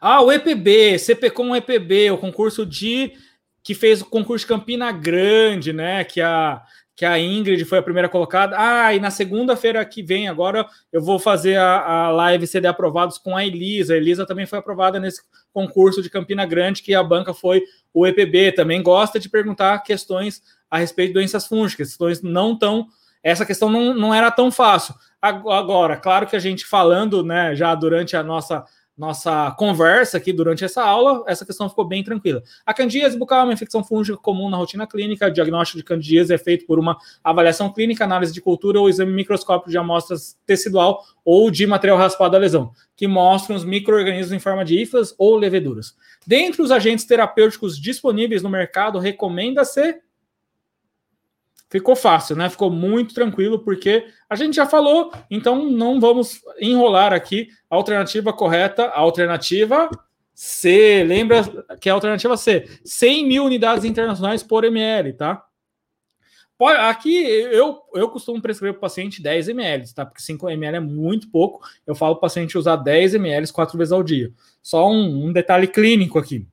Ah, 0.00 0.22
o 0.22 0.30
EPB, 0.30 0.98
CPCom 0.98 1.56
EPB, 1.56 2.12
o 2.12 2.18
concurso 2.18 2.64
de 2.64 3.12
que 3.62 3.74
fez 3.74 4.00
o 4.00 4.06
concurso 4.06 4.44
de 4.44 4.48
Campina 4.48 4.92
Grande, 4.92 5.72
né? 5.72 6.04
Que 6.04 6.20
a 6.20 6.62
que 6.98 7.04
a 7.04 7.16
Ingrid 7.16 7.64
foi 7.64 7.78
a 7.78 7.82
primeira 7.82 8.08
colocada. 8.08 8.56
Ah, 8.58 8.92
e 8.92 8.98
na 8.98 9.08
segunda-feira 9.08 9.84
que 9.84 10.02
vem, 10.02 10.26
agora 10.26 10.66
eu 10.92 11.00
vou 11.00 11.16
fazer 11.16 11.54
a, 11.54 12.06
a 12.06 12.10
live 12.10 12.44
CD 12.44 12.66
aprovados 12.66 13.18
com 13.18 13.36
a 13.36 13.46
Elisa. 13.46 13.94
A 13.94 13.96
Elisa 13.96 14.26
também 14.26 14.46
foi 14.46 14.58
aprovada 14.58 14.98
nesse 14.98 15.22
concurso 15.52 16.02
de 16.02 16.10
Campina 16.10 16.44
Grande, 16.44 16.82
que 16.82 16.96
a 16.96 17.04
banca 17.04 17.32
foi 17.32 17.62
o 17.94 18.04
EPB. 18.04 18.50
Também 18.50 18.82
gosta 18.82 19.20
de 19.20 19.28
perguntar 19.28 19.78
questões 19.84 20.42
a 20.68 20.78
respeito 20.78 21.10
de 21.10 21.14
doenças 21.14 21.46
fúngicas, 21.46 21.90
questões 21.90 22.20
não 22.20 22.58
tão. 22.58 22.88
Essa 23.22 23.46
questão 23.46 23.70
não, 23.70 23.94
não 23.94 24.12
era 24.12 24.28
tão 24.32 24.50
fácil. 24.50 24.92
Agora, 25.22 25.96
claro 25.96 26.26
que 26.26 26.34
a 26.34 26.40
gente 26.40 26.66
falando, 26.66 27.22
né, 27.22 27.54
já 27.54 27.76
durante 27.76 28.16
a 28.16 28.24
nossa 28.24 28.64
nossa 28.98 29.52
conversa 29.52 30.16
aqui 30.16 30.32
durante 30.32 30.64
essa 30.64 30.82
aula, 30.82 31.22
essa 31.28 31.46
questão 31.46 31.68
ficou 31.68 31.84
bem 31.86 32.02
tranquila. 32.02 32.42
A 32.66 32.74
candidíase 32.74 33.16
bucal 33.16 33.42
é 33.42 33.44
uma 33.44 33.52
infecção 33.52 33.84
fúngica 33.84 34.18
comum 34.18 34.50
na 34.50 34.56
rotina 34.56 34.88
clínica. 34.88 35.28
O 35.28 35.30
diagnóstico 35.30 35.78
de 35.78 35.84
candidíase 35.84 36.34
é 36.34 36.38
feito 36.38 36.66
por 36.66 36.80
uma 36.80 36.98
avaliação 37.22 37.72
clínica, 37.72 38.02
análise 38.02 38.32
de 38.34 38.40
cultura 38.40 38.80
ou 38.80 38.88
exame 38.88 39.12
microscópico 39.12 39.70
de 39.70 39.78
amostras 39.78 40.36
tecidual 40.44 41.04
ou 41.24 41.48
de 41.48 41.64
material 41.64 41.96
raspado 41.96 42.32
da 42.32 42.38
lesão, 42.38 42.72
que 42.96 43.06
mostram 43.06 43.54
os 43.54 43.64
micro-organismos 43.64 44.32
em 44.32 44.40
forma 44.40 44.64
de 44.64 44.76
hifas 44.80 45.14
ou 45.16 45.36
leveduras. 45.36 45.94
Dentre 46.26 46.60
os 46.60 46.72
agentes 46.72 47.04
terapêuticos 47.04 47.78
disponíveis 47.80 48.42
no 48.42 48.50
mercado, 48.50 48.98
recomenda-se 48.98 50.00
ficou 51.70 51.94
fácil, 51.94 52.36
né? 52.36 52.48
Ficou 52.48 52.70
muito 52.70 53.14
tranquilo, 53.14 53.58
porque 53.58 54.06
a 54.28 54.36
gente 54.36 54.56
já 54.56 54.66
falou, 54.66 55.12
então 55.30 55.70
não 55.70 56.00
vamos 56.00 56.40
enrolar 56.60 57.12
aqui. 57.12 57.48
A 57.70 57.76
alternativa 57.76 58.32
correta, 58.32 58.84
a 58.86 58.98
alternativa 58.98 59.90
C. 60.34 61.04
Lembra 61.06 61.44
que 61.80 61.88
é 61.88 61.92
a 61.92 61.94
alternativa 61.94 62.36
C: 62.36 62.66
100 62.84 63.26
mil 63.26 63.44
unidades 63.44 63.84
internacionais 63.84 64.42
por 64.42 64.64
ml, 64.64 65.12
tá? 65.14 65.44
Aqui 66.88 67.16
eu, 67.24 67.78
eu 67.94 68.08
costumo 68.08 68.42
prescrever 68.42 68.74
para 68.74 68.78
o 68.78 68.80
paciente 68.80 69.22
10 69.22 69.48
ml, 69.48 69.94
tá? 69.94 70.04
Porque 70.04 70.20
5 70.20 70.50
ml 70.50 70.76
é 70.76 70.80
muito 70.80 71.30
pouco. 71.30 71.64
Eu 71.86 71.94
falo 71.94 72.16
para 72.16 72.18
o 72.18 72.20
paciente 72.22 72.58
usar 72.58 72.74
10 72.76 73.14
ml 73.14 73.52
quatro 73.52 73.78
vezes 73.78 73.92
ao 73.92 74.02
dia. 74.02 74.32
Só 74.60 74.90
um, 74.90 75.26
um 75.26 75.32
detalhe 75.32 75.68
clínico 75.68 76.18
aqui. 76.18 76.48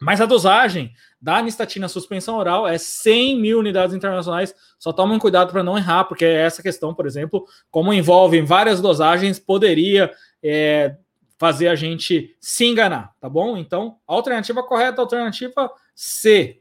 Mas 0.00 0.20
a 0.20 0.26
dosagem 0.26 0.92
da 1.24 1.38
anistatina 1.38 1.88
suspensão 1.88 2.36
oral 2.36 2.68
é 2.68 2.76
100 2.76 3.40
mil 3.40 3.58
unidades 3.58 3.96
internacionais. 3.96 4.54
Só 4.78 4.92
tomem 4.92 5.18
cuidado 5.18 5.52
para 5.52 5.62
não 5.62 5.78
errar, 5.78 6.04
porque 6.04 6.22
essa 6.22 6.62
questão, 6.62 6.94
por 6.94 7.06
exemplo, 7.06 7.46
como 7.70 7.94
envolve 7.94 8.42
várias 8.42 8.78
dosagens, 8.78 9.38
poderia 9.38 10.12
é, 10.42 10.96
fazer 11.38 11.68
a 11.68 11.74
gente 11.74 12.36
se 12.38 12.66
enganar, 12.66 13.14
tá 13.18 13.26
bom? 13.26 13.56
Então, 13.56 13.96
alternativa 14.06 14.62
correta, 14.62 15.00
alternativa 15.00 15.70
C. 15.94 16.60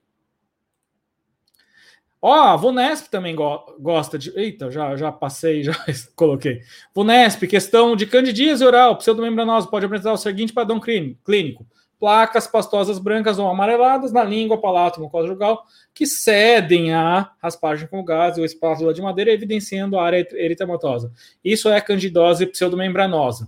Ó, 2.21 2.33
a 2.33 2.55
Vunesp 2.55 3.09
também 3.09 3.35
go 3.35 3.75
gosta 3.77 4.17
de. 4.17 4.31
Eita, 4.33 4.71
já, 4.71 4.95
já 4.95 5.11
passei, 5.11 5.61
já 5.67 5.73
coloquei. 6.15 6.61
Vunesp, 6.95 7.45
questão 7.47 7.97
de 7.97 8.07
candidíase 8.07 8.63
oral, 8.63 8.95
pseudomembranosa, 8.95 9.67
pode 9.67 9.85
apresentar 9.85 10.13
o 10.13 10.17
seguinte 10.17 10.53
padrão 10.53 10.79
clínico: 10.79 11.67
placas 12.03 12.45
pastosas 12.45 12.99
brancas 12.99 13.39
ou 13.39 13.47
amareladas 13.47 14.11
na 14.11 14.25
língua, 14.25 14.59
palato, 14.59 14.99
mucosa 14.99 15.25
jugal, 15.25 15.63
que 15.93 16.05
cedem 16.05 16.93
à 16.93 17.31
raspagem 17.41 17.87
com 17.87 18.03
gás 18.03 18.37
ou 18.37 18.43
espátula 18.43 18.93
de 18.93 19.01
madeira, 19.01 19.31
evidenciando 19.31 19.97
a 19.97 20.03
área 20.03 20.27
eritematosa. 20.33 21.13
Isso 21.41 21.69
é 21.69 21.79
candidose 21.79 22.45
pseudomembranosa. 22.45 23.47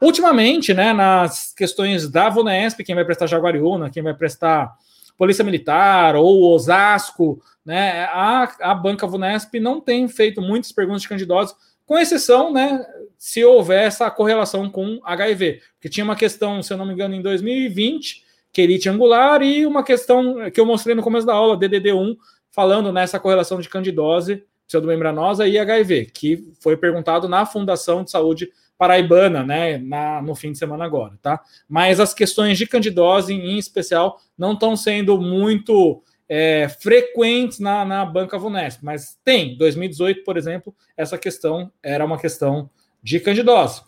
Ultimamente, 0.00 0.72
né, 0.72 0.92
nas 0.92 1.52
questões 1.52 2.08
da 2.08 2.28
Vunesp, 2.28 2.78
quem 2.84 2.94
vai 2.94 3.04
prestar 3.04 3.26
Jaguariúna, 3.26 3.90
quem 3.90 4.04
vai 4.04 4.14
prestar 4.14 4.76
Polícia 5.18 5.42
Militar 5.44 6.14
ou 6.14 6.54
Osasco, 6.54 7.42
né, 7.64 8.04
a, 8.04 8.48
a 8.60 8.72
banca 8.72 9.04
Vunesp 9.04 9.58
não 9.58 9.80
tem 9.80 10.06
feito 10.06 10.40
muitas 10.40 10.70
perguntas 10.70 11.02
de 11.02 11.08
candidose, 11.08 11.56
com 11.86 11.96
exceção, 11.98 12.52
né, 12.52 12.84
se 13.16 13.44
houver 13.44 13.86
essa 13.86 14.10
correlação 14.10 14.68
com 14.68 15.00
HIV, 15.04 15.60
porque 15.74 15.88
tinha 15.88 16.04
uma 16.04 16.16
questão, 16.16 16.62
se 16.62 16.72
eu 16.72 16.76
não 16.76 16.84
me 16.84 16.92
engano, 16.92 17.14
em 17.14 17.22
2020, 17.22 18.24
quelite 18.52 18.88
angular, 18.88 19.40
e 19.42 19.64
uma 19.64 19.84
questão 19.84 20.50
que 20.50 20.60
eu 20.60 20.66
mostrei 20.66 20.94
no 20.94 21.02
começo 21.02 21.26
da 21.26 21.34
aula, 21.34 21.58
DDD1, 21.58 22.16
falando 22.50 22.92
nessa 22.92 23.20
correlação 23.20 23.60
de 23.60 23.68
candidose, 23.68 24.44
pseudomembranosa 24.66 25.46
e 25.46 25.58
HIV, 25.58 26.06
que 26.06 26.52
foi 26.60 26.76
perguntado 26.76 27.28
na 27.28 27.46
Fundação 27.46 28.02
de 28.02 28.10
Saúde 28.10 28.50
paraibana, 28.76 29.44
né, 29.44 29.78
na, 29.78 30.20
no 30.20 30.34
fim 30.34 30.52
de 30.52 30.58
semana 30.58 30.84
agora, 30.84 31.18
tá? 31.22 31.40
Mas 31.68 32.00
as 32.00 32.12
questões 32.12 32.58
de 32.58 32.66
candidose, 32.66 33.32
em 33.32 33.56
especial, 33.56 34.20
não 34.36 34.52
estão 34.52 34.76
sendo 34.76 35.18
muito 35.18 36.02
é, 36.28 36.68
frequentes 36.68 37.58
na, 37.58 37.84
na 37.84 38.04
banca 38.04 38.38
Vunesp, 38.38 38.82
mas 38.82 39.18
tem. 39.24 39.56
2018, 39.56 40.24
por 40.24 40.36
exemplo, 40.36 40.74
essa 40.96 41.16
questão 41.16 41.72
era 41.82 42.04
uma 42.04 42.18
questão 42.18 42.70
de 43.02 43.20
candidose. 43.20 43.82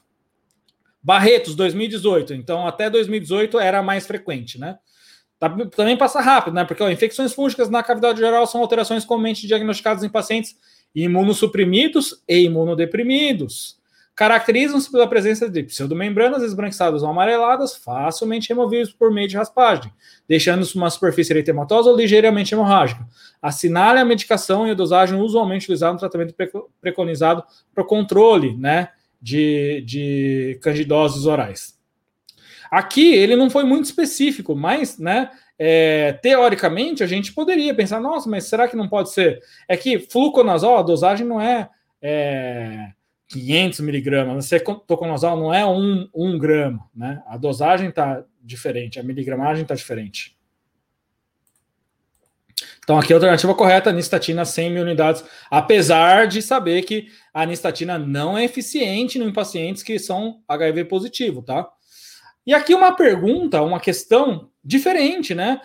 Barretos, 1.02 1.54
2018. 1.54 2.34
Então, 2.34 2.66
até 2.66 2.88
2018 2.90 3.58
era 3.58 3.82
mais 3.82 4.06
frequente, 4.06 4.58
né? 4.58 4.78
Tá, 5.38 5.48
também 5.68 5.96
passa 5.96 6.20
rápido, 6.20 6.54
né? 6.54 6.64
Porque 6.64 6.82
ó, 6.82 6.90
infecções 6.90 7.32
fúngicas 7.32 7.70
na 7.70 7.82
cavidade 7.82 8.18
geral 8.18 8.46
são 8.46 8.60
alterações 8.60 9.04
comumente 9.04 9.46
diagnosticadas 9.46 10.02
em 10.02 10.08
pacientes 10.08 10.56
imunossuprimidos 10.94 12.22
e 12.28 12.40
imunodeprimidos 12.44 13.77
caracterizam-se 14.18 14.90
pela 14.90 15.06
presença 15.06 15.48
de 15.48 15.62
pseudomembranas 15.62 16.42
esbranquiçadas 16.42 17.04
ou 17.04 17.08
amareladas, 17.08 17.76
facilmente 17.76 18.48
removíveis 18.48 18.90
por 18.90 19.12
meio 19.12 19.28
de 19.28 19.36
raspagem, 19.36 19.92
deixando-se 20.28 20.74
uma 20.74 20.90
superfície 20.90 21.32
eritematosa 21.32 21.88
ou 21.88 21.96
ligeiramente 21.96 22.52
hemorrágica. 22.52 23.06
Assinale 23.40 24.00
a 24.00 24.04
medicação 24.04 24.66
e 24.66 24.72
a 24.72 24.74
dosagem 24.74 25.20
usualmente 25.20 25.66
utilizada 25.66 25.92
no 25.92 26.00
tratamento 26.00 26.34
preconizado 26.80 27.44
para 27.72 27.84
o 27.84 27.86
controle 27.86 28.56
né, 28.56 28.88
de, 29.22 29.84
de 29.86 30.58
candidoses 30.62 31.24
orais. 31.24 31.78
Aqui 32.72 33.14
ele 33.14 33.36
não 33.36 33.48
foi 33.48 33.62
muito 33.62 33.84
específico, 33.84 34.56
mas, 34.56 34.98
né, 34.98 35.30
é, 35.56 36.14
teoricamente 36.14 37.04
a 37.04 37.06
gente 37.06 37.32
poderia 37.32 37.72
pensar, 37.72 38.00
nossa, 38.00 38.28
mas 38.28 38.46
será 38.46 38.66
que 38.66 38.74
não 38.74 38.88
pode 38.88 39.12
ser? 39.12 39.40
É 39.68 39.76
que 39.76 40.00
fluconazol, 40.00 40.76
a 40.76 40.82
dosagem 40.82 41.24
não 41.24 41.40
é, 41.40 41.70
é 42.02 42.97
500 43.28 43.80
miligramas. 43.80 44.46
Você 44.46 44.58
toconazol 44.58 45.36
não 45.36 45.54
é 45.54 45.64
um, 45.64 46.08
um 46.14 46.38
grama, 46.38 46.88
né? 46.94 47.22
A 47.26 47.36
dosagem 47.36 47.90
está 47.90 48.24
diferente, 48.42 48.98
a 48.98 49.02
miligramagem 49.02 49.62
está 49.62 49.74
diferente. 49.74 50.36
Então, 52.82 52.98
aqui 52.98 53.12
a 53.12 53.16
alternativa 53.16 53.54
correta, 53.54 53.90
anistatina 53.90 54.46
100 54.46 54.70
mil 54.70 54.82
unidades, 54.82 55.22
apesar 55.50 56.26
de 56.26 56.40
saber 56.40 56.82
que 56.82 57.08
a 57.34 57.42
anistatina 57.42 57.98
não 57.98 58.36
é 58.36 58.44
eficiente 58.44 59.18
em 59.18 59.32
pacientes 59.32 59.82
que 59.82 59.98
são 59.98 60.40
HIV 60.48 60.86
positivo, 60.86 61.42
tá? 61.42 61.68
E 62.46 62.54
aqui 62.54 62.74
uma 62.74 62.96
pergunta, 62.96 63.60
uma 63.60 63.78
questão 63.78 64.48
diferente, 64.64 65.34
né? 65.34 65.60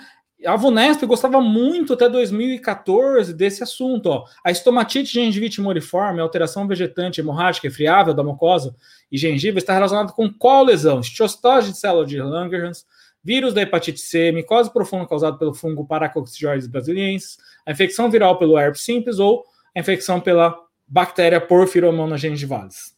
A 0.45 0.55
Vunesp 0.55 1.03
gostava 1.05 1.39
muito 1.41 1.93
até 1.93 2.09
2014 2.09 3.33
desse 3.33 3.63
assunto. 3.63 4.07
Ó. 4.07 4.25
A 4.43 4.51
estomatite 4.51 5.13
gengivite 5.13 5.61
moriforme, 5.61 6.19
alteração 6.19 6.67
vegetante 6.67 7.21
hemorrágica 7.21 7.69
friável 7.71 8.13
da 8.13 8.23
mucosa 8.23 8.75
e 9.11 9.17
gengiva, 9.17 9.57
está 9.57 9.73
relacionada 9.73 10.11
com 10.11 10.31
qual 10.31 10.63
lesão? 10.63 10.99
Estiostose 10.99 11.71
de 11.71 11.77
célula 11.77 12.05
de 12.05 12.21
Langerhans, 12.21 12.85
vírus 13.23 13.53
da 13.53 13.61
hepatite 13.61 14.01
C, 14.01 14.31
micose 14.31 14.71
profunda 14.71 15.07
causada 15.07 15.37
pelo 15.37 15.53
fungo 15.53 15.85
Paracoccidioides 15.85 16.67
brasiliensis, 16.67 17.37
a 17.65 17.71
infecção 17.71 18.09
viral 18.09 18.37
pelo 18.37 18.57
herpes 18.57 18.83
simples 18.83 19.19
ou 19.19 19.45
a 19.75 19.79
infecção 19.79 20.19
pela 20.19 20.55
bactéria 20.87 21.39
Porphyromonas 21.39 22.19
gengivalis. 22.19 22.92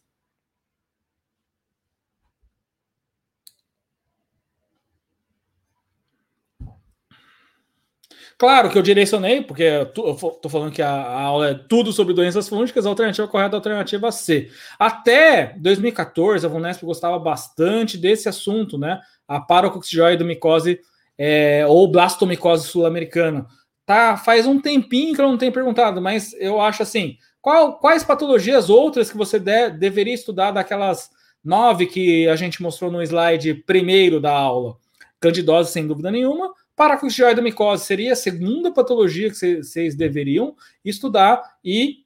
Claro 8.38 8.68
que 8.68 8.76
eu 8.76 8.82
direcionei, 8.82 9.40
porque 9.40 9.62
eu 9.62 9.84
estou 9.84 10.50
falando 10.50 10.70
que 10.70 10.82
a, 10.82 10.90
a, 10.90 11.22
aula 11.22 11.50
é 11.50 11.54
tudo 11.54 11.90
sobre 11.90 12.12
doenças 12.12 12.46
fúngicas, 12.46 12.84
a 12.84 12.90
alternativa 12.90 13.26
correta 13.26 13.52
é 13.52 13.56
a 13.56 13.58
alternativa 13.58 14.12
C. 14.12 14.50
Até 14.78 15.54
2014, 15.58 16.44
a 16.44 16.48
Vunesp 16.48 16.82
gostava 16.84 17.18
bastante 17.18 17.96
desse 17.96 18.28
assunto, 18.28 18.76
né? 18.76 19.00
A 19.26 19.40
paracoccidioidomicose 19.40 20.78
é, 21.16 21.64
ou 21.66 21.90
blastomicose 21.90 22.68
sul-americana. 22.68 23.46
Tá, 23.86 24.18
faz 24.18 24.46
um 24.46 24.60
tempinho 24.60 25.14
que 25.14 25.20
eu 25.20 25.28
não 25.28 25.38
tenho 25.38 25.52
perguntado, 25.52 26.02
mas 26.02 26.34
eu 26.34 26.60
acho 26.60 26.82
assim, 26.82 27.16
qual, 27.40 27.78
quais 27.78 28.04
patologias 28.04 28.68
outras 28.68 29.10
que 29.10 29.16
você 29.16 29.38
de, 29.38 29.70
deveria 29.70 30.12
estudar 30.12 30.50
daquelas 30.50 31.08
nove 31.42 31.86
que 31.86 32.28
a 32.28 32.36
gente 32.36 32.60
mostrou 32.60 32.90
no 32.90 33.00
slide 33.02 33.54
primeiro 33.66 34.20
da 34.20 34.32
aula? 34.32 34.76
Candidose, 35.20 35.72
sem 35.72 35.86
dúvida 35.86 36.10
nenhuma, 36.10 36.52
Paracoccidioidomicose 36.76 37.86
seria 37.86 38.12
a 38.12 38.16
segunda 38.16 38.70
patologia 38.70 39.30
que 39.30 39.62
vocês 39.62 39.96
deveriam 39.96 40.54
estudar 40.84 41.42
e 41.64 42.04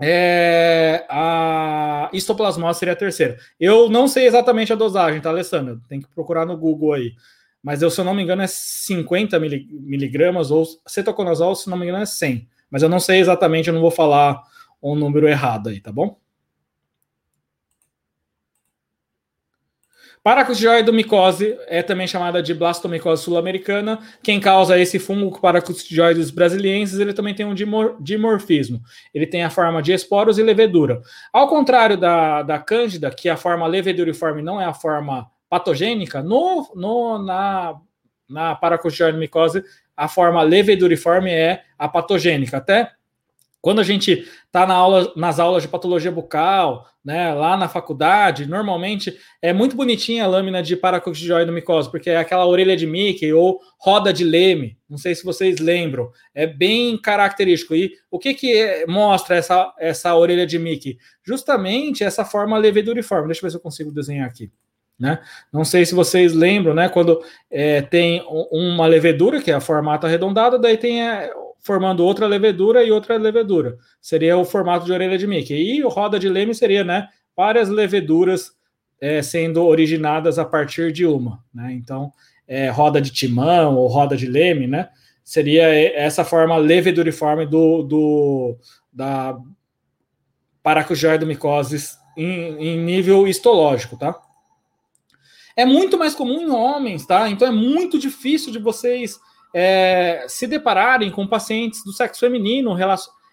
é, 0.00 1.04
a 1.10 2.08
histoplasmose 2.12 2.78
seria 2.78 2.92
a 2.92 2.96
terceira. 2.96 3.36
Eu 3.58 3.90
não 3.90 4.06
sei 4.06 4.28
exatamente 4.28 4.72
a 4.72 4.76
dosagem, 4.76 5.20
tá, 5.20 5.30
Alessandra? 5.30 5.80
Tem 5.88 6.00
que 6.00 6.08
procurar 6.08 6.46
no 6.46 6.56
Google 6.56 6.92
aí. 6.92 7.12
Mas 7.60 7.82
eu, 7.82 7.90
se 7.90 8.00
eu 8.00 8.04
não 8.04 8.14
me 8.14 8.22
engano, 8.22 8.42
é 8.42 8.46
50 8.46 9.38
miligramas, 9.40 10.52
ou 10.52 10.64
cetoconazol, 10.86 11.56
se 11.56 11.68
não 11.68 11.76
me 11.76 11.84
engano, 11.84 12.02
é 12.02 12.06
100. 12.06 12.48
Mas 12.70 12.82
eu 12.82 12.88
não 12.88 13.00
sei 13.00 13.18
exatamente, 13.18 13.68
eu 13.68 13.74
não 13.74 13.80
vou 13.80 13.90
falar 13.90 14.40
um 14.80 14.94
número 14.94 15.26
errado 15.26 15.70
aí, 15.70 15.80
tá 15.80 15.90
bom? 15.90 16.16
Paracustidioidomicose 20.28 21.58
é 21.68 21.82
também 21.82 22.06
chamada 22.06 22.42
de 22.42 22.52
blastomicose 22.52 23.22
sul-americana. 23.22 23.98
Quem 24.22 24.38
causa 24.38 24.78
esse 24.78 24.98
fungo 24.98 25.40
paracustidioides 25.40 26.30
brasilienses, 26.30 26.98
ele 26.98 27.14
também 27.14 27.34
tem 27.34 27.46
um 27.46 27.54
dimorfismo. 27.98 28.82
Ele 29.14 29.26
tem 29.26 29.42
a 29.42 29.48
forma 29.48 29.80
de 29.80 29.94
esporos 29.94 30.36
e 30.36 30.42
levedura. 30.42 31.00
Ao 31.32 31.48
contrário 31.48 31.96
da, 31.96 32.42
da 32.42 32.58
cândida, 32.58 33.10
que 33.10 33.26
a 33.30 33.38
forma 33.38 33.66
leveduriforme 33.66 34.42
não 34.42 34.60
é 34.60 34.66
a 34.66 34.74
forma 34.74 35.30
patogênica, 35.48 36.22
no, 36.22 36.70
no, 36.74 37.24
na, 37.24 37.76
na 38.28 38.54
paracustidioidomicose, 38.54 39.64
a 39.96 40.08
forma 40.08 40.42
leveduriforme 40.42 41.30
é 41.30 41.62
a 41.78 41.88
patogênica. 41.88 42.58
Até 42.58 42.90
quando 43.68 43.80
a 43.80 43.84
gente 43.84 44.26
está 44.46 44.66
na 44.66 44.72
aula, 44.72 45.12
nas 45.14 45.38
aulas 45.38 45.62
de 45.62 45.68
patologia 45.68 46.10
bucal, 46.10 46.88
né, 47.04 47.34
lá 47.34 47.54
na 47.54 47.68
faculdade, 47.68 48.46
normalmente 48.46 49.14
é 49.42 49.52
muito 49.52 49.76
bonitinha 49.76 50.24
a 50.24 50.26
lâmina 50.26 50.62
de 50.62 50.74
paracoccidioidomicose, 50.74 51.90
porque 51.90 52.08
é 52.08 52.16
aquela 52.16 52.46
orelha 52.46 52.74
de 52.74 52.86
Mickey 52.86 53.30
ou 53.30 53.60
roda 53.78 54.10
de 54.10 54.24
Leme, 54.24 54.78
não 54.88 54.96
sei 54.96 55.14
se 55.14 55.22
vocês 55.22 55.58
lembram, 55.58 56.10
é 56.34 56.46
bem 56.46 56.96
característico. 56.96 57.74
E 57.74 57.92
o 58.10 58.18
que 58.18 58.32
que 58.32 58.56
é, 58.56 58.86
mostra 58.86 59.36
essa, 59.36 59.70
essa 59.78 60.16
orelha 60.16 60.46
de 60.46 60.58
Mickey? 60.58 60.96
Justamente 61.22 62.02
essa 62.02 62.24
forma 62.24 62.56
leveduriforme. 62.56 63.26
Deixa 63.26 63.40
eu 63.40 63.48
ver 63.48 63.50
se 63.50 63.56
eu 63.58 63.60
consigo 63.60 63.92
desenhar 63.92 64.26
aqui. 64.26 64.50
Né? 64.98 65.20
Não 65.52 65.62
sei 65.62 65.84
se 65.84 65.94
vocês 65.94 66.32
lembram, 66.32 66.72
né? 66.72 66.88
Quando 66.88 67.22
é, 67.50 67.82
tem 67.82 68.24
uma 68.50 68.86
levedura, 68.86 69.42
que 69.42 69.50
é 69.50 69.54
a 69.54 69.60
formata 69.60 70.06
arredondada, 70.06 70.58
daí 70.58 70.78
tem 70.78 71.06
é, 71.06 71.30
formando 71.60 72.04
outra 72.04 72.26
levedura 72.26 72.84
e 72.84 72.90
outra 72.90 73.16
levedura. 73.16 73.76
Seria 74.00 74.36
o 74.36 74.44
formato 74.44 74.86
de 74.86 74.92
orelha 74.92 75.18
de 75.18 75.26
Mickey. 75.26 75.54
E 75.54 75.84
o 75.84 75.88
roda 75.88 76.18
de 76.18 76.28
Leme 76.28 76.54
seria, 76.54 76.84
né, 76.84 77.08
várias 77.36 77.68
leveduras 77.68 78.52
é, 79.00 79.22
sendo 79.22 79.64
originadas 79.64 80.38
a 80.38 80.44
partir 80.44 80.92
de 80.92 81.06
uma, 81.06 81.44
né? 81.54 81.72
Então, 81.72 82.10
é, 82.46 82.68
roda 82.68 83.00
de 83.00 83.10
timão 83.10 83.76
ou 83.76 83.86
roda 83.86 84.16
de 84.16 84.26
Leme, 84.26 84.66
né? 84.66 84.88
seria 85.28 85.68
essa 85.94 86.24
forma 86.24 86.56
leveduriforme 86.56 87.44
do, 87.44 87.82
do 87.82 88.56
da 88.90 89.38
paracogioidomicoses 90.62 91.98
em, 92.16 92.56
em 92.56 92.78
nível 92.82 93.28
histológico, 93.28 93.98
tá? 93.98 94.18
É 95.54 95.66
muito 95.66 95.98
mais 95.98 96.14
comum 96.14 96.40
em 96.40 96.48
homens, 96.48 97.04
tá? 97.04 97.28
Então 97.28 97.46
é 97.46 97.50
muito 97.50 97.98
difícil 97.98 98.50
de 98.50 98.58
vocês 98.58 99.20
é, 99.54 100.24
se 100.28 100.46
depararem 100.46 101.10
com 101.10 101.26
pacientes 101.26 101.84
do 101.84 101.92
sexo 101.92 102.20
feminino 102.20 102.76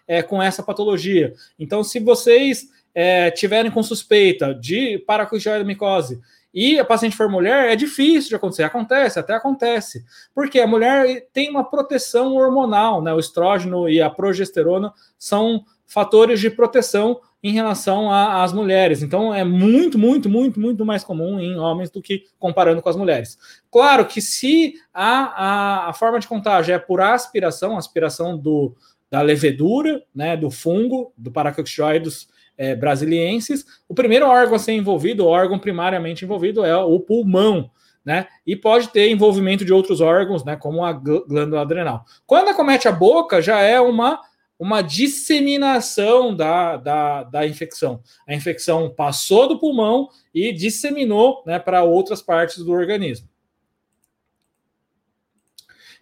é, 0.06 0.22
com 0.22 0.42
essa 0.42 0.62
patologia. 0.62 1.32
Então, 1.58 1.82
se 1.82 2.00
vocês 2.00 2.68
é, 2.94 3.30
tiverem 3.30 3.70
com 3.70 3.82
suspeita 3.82 4.54
de 4.54 4.98
paracogioidomicose 5.06 6.20
e 6.52 6.78
a 6.78 6.84
paciente 6.86 7.14
for 7.14 7.28
mulher, 7.28 7.70
é 7.70 7.76
difícil 7.76 8.30
de 8.30 8.36
acontecer. 8.36 8.62
Acontece, 8.62 9.18
até 9.18 9.34
acontece. 9.34 10.02
Porque 10.34 10.58
a 10.58 10.66
mulher 10.66 11.28
tem 11.30 11.50
uma 11.50 11.62
proteção 11.62 12.34
hormonal, 12.34 13.02
né? 13.02 13.12
O 13.12 13.18
estrógeno 13.18 13.86
e 13.86 14.00
a 14.00 14.08
progesterona 14.08 14.90
são 15.18 15.62
fatores 15.86 16.40
de 16.40 16.50
proteção 16.50 17.20
em 17.42 17.52
relação 17.52 18.10
às 18.10 18.52
mulheres. 18.52 19.02
Então, 19.02 19.32
é 19.32 19.44
muito, 19.44 19.98
muito, 19.98 20.28
muito, 20.28 20.58
muito 20.58 20.84
mais 20.84 21.04
comum 21.04 21.38
em 21.38 21.56
homens 21.56 21.90
do 21.90 22.02
que 22.02 22.24
comparando 22.38 22.82
com 22.82 22.88
as 22.88 22.96
mulheres. 22.96 23.38
Claro 23.70 24.04
que 24.06 24.20
se 24.20 24.74
a, 24.92 25.86
a, 25.86 25.88
a 25.90 25.92
forma 25.92 26.18
de 26.18 26.26
contágio 26.26 26.74
é 26.74 26.78
por 26.78 27.00
aspiração, 27.00 27.76
aspiração 27.76 28.36
do, 28.36 28.74
da 29.10 29.22
levedura, 29.22 30.02
né, 30.14 30.36
do 30.36 30.50
fungo, 30.50 31.12
do 31.16 31.30
Paracoccidioides 31.30 32.28
é, 32.58 32.74
brasiliensis, 32.74 33.64
o 33.88 33.94
primeiro 33.94 34.26
órgão 34.26 34.56
a 34.56 34.58
ser 34.58 34.72
envolvido, 34.72 35.24
o 35.24 35.28
órgão 35.28 35.58
primariamente 35.58 36.24
envolvido 36.24 36.64
é 36.64 36.76
o 36.76 36.98
pulmão, 36.98 37.70
né? 38.04 38.28
E 38.46 38.54
pode 38.54 38.88
ter 38.88 39.10
envolvimento 39.10 39.64
de 39.64 39.72
outros 39.72 40.00
órgãos, 40.00 40.44
né? 40.44 40.56
Como 40.56 40.84
a 40.84 40.92
glândula 40.92 41.62
adrenal. 41.62 42.04
Quando 42.24 42.48
acomete 42.48 42.86
a 42.86 42.92
boca, 42.92 43.42
já 43.42 43.60
é 43.60 43.80
uma, 43.80 44.20
uma 44.58 44.82
disseminação 44.82 46.34
da, 46.34 46.76
da, 46.76 47.22
da 47.24 47.46
infecção. 47.46 48.02
A 48.26 48.34
infecção 48.34 48.88
passou 48.90 49.48
do 49.48 49.58
pulmão 49.58 50.08
e 50.34 50.52
disseminou 50.52 51.42
né, 51.46 51.58
para 51.58 51.82
outras 51.82 52.22
partes 52.22 52.58
do 52.58 52.72
organismo. 52.72 53.28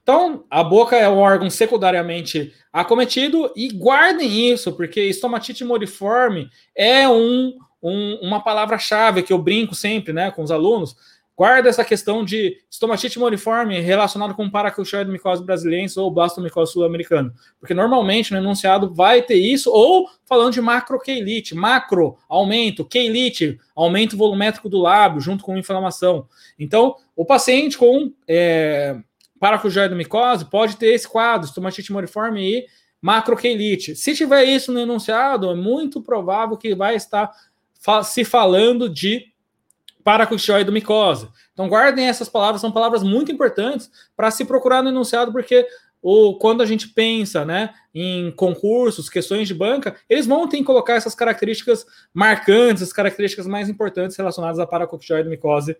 Então, 0.03 0.45
a 0.51 0.63
boca 0.63 0.97
é 0.97 1.09
um 1.09 1.17
órgão 1.17 1.49
secundariamente 1.49 2.53
acometido 2.71 3.51
e 3.57 3.69
guardem 3.69 4.53
isso, 4.53 4.71
porque 4.73 5.01
estomatite 5.01 5.65
moriforme 5.65 6.51
é 6.77 7.09
um, 7.09 7.57
um 7.83 8.19
uma 8.21 8.43
palavra-chave 8.43 9.23
que 9.23 9.33
eu 9.33 9.39
brinco 9.39 9.75
sempre 9.75 10.13
né, 10.13 10.31
com 10.31 10.43
os 10.43 10.51
alunos. 10.51 10.95
Guarda 11.37 11.69
essa 11.69 11.85
questão 11.85 12.25
de 12.25 12.59
estomatite 12.71 13.19
moriforme 13.19 13.81
relacionado 13.81 14.35
com 14.35 14.49
paraculchoidomicose 14.49 15.43
brasileira 15.43 15.75
ou 15.97 16.11
blastomicose 16.11 16.73
sul-americana, 16.73 17.35
porque 17.59 17.75
normalmente 17.75 18.33
no 18.33 18.39
enunciado 18.39 18.95
vai 18.95 19.21
ter 19.21 19.35
isso, 19.35 19.69
ou 19.73 20.09
falando 20.25 20.53
de 20.53 20.61
macroqueilite, 20.61 21.55
macro, 21.55 22.17
aumento, 22.29 22.85
queilite, 22.85 23.59
aumento 23.75 24.17
volumétrico 24.17 24.69
do 24.69 24.79
lábio 24.79 25.21
junto 25.21 25.43
com 25.43 25.59
inflamação. 25.59 26.29
Então, 26.57 26.95
o 27.17 27.25
paciente 27.25 27.77
com 27.77 28.13
é, 28.29 28.97
pode 30.49 30.77
ter 30.77 30.95
esse 30.95 31.09
quadro, 31.09 31.49
estomatite 31.49 31.93
moriforme 31.93 32.59
e 32.59 32.67
macroqueilite. 33.03 33.97
Se 33.97 34.15
tiver 34.15 34.45
isso 34.45 34.73
no 34.73 34.79
enunciado, 34.79 35.51
é 35.51 35.55
muito 35.55 36.01
provável 36.01 36.57
que 36.57 36.77
vai 36.77 36.95
estar 36.95 37.31
se 38.05 38.25
falando 38.25 38.89
de 38.89 39.34
micose. 40.73 41.29
Então 41.53 41.69
guardem 41.69 42.07
essas 42.07 42.29
palavras, 42.29 42.61
são 42.61 42.73
palavras 42.73 43.03
muito 43.03 43.33
importantes 43.33 43.91
para 44.17 44.31
se 44.31 44.45
procurar 44.45 44.83
no 44.83 44.91
enunciado, 44.91 45.33
porque 45.33 45.67
ou 46.05 46.39
quando 46.39 46.63
a 46.63 46.67
gente 46.67 46.89
pensa 46.89 47.47
né, 47.47 47.71
em 47.95 48.31
concursos, 48.33 49.09
questões 49.09 49.49
de 49.49 49.55
banca, 49.55 49.97
eles 50.07 50.27
vão 50.27 50.47
ter 50.47 50.59
que 50.59 50.65
colocar 50.65 50.97
essas 50.97 51.15
características 51.15 51.87
marcantes, 52.13 52.83
as 52.83 52.93
características 52.93 53.47
mais 53.47 53.71
importantes 53.71 54.15
relacionadas 54.15 54.59
à 54.59 54.67
paracoctioidomicose 54.67 55.75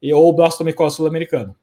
e 0.00 0.14
ou 0.14 0.32
blastomicose 0.32 0.94
sul-americana. 0.94 1.56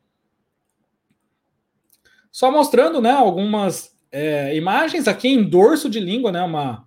Só 2.30 2.52
mostrando 2.52 3.00
né, 3.00 3.12
algumas 3.12 3.96
é, 4.12 4.58
imagens 4.58 5.08
aqui 5.08 5.30
em 5.30 5.42
dorso 5.42 5.90
de 5.90 6.02
língua, 6.02 6.34
né, 6.34 6.42
uma, 6.44 6.86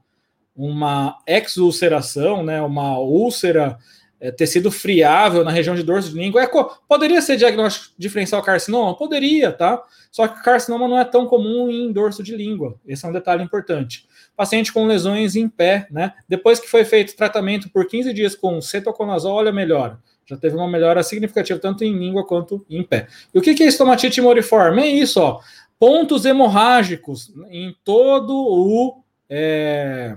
uma 0.54 1.18
exulceração, 1.26 2.42
né, 2.42 2.60
uma 2.60 2.98
úlcera, 2.98 3.78
é, 4.24 4.30
tecido 4.30 4.70
friável 4.70 5.44
na 5.44 5.50
região 5.50 5.74
de 5.74 5.82
dorso 5.82 6.10
de 6.10 6.18
língua. 6.18 6.42
É, 6.42 6.48
poderia 6.88 7.20
ser 7.20 7.36
diagnóstico 7.36 7.94
diferencial 7.98 8.42
carcinoma? 8.42 8.96
Poderia, 8.96 9.52
tá? 9.52 9.82
Só 10.10 10.26
que 10.26 10.42
carcinoma 10.42 10.88
não 10.88 10.98
é 10.98 11.04
tão 11.04 11.26
comum 11.26 11.70
em 11.70 11.92
dorso 11.92 12.22
de 12.22 12.34
língua. 12.34 12.76
Esse 12.86 13.04
é 13.04 13.08
um 13.08 13.12
detalhe 13.12 13.42
importante. 13.42 14.06
Paciente 14.34 14.72
com 14.72 14.86
lesões 14.86 15.36
em 15.36 15.48
pé, 15.48 15.86
né? 15.90 16.14
Depois 16.26 16.58
que 16.58 16.68
foi 16.68 16.84
feito 16.84 17.14
tratamento 17.14 17.68
por 17.68 17.86
15 17.86 18.14
dias 18.14 18.34
com 18.34 18.60
cetoconazol, 18.62 19.34
olha, 19.34 19.52
melhora 19.52 19.98
já 20.26 20.36
teve 20.36 20.56
uma 20.56 20.66
melhora 20.66 21.02
significativa 21.02 21.58
tanto 21.58 21.84
em 21.84 21.96
língua 21.96 22.26
quanto 22.26 22.64
em 22.68 22.82
pé. 22.82 23.08
E 23.34 23.38
o 23.38 23.42
que 23.42 23.62
é 23.62 23.66
estomatite 23.66 24.22
moriforme? 24.22 24.82
É 24.82 24.86
isso, 24.86 25.20
ó. 25.20 25.40
Pontos 25.78 26.24
hemorrágicos 26.24 27.30
em 27.50 27.76
todo 27.84 28.34
o. 28.34 29.02
É... 29.28 30.16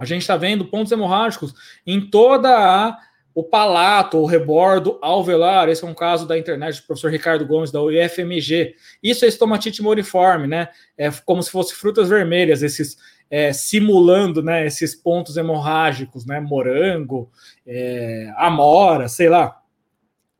A 0.00 0.04
gente 0.04 0.22
está 0.22 0.36
vendo 0.36 0.64
pontos 0.64 0.90
hemorrágicos 0.90 1.54
em 1.86 2.00
toda 2.00 2.48
a 2.48 2.98
o 3.32 3.44
palato, 3.44 4.18
o 4.18 4.26
rebordo 4.26 4.98
alveolar, 5.00 5.68
esse 5.68 5.84
é 5.84 5.86
um 5.86 5.94
caso 5.94 6.26
da 6.26 6.36
internet 6.36 6.80
do 6.80 6.86
professor 6.86 7.12
Ricardo 7.12 7.46
Gomes, 7.46 7.70
da 7.70 7.80
UFMG. 7.80 8.74
Isso 9.00 9.24
é 9.24 9.28
estomatite 9.28 9.80
moriforme, 9.80 10.48
né? 10.48 10.68
É 10.98 11.08
como 11.24 11.40
se 11.40 11.48
fosse 11.48 11.74
frutas 11.74 12.08
vermelhas, 12.08 12.60
esses 12.60 12.98
é, 13.30 13.52
simulando 13.52 14.42
né, 14.42 14.66
esses 14.66 14.94
pontos 14.94 15.36
hemorrágicos, 15.36 16.26
né, 16.26 16.40
morango, 16.40 17.30
é, 17.64 18.32
amora, 18.36 19.08
sei 19.08 19.28
lá. 19.28 19.62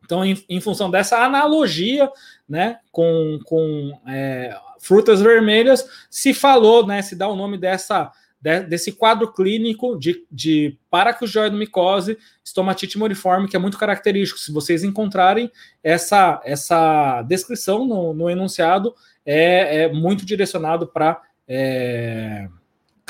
Então, 0.05 0.25
em, 0.25 0.37
em, 0.49 0.61
função 0.61 0.91
dessa 0.91 1.19
analogia 1.19 2.11
né, 2.49 2.81
com, 2.91 3.39
com 3.45 3.97
é, 4.09 4.59
frutas 4.81 5.23
vermelhas, 5.23 5.89
se 6.11 6.35
falou, 6.35 6.85
né, 6.85 7.01
se 7.01 7.15
dá 7.15 7.29
o 7.29 7.37
nome 7.37 7.57
dessa, 7.57 8.11
de, 8.41 8.61
desse 8.61 8.93
quadro 8.93 9.33
clínico 9.33 9.99
de, 9.99 10.25
de 10.31 10.79
paracugioidomicose, 10.89 12.19
estomatite 12.45 12.99
moriforme, 12.99 13.49
que 13.49 13.57
é 13.57 13.59
muito 13.59 13.79
característico. 13.79 14.41
Se 14.41 14.53
vocês 14.53 14.83
encontrarem 14.83 15.51
essa, 15.83 16.41
essa 16.45 17.23
descrição 17.23 17.85
no, 17.85 18.15
no 18.15 18.31
enunciado, 18.31 18.95
é, 19.25 19.83
é 19.83 19.93
muito 19.93 20.25
direcionado 20.25 20.87
para. 20.87 21.21
É, 21.53 22.49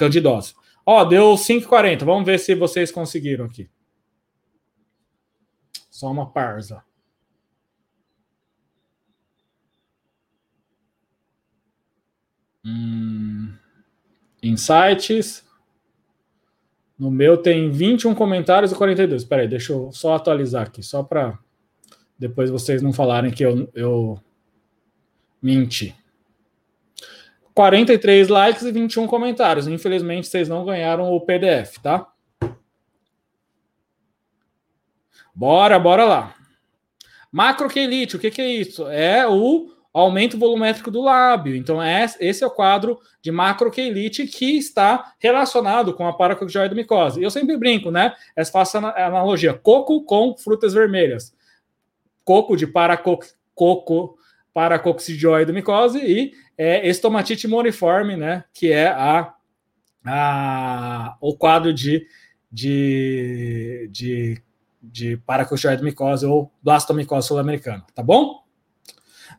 candidose. 0.00 0.54
Ó, 0.86 1.04
deu 1.04 1.34
5,40. 1.34 2.04
Vamos 2.04 2.24
ver 2.24 2.38
se 2.38 2.54
vocês 2.54 2.90
conseguiram 2.90 3.44
aqui. 3.44 3.68
Só 5.90 6.10
uma 6.10 6.30
parza. 6.30 6.82
Hum, 12.64 13.54
insights. 14.42 15.44
No 16.98 17.10
meu 17.10 17.36
tem 17.36 17.70
21 17.70 18.14
comentários 18.14 18.72
e 18.72 18.74
42. 18.74 19.22
Espera 19.22 19.42
aí, 19.42 19.48
deixa 19.48 19.72
eu 19.72 19.90
só 19.92 20.14
atualizar 20.14 20.66
aqui, 20.66 20.82
só 20.82 21.02
para 21.02 21.38
depois 22.18 22.50
vocês 22.50 22.82
não 22.82 22.92
falarem 22.92 23.30
que 23.30 23.42
eu, 23.42 23.70
eu 23.74 24.20
menti. 25.40 25.96
43 27.54 28.28
likes 28.28 28.62
e 28.62 28.70
21 28.70 29.06
comentários. 29.06 29.66
Infelizmente, 29.66 30.26
vocês 30.26 30.48
não 30.48 30.64
ganharam 30.64 31.10
o 31.10 31.20
PDF, 31.20 31.78
tá? 31.82 32.06
Bora, 35.34 35.78
bora 35.78 36.04
lá. 36.04 36.34
Macroquelite, 37.32 38.16
o 38.16 38.18
que, 38.18 38.30
que 38.30 38.42
é 38.42 38.48
isso? 38.48 38.86
É 38.88 39.26
o 39.26 39.70
aumento 39.92 40.38
volumétrico 40.38 40.90
do 40.90 41.02
lábio. 41.02 41.56
Então, 41.56 41.82
é, 41.82 42.06
esse 42.20 42.44
é 42.44 42.46
o 42.46 42.50
quadro 42.50 42.98
de 43.20 43.30
macroquelite 43.30 44.26
que 44.26 44.56
está 44.56 45.12
relacionado 45.18 45.94
com 45.94 46.06
a 46.06 46.12
paracoccidioidomicose. 46.12 47.22
Eu 47.22 47.30
sempre 47.30 47.56
brinco, 47.56 47.90
né? 47.90 48.14
Eu 48.36 48.46
faço 48.46 48.78
a 48.78 49.06
analogia 49.06 49.52
coco 49.52 50.04
com 50.04 50.36
frutas 50.36 50.72
vermelhas. 50.72 51.34
Coco 52.24 52.56
de 52.56 52.66
paracoco, 52.66 53.26
coco 53.54 54.16
paracoccidioidomicose 54.52 55.98
e 55.98 56.32
é, 56.56 56.86
estomatite 56.88 57.48
moriforme, 57.48 58.16
né, 58.16 58.44
que 58.52 58.72
é 58.72 58.88
a, 58.88 59.32
a, 60.04 61.16
o 61.20 61.36
quadro 61.36 61.72
de, 61.72 62.06
de, 62.50 63.88
de, 63.90 64.42
de 64.82 65.16
paracoccidioidomicose 65.18 66.26
ou 66.26 66.52
blastomicose 66.62 67.28
sul-americana, 67.28 67.84
tá 67.94 68.02
bom? 68.02 68.42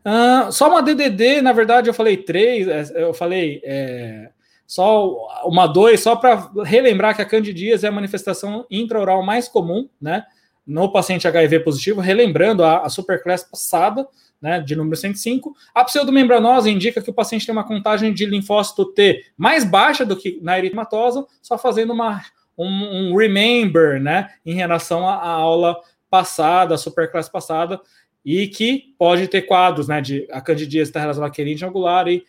Uh, 0.05 0.51
só 0.51 0.69
uma 0.69 0.81
DDD, 0.81 1.41
na 1.41 1.53
verdade 1.53 1.89
eu 1.89 1.93
falei 1.93 2.17
três, 2.17 2.67
é, 2.67 3.03
eu 3.03 3.13
falei 3.13 3.61
é, 3.63 4.29
só 4.65 5.15
uma 5.43 5.67
dois, 5.67 5.99
só 5.99 6.15
para 6.15 6.49
relembrar 6.63 7.15
que 7.15 7.21
a 7.21 7.25
candidíase 7.25 7.85
é 7.85 7.89
a 7.89 7.91
manifestação 7.91 8.65
intraoral 8.71 9.21
mais 9.21 9.47
comum, 9.47 9.89
né, 10.01 10.25
no 10.65 10.91
paciente 10.91 11.27
HIV 11.27 11.59
positivo, 11.59 11.99
relembrando 11.99 12.63
a, 12.63 12.79
a 12.79 12.89
superclass 12.89 13.43
passada, 13.43 14.07
né, 14.41 14.59
de 14.59 14.75
número 14.75 14.95
105. 14.95 15.55
A 15.75 15.83
pseudomembranosa 15.83 16.69
indica 16.69 17.01
que 17.01 17.09
o 17.09 17.13
paciente 17.13 17.45
tem 17.45 17.53
uma 17.53 17.67
contagem 17.67 18.13
de 18.13 18.25
linfócito 18.25 18.85
T 18.85 19.25
mais 19.37 19.63
baixa 19.63 20.05
do 20.05 20.15
que 20.15 20.39
na 20.41 20.57
eritematosa, 20.57 21.25
só 21.41 21.57
fazendo 21.57 21.93
uma, 21.93 22.21
um, 22.57 23.11
um 23.11 23.15
remember 23.15 24.01
né, 24.01 24.29
em 24.45 24.53
relação 24.53 25.07
à, 25.07 25.27
aula 25.27 25.77
passada, 26.09 26.75
a 26.75 26.77
superclasse 26.77 27.31
passada, 27.31 27.79
e 28.23 28.47
que 28.47 28.93
pode 28.97 29.27
ter 29.27 29.43
quadros 29.43 29.87
né, 29.87 29.99
de 29.99 30.27
a 30.31 30.41
candidíase 30.41 30.89
está 30.89 30.99
relacionada 30.99 31.33
à 31.35 31.67
angular 31.67 32.07
e 32.07 32.23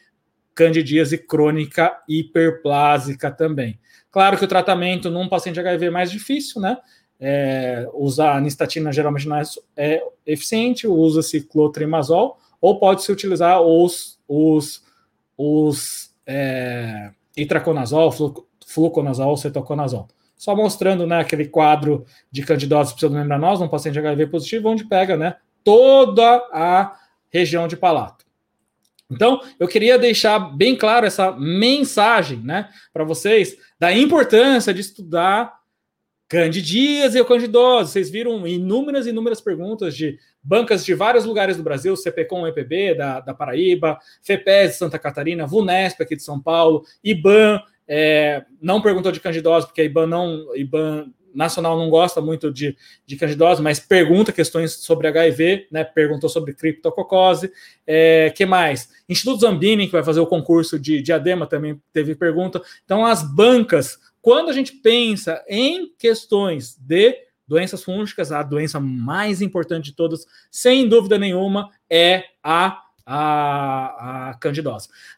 candidíase 0.55 1.18
crônica 1.18 1.97
hiperplásica 2.09 3.30
também. 3.30 3.78
Claro 4.11 4.36
que 4.36 4.45
o 4.45 4.49
tratamento 4.49 5.11
num 5.11 5.28
paciente 5.28 5.59
HIV 5.59 5.86
é 5.86 5.90
mais 5.90 6.11
difícil, 6.11 6.61
né? 6.61 6.76
É, 7.24 7.88
usar 7.95 8.36
anistatina 8.36 8.93
geralmente 8.93 9.28
não 9.28 9.36
é, 9.36 9.43
é 9.76 10.03
eficiente, 10.26 10.88
usa-se 10.88 11.40
clotrimazol, 11.43 12.36
ou 12.61 12.78
pode-se 12.78 13.12
utilizar 13.12 13.61
os, 13.62 14.18
os, 14.26 14.84
os 15.38 16.12
é, 16.26 17.11
itraconazol, 17.36 18.12
fluconazol, 18.66 19.36
cetoconazol. 19.36 20.09
Só 20.36 20.57
mostrando 20.57 21.07
né, 21.07 21.20
aquele 21.20 21.47
quadro 21.47 22.05
de 22.30 22.43
candidose 22.43 22.95
pseudomembranosa, 22.95 23.64
um 23.64 23.68
paciente 23.68 23.99
HIV 23.99 24.26
positivo, 24.26 24.68
onde 24.68 24.84
pega 24.84 25.16
né, 25.16 25.36
toda 25.64 26.36
a 26.52 26.96
região 27.30 27.66
de 27.66 27.76
palato. 27.76 28.24
Então, 29.10 29.40
eu 29.58 29.68
queria 29.68 29.98
deixar 29.98 30.38
bem 30.38 30.74
claro 30.74 31.06
essa 31.06 31.32
mensagem, 31.32 32.38
né, 32.38 32.70
para 32.92 33.04
vocês 33.04 33.56
da 33.78 33.92
importância 33.92 34.72
de 34.72 34.80
estudar 34.80 35.60
candidíase 36.28 37.18
ou 37.18 37.26
candidose. 37.26 37.92
Vocês 37.92 38.10
viram 38.10 38.46
inúmeras 38.46 39.06
e 39.06 39.10
inúmeras 39.10 39.38
perguntas 39.38 39.94
de 39.94 40.18
bancas 40.42 40.82
de 40.82 40.94
vários 40.94 41.26
lugares 41.26 41.58
do 41.58 41.62
Brasil, 41.62 41.94
CPCOM, 41.94 42.46
EPB 42.46 42.94
da, 42.94 43.20
da 43.20 43.34
Paraíba, 43.34 43.98
FEPES 44.22 44.70
de 44.70 44.76
Santa 44.78 44.98
Catarina, 44.98 45.46
VUNESP 45.46 46.02
aqui 46.02 46.16
de 46.16 46.22
São 46.22 46.40
Paulo, 46.40 46.84
IBAN, 47.04 47.60
é, 47.86 48.42
não 48.62 48.80
perguntou 48.80 49.12
de 49.12 49.20
candidose, 49.20 49.66
porque 49.66 49.82
a 49.82 49.84
IBAN 49.84 50.06
não, 50.06 50.56
IBAN 50.56 51.12
nacional 51.35 51.78
não 51.78 51.89
gosta 51.91 52.20
muito 52.20 52.53
de, 52.53 52.76
de 53.07 53.16
candidose, 53.16 53.62
mas 53.62 53.80
pergunta 53.80 54.33
questões 54.33 54.72
sobre 54.72 55.09
HIV, 55.09 55.68
né? 55.70 55.85
Perguntou 55.85 56.28
sobre 56.28 56.55
criptococose. 56.55 57.53
É, 57.87 58.33
que 58.35 58.47
mais? 58.47 58.91
Instituto 59.09 59.41
Zambini, 59.41 59.87
que 59.87 59.93
vai 59.93 60.05
fazer 60.05 60.20
o 60.20 60.26
concurso 60.26 60.78
de 60.78 61.01
diadema, 61.03 61.47
também 61.47 61.80
teve 61.93 62.14
pergunta. 62.14 62.62
Então, 62.85 63.05
as 63.05 63.22
bancas, 63.22 63.99
quando 64.20 64.51
a 64.51 64.53
gente 64.53 64.72
pensa 64.72 65.43
em 65.49 65.93
questões 65.99 66.76
de 66.76 67.16
doenças 67.47 67.83
fúngicas, 67.85 68.33
a 68.33 68.43
doença 68.43 68.80
mais 68.80 69.43
importante 69.43 69.87
de 69.87 69.97
todas, 69.97 70.26
sem 70.51 70.89
dúvida 70.89 71.18
nenhuma, 71.18 71.70
é 71.91 72.24
a 72.43 72.82
a, 73.05 74.30
a. 74.30 74.38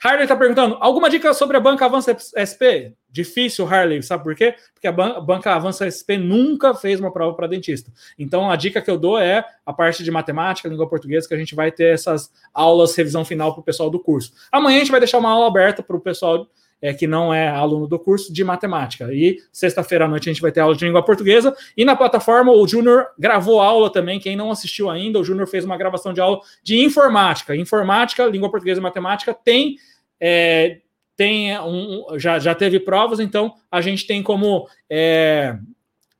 Harley 0.02 0.22
está 0.22 0.36
perguntando: 0.36 0.76
alguma 0.80 1.10
dica 1.10 1.32
sobre 1.34 1.56
a 1.56 1.60
banca 1.60 1.84
Avança 1.84 2.16
SP? 2.34 2.94
Difícil, 3.10 3.66
Harley, 3.66 4.02
sabe 4.02 4.24
por 4.24 4.34
quê? 4.34 4.54
Porque 4.72 4.88
a 4.88 4.92
banca 4.92 5.54
Avança 5.54 5.88
SP 5.88 6.18
nunca 6.18 6.74
fez 6.74 6.98
uma 6.98 7.12
prova 7.12 7.34
para 7.36 7.46
dentista. 7.46 7.92
Então 8.18 8.50
a 8.50 8.56
dica 8.56 8.82
que 8.82 8.90
eu 8.90 8.98
dou 8.98 9.18
é 9.18 9.44
a 9.64 9.72
parte 9.72 10.02
de 10.02 10.10
matemática, 10.10 10.68
língua 10.68 10.88
portuguesa, 10.88 11.28
que 11.28 11.34
a 11.34 11.38
gente 11.38 11.54
vai 11.54 11.70
ter 11.70 11.94
essas 11.94 12.32
aulas, 12.52 12.96
revisão 12.96 13.24
final 13.24 13.52
para 13.52 13.60
o 13.60 13.64
pessoal 13.64 13.88
do 13.88 14.00
curso. 14.00 14.32
Amanhã 14.50 14.76
a 14.76 14.80
gente 14.80 14.90
vai 14.90 15.00
deixar 15.00 15.18
uma 15.18 15.30
aula 15.30 15.46
aberta 15.46 15.82
para 15.82 15.96
o 15.96 16.00
pessoal 16.00 16.48
é, 16.80 16.92
que 16.92 17.06
não 17.06 17.32
é 17.32 17.48
aluno 17.48 17.86
do 17.86 17.98
curso 17.98 18.32
de 18.32 18.44
matemática. 18.44 19.12
E 19.12 19.38
sexta-feira 19.52 20.04
à 20.04 20.08
noite 20.08 20.28
a 20.28 20.32
gente 20.32 20.42
vai 20.42 20.52
ter 20.52 20.60
aula 20.60 20.76
de 20.76 20.84
língua 20.84 21.02
portuguesa. 21.02 21.54
E 21.76 21.84
na 21.84 21.96
plataforma 21.96 22.52
o 22.52 22.66
Júnior 22.66 23.06
gravou 23.18 23.60
aula 23.60 23.90
também. 23.90 24.20
Quem 24.20 24.36
não 24.36 24.50
assistiu 24.50 24.90
ainda, 24.90 25.18
o 25.18 25.24
Júnior 25.24 25.46
fez 25.46 25.64
uma 25.64 25.76
gravação 25.76 26.12
de 26.12 26.20
aula 26.20 26.40
de 26.62 26.82
informática. 26.82 27.56
Informática, 27.56 28.26
língua 28.26 28.50
portuguesa 28.50 28.80
e 28.80 28.82
matemática 28.82 29.32
tem. 29.32 29.76
É, 30.20 30.78
tem 31.16 31.58
um, 31.60 32.18
já, 32.18 32.38
já 32.38 32.54
teve 32.54 32.80
provas, 32.80 33.20
então 33.20 33.54
a 33.70 33.80
gente 33.80 34.06
tem 34.06 34.22
como 34.22 34.68
é, 34.90 35.56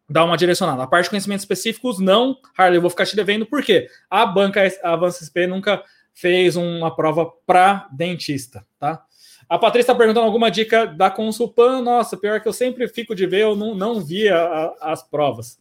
dar 0.09 0.25
uma 0.25 0.37
direcionada. 0.37 0.83
A 0.83 0.87
parte 0.87 1.05
de 1.05 1.11
conhecimentos 1.11 1.43
específicos, 1.43 1.99
não, 1.99 2.37
Harley, 2.57 2.77
eu 2.77 2.81
vou 2.81 2.91
ficar 2.91 3.07
te 3.07 3.17
devendo, 3.17 3.47
por 3.47 3.63
quê? 3.63 3.89
A 4.09 4.25
banca 4.25 4.63
Avança 4.83 5.25
SP 5.27 5.47
nunca 5.47 5.83
fez 6.13 6.57
uma 6.57 6.95
prova 6.95 7.27
para 7.45 7.89
dentista, 7.93 8.65
tá? 8.79 9.05
A 9.49 9.59
Patrícia 9.59 9.93
está 9.93 9.95
perguntando 9.95 10.27
alguma 10.27 10.51
dica 10.51 10.87
da 10.87 11.11
Consulpan. 11.11 11.83
Nossa, 11.83 12.17
pior 12.17 12.41
que 12.41 12.49
eu 12.49 12.53
sempre 12.53 12.89
fico 12.89 13.15
de 13.15 13.27
ver, 13.27 13.43
eu 13.43 13.57
não, 13.57 13.75
não 13.75 14.01
via 14.01 14.37
a, 14.37 14.93
as 14.93 15.03
provas. 15.03 15.59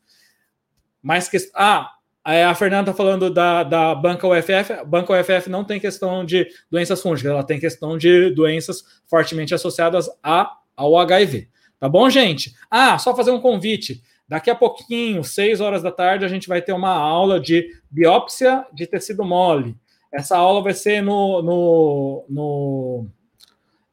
Mas 1.02 1.28
que. 1.28 1.38
Ah, 1.54 1.92
a 2.24 2.56
Fernanda 2.56 2.92
está 2.92 2.94
falando 2.94 3.30
da, 3.30 3.64
da 3.64 3.94
banca 3.94 4.26
UFF. 4.28 4.86
Banca 4.86 5.14
UFF 5.14 5.50
não 5.50 5.66
tem 5.66 5.80
questão 5.80 6.24
de 6.24 6.48
doenças 6.72 7.02
fúngicas, 7.02 7.32
ela 7.32 7.44
tem 7.44 7.60
questão 7.60 7.98
de 7.98 8.30
doenças 8.30 8.84
fortemente 9.08 9.54
associadas 9.54 10.10
a, 10.24 10.58
ao 10.76 10.98
HIV. 10.98 11.50
Tá 11.80 11.90
bom, 11.90 12.10
gente? 12.10 12.56
Ah, 12.72 12.98
só 12.98 13.14
fazer 13.14 13.32
um 13.32 13.42
convite. 13.42 14.02
Daqui 14.26 14.50
a 14.50 14.56
pouquinho, 14.56 15.22
6 15.22 15.60
horas 15.60 15.84
da 15.84 15.92
tarde, 15.92 16.24
a 16.24 16.30
gente 16.30 16.48
vai 16.48 16.62
ter 16.62 16.72
uma 16.72 16.94
aula 16.94 17.42
de 17.42 17.68
biópsia 17.92 18.66
de 18.74 18.88
tecido 18.88 19.26
mole. 19.26 19.76
Essa 20.12 20.38
aula 20.38 20.62
vai 20.62 20.74
ser 20.74 21.02
no, 21.02 21.42
no, 21.42 22.26
no 22.30 23.08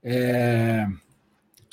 é, 0.02 0.86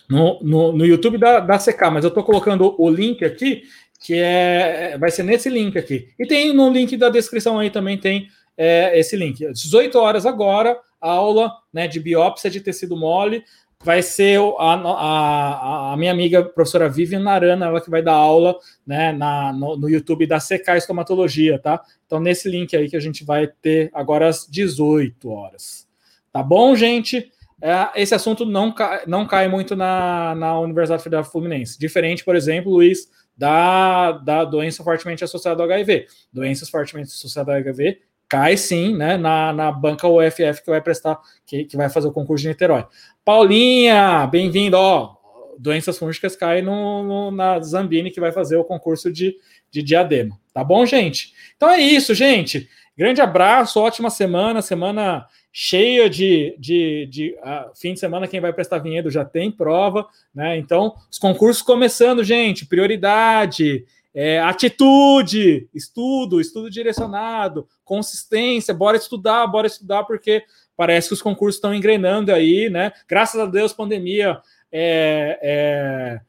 no, 0.09 0.39
no, 0.41 0.71
no, 0.73 0.86
YouTube 0.86 1.17
da, 1.17 1.39
da 1.39 1.57
CK, 1.57 1.89
mas 1.91 2.03
eu 2.03 2.09
estou 2.09 2.23
colocando 2.23 2.75
o 2.78 2.89
link 2.89 3.23
aqui, 3.23 3.63
que 3.99 4.15
é 4.15 4.97
vai 4.99 5.11
ser 5.11 5.23
nesse 5.23 5.49
link 5.49 5.78
aqui. 5.78 6.09
E 6.19 6.25
tem 6.25 6.53
no 6.53 6.69
link 6.69 6.95
da 6.97 7.09
descrição 7.09 7.59
aí 7.59 7.69
também 7.69 7.97
tem 7.97 8.28
é, 8.57 8.97
esse 8.97 9.15
link. 9.15 9.45
18 9.51 9.97
horas 9.97 10.25
agora, 10.25 10.80
aula 10.99 11.51
né, 11.71 11.88
de 11.88 11.99
biópsia 11.99 12.49
de 12.49 12.61
tecido 12.61 12.97
mole. 12.97 13.43
Vai 13.84 14.01
ser 14.01 14.39
a, 14.57 14.73
a, 14.73 15.93
a 15.93 15.97
minha 15.97 16.11
amiga 16.11 16.43
professora 16.43 16.89
Vivian 16.89 17.19
Narana, 17.19 17.67
ela 17.67 17.80
que 17.80 17.91
vai 17.91 18.01
dar 18.01 18.13
aula 18.13 18.57
né, 18.86 19.11
na, 19.11 19.53
no, 19.53 19.78
no 19.78 19.88
YouTube 19.88 20.25
da 20.25 20.39
CK 20.39 20.78
Estomatologia, 20.78 21.59
tá? 21.59 21.84
Então, 22.07 22.19
nesse 22.19 22.49
link 22.49 22.75
aí 22.75 22.89
que 22.89 22.97
a 22.97 22.99
gente 22.99 23.23
vai 23.23 23.45
ter 23.45 23.91
agora 23.93 24.28
às 24.28 24.47
18 24.49 25.30
horas. 25.30 25.88
Tá 26.34 26.41
bom, 26.41 26.75
gente? 26.75 27.32
É, 27.62 28.01
esse 28.01 28.14
assunto 28.14 28.45
não, 28.45 28.72
cai, 28.72 29.03
não 29.08 29.26
cai 29.26 29.47
muito 29.47 29.76
na, 29.76 30.36
na 30.36 30.60
Universidade 30.60 31.03
Federal 31.03 31.24
Fluminense. 31.24 31.80
Diferente, 31.80 32.24
por 32.24 32.36
exemplo, 32.36 32.72
Luiz, 32.72 33.10
da, 33.36 34.12
da 34.14 34.45
doença 34.45 34.84
fortemente 34.84 35.24
associada 35.24 35.62
ao 35.62 35.70
HIV. 35.70 36.08
Doenças 36.32 36.70
fortemente 36.70 37.10
associadas 37.10 37.53
ao 37.53 37.60
HIV 37.60 38.01
cai 38.30 38.58
sim, 38.58 38.95
né, 38.95 39.18
na, 39.18 39.53
na 39.53 39.72
banca 39.72 40.08
UFF 40.08 40.62
que 40.64 40.70
vai 40.70 40.82
prestar, 40.82 41.18
que, 41.45 41.64
que 41.64 41.78
vai 41.78 41.89
fazer 41.89 42.08
o 42.08 42.12
concurso 42.12 42.43
de 42.43 42.49
Niterói. 42.49 42.86
Paulinha, 43.24 44.28
bem-vindo, 44.28 44.76
ó, 44.78 45.16
doenças 45.58 45.97
fúngicas 45.97 46.36
caem 46.36 46.62
no, 46.62 47.03
no, 47.03 47.32
na 47.32 47.60
Zambini 47.62 48.12
que 48.12 48.20
vai 48.20 48.32
fazer 48.32 48.58
o 48.58 48.66
concurso 48.66 49.12
de, 49.12 49.38
de 49.72 49.82
diadema, 49.82 50.38
tá 50.53 50.64
bom, 50.64 50.86
gente? 50.86 51.34
Então 51.55 51.70
é 51.70 51.80
isso, 51.80 52.14
gente. 52.14 52.70
Grande 52.97 53.21
abraço, 53.21 53.79
ótima 53.79 54.09
semana, 54.09 54.59
semana 54.59 55.27
cheia 55.53 56.09
de, 56.09 56.55
de, 56.57 57.05
de 57.05 57.35
uh, 57.35 57.71
fim 57.79 57.93
de 57.93 57.99
semana, 57.99 58.27
quem 58.27 58.41
vai 58.41 58.51
prestar 58.51 58.79
vinhedo 58.79 59.11
já 59.11 59.23
tem 59.23 59.51
prova, 59.51 60.07
né? 60.33 60.57
Então, 60.57 60.95
os 61.11 61.19
concursos 61.19 61.61
começando, 61.61 62.23
gente, 62.23 62.65
prioridade, 62.65 63.85
é, 64.15 64.39
atitude, 64.39 65.69
estudo, 65.75 66.41
estudo 66.41 66.71
direcionado, 66.71 67.67
consistência, 67.85 68.73
bora 68.73 68.97
estudar, 68.97 69.45
bora 69.45 69.67
estudar, 69.67 70.03
porque 70.05 70.43
parece 70.75 71.09
que 71.09 71.13
os 71.13 71.21
concursos 71.21 71.57
estão 71.57 71.75
engrenando 71.75 72.33
aí, 72.33 72.67
né? 72.67 72.91
Graças 73.07 73.39
a 73.39 73.45
Deus, 73.45 73.73
pandemia 73.73 74.41
é, 74.71 75.39
é, 75.39 76.21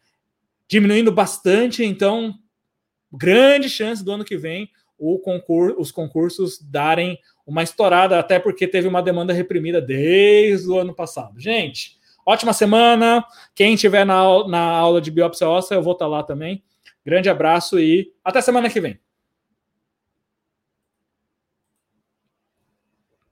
diminuindo 0.68 1.10
bastante, 1.10 1.82
então, 1.82 2.34
grande 3.10 3.70
chance 3.70 4.04
do 4.04 4.12
ano 4.12 4.24
que 4.24 4.36
vem 4.36 4.68
os 4.98 5.92
concursos 5.92 6.58
darem 6.60 7.18
uma 7.46 7.62
estourada, 7.62 8.18
até 8.18 8.38
porque 8.38 8.66
teve 8.66 8.88
uma 8.88 9.02
demanda 9.02 9.32
reprimida 9.32 9.80
desde 9.80 10.68
o 10.68 10.78
ano 10.78 10.94
passado. 10.94 11.40
Gente, 11.40 11.96
ótima 12.26 12.52
semana. 12.52 13.24
Quem 13.54 13.74
estiver 13.74 14.04
na, 14.04 14.46
na 14.48 14.60
aula 14.60 15.00
de 15.00 15.10
biópsia 15.10 15.48
óssea, 15.48 15.76
eu 15.76 15.82
vou 15.82 15.94
estar 15.94 16.06
lá 16.06 16.22
também. 16.22 16.62
Grande 17.04 17.30
abraço 17.30 17.78
e 17.80 18.12
até 18.22 18.40
semana 18.40 18.68
que 18.68 18.80
vem. 18.80 18.98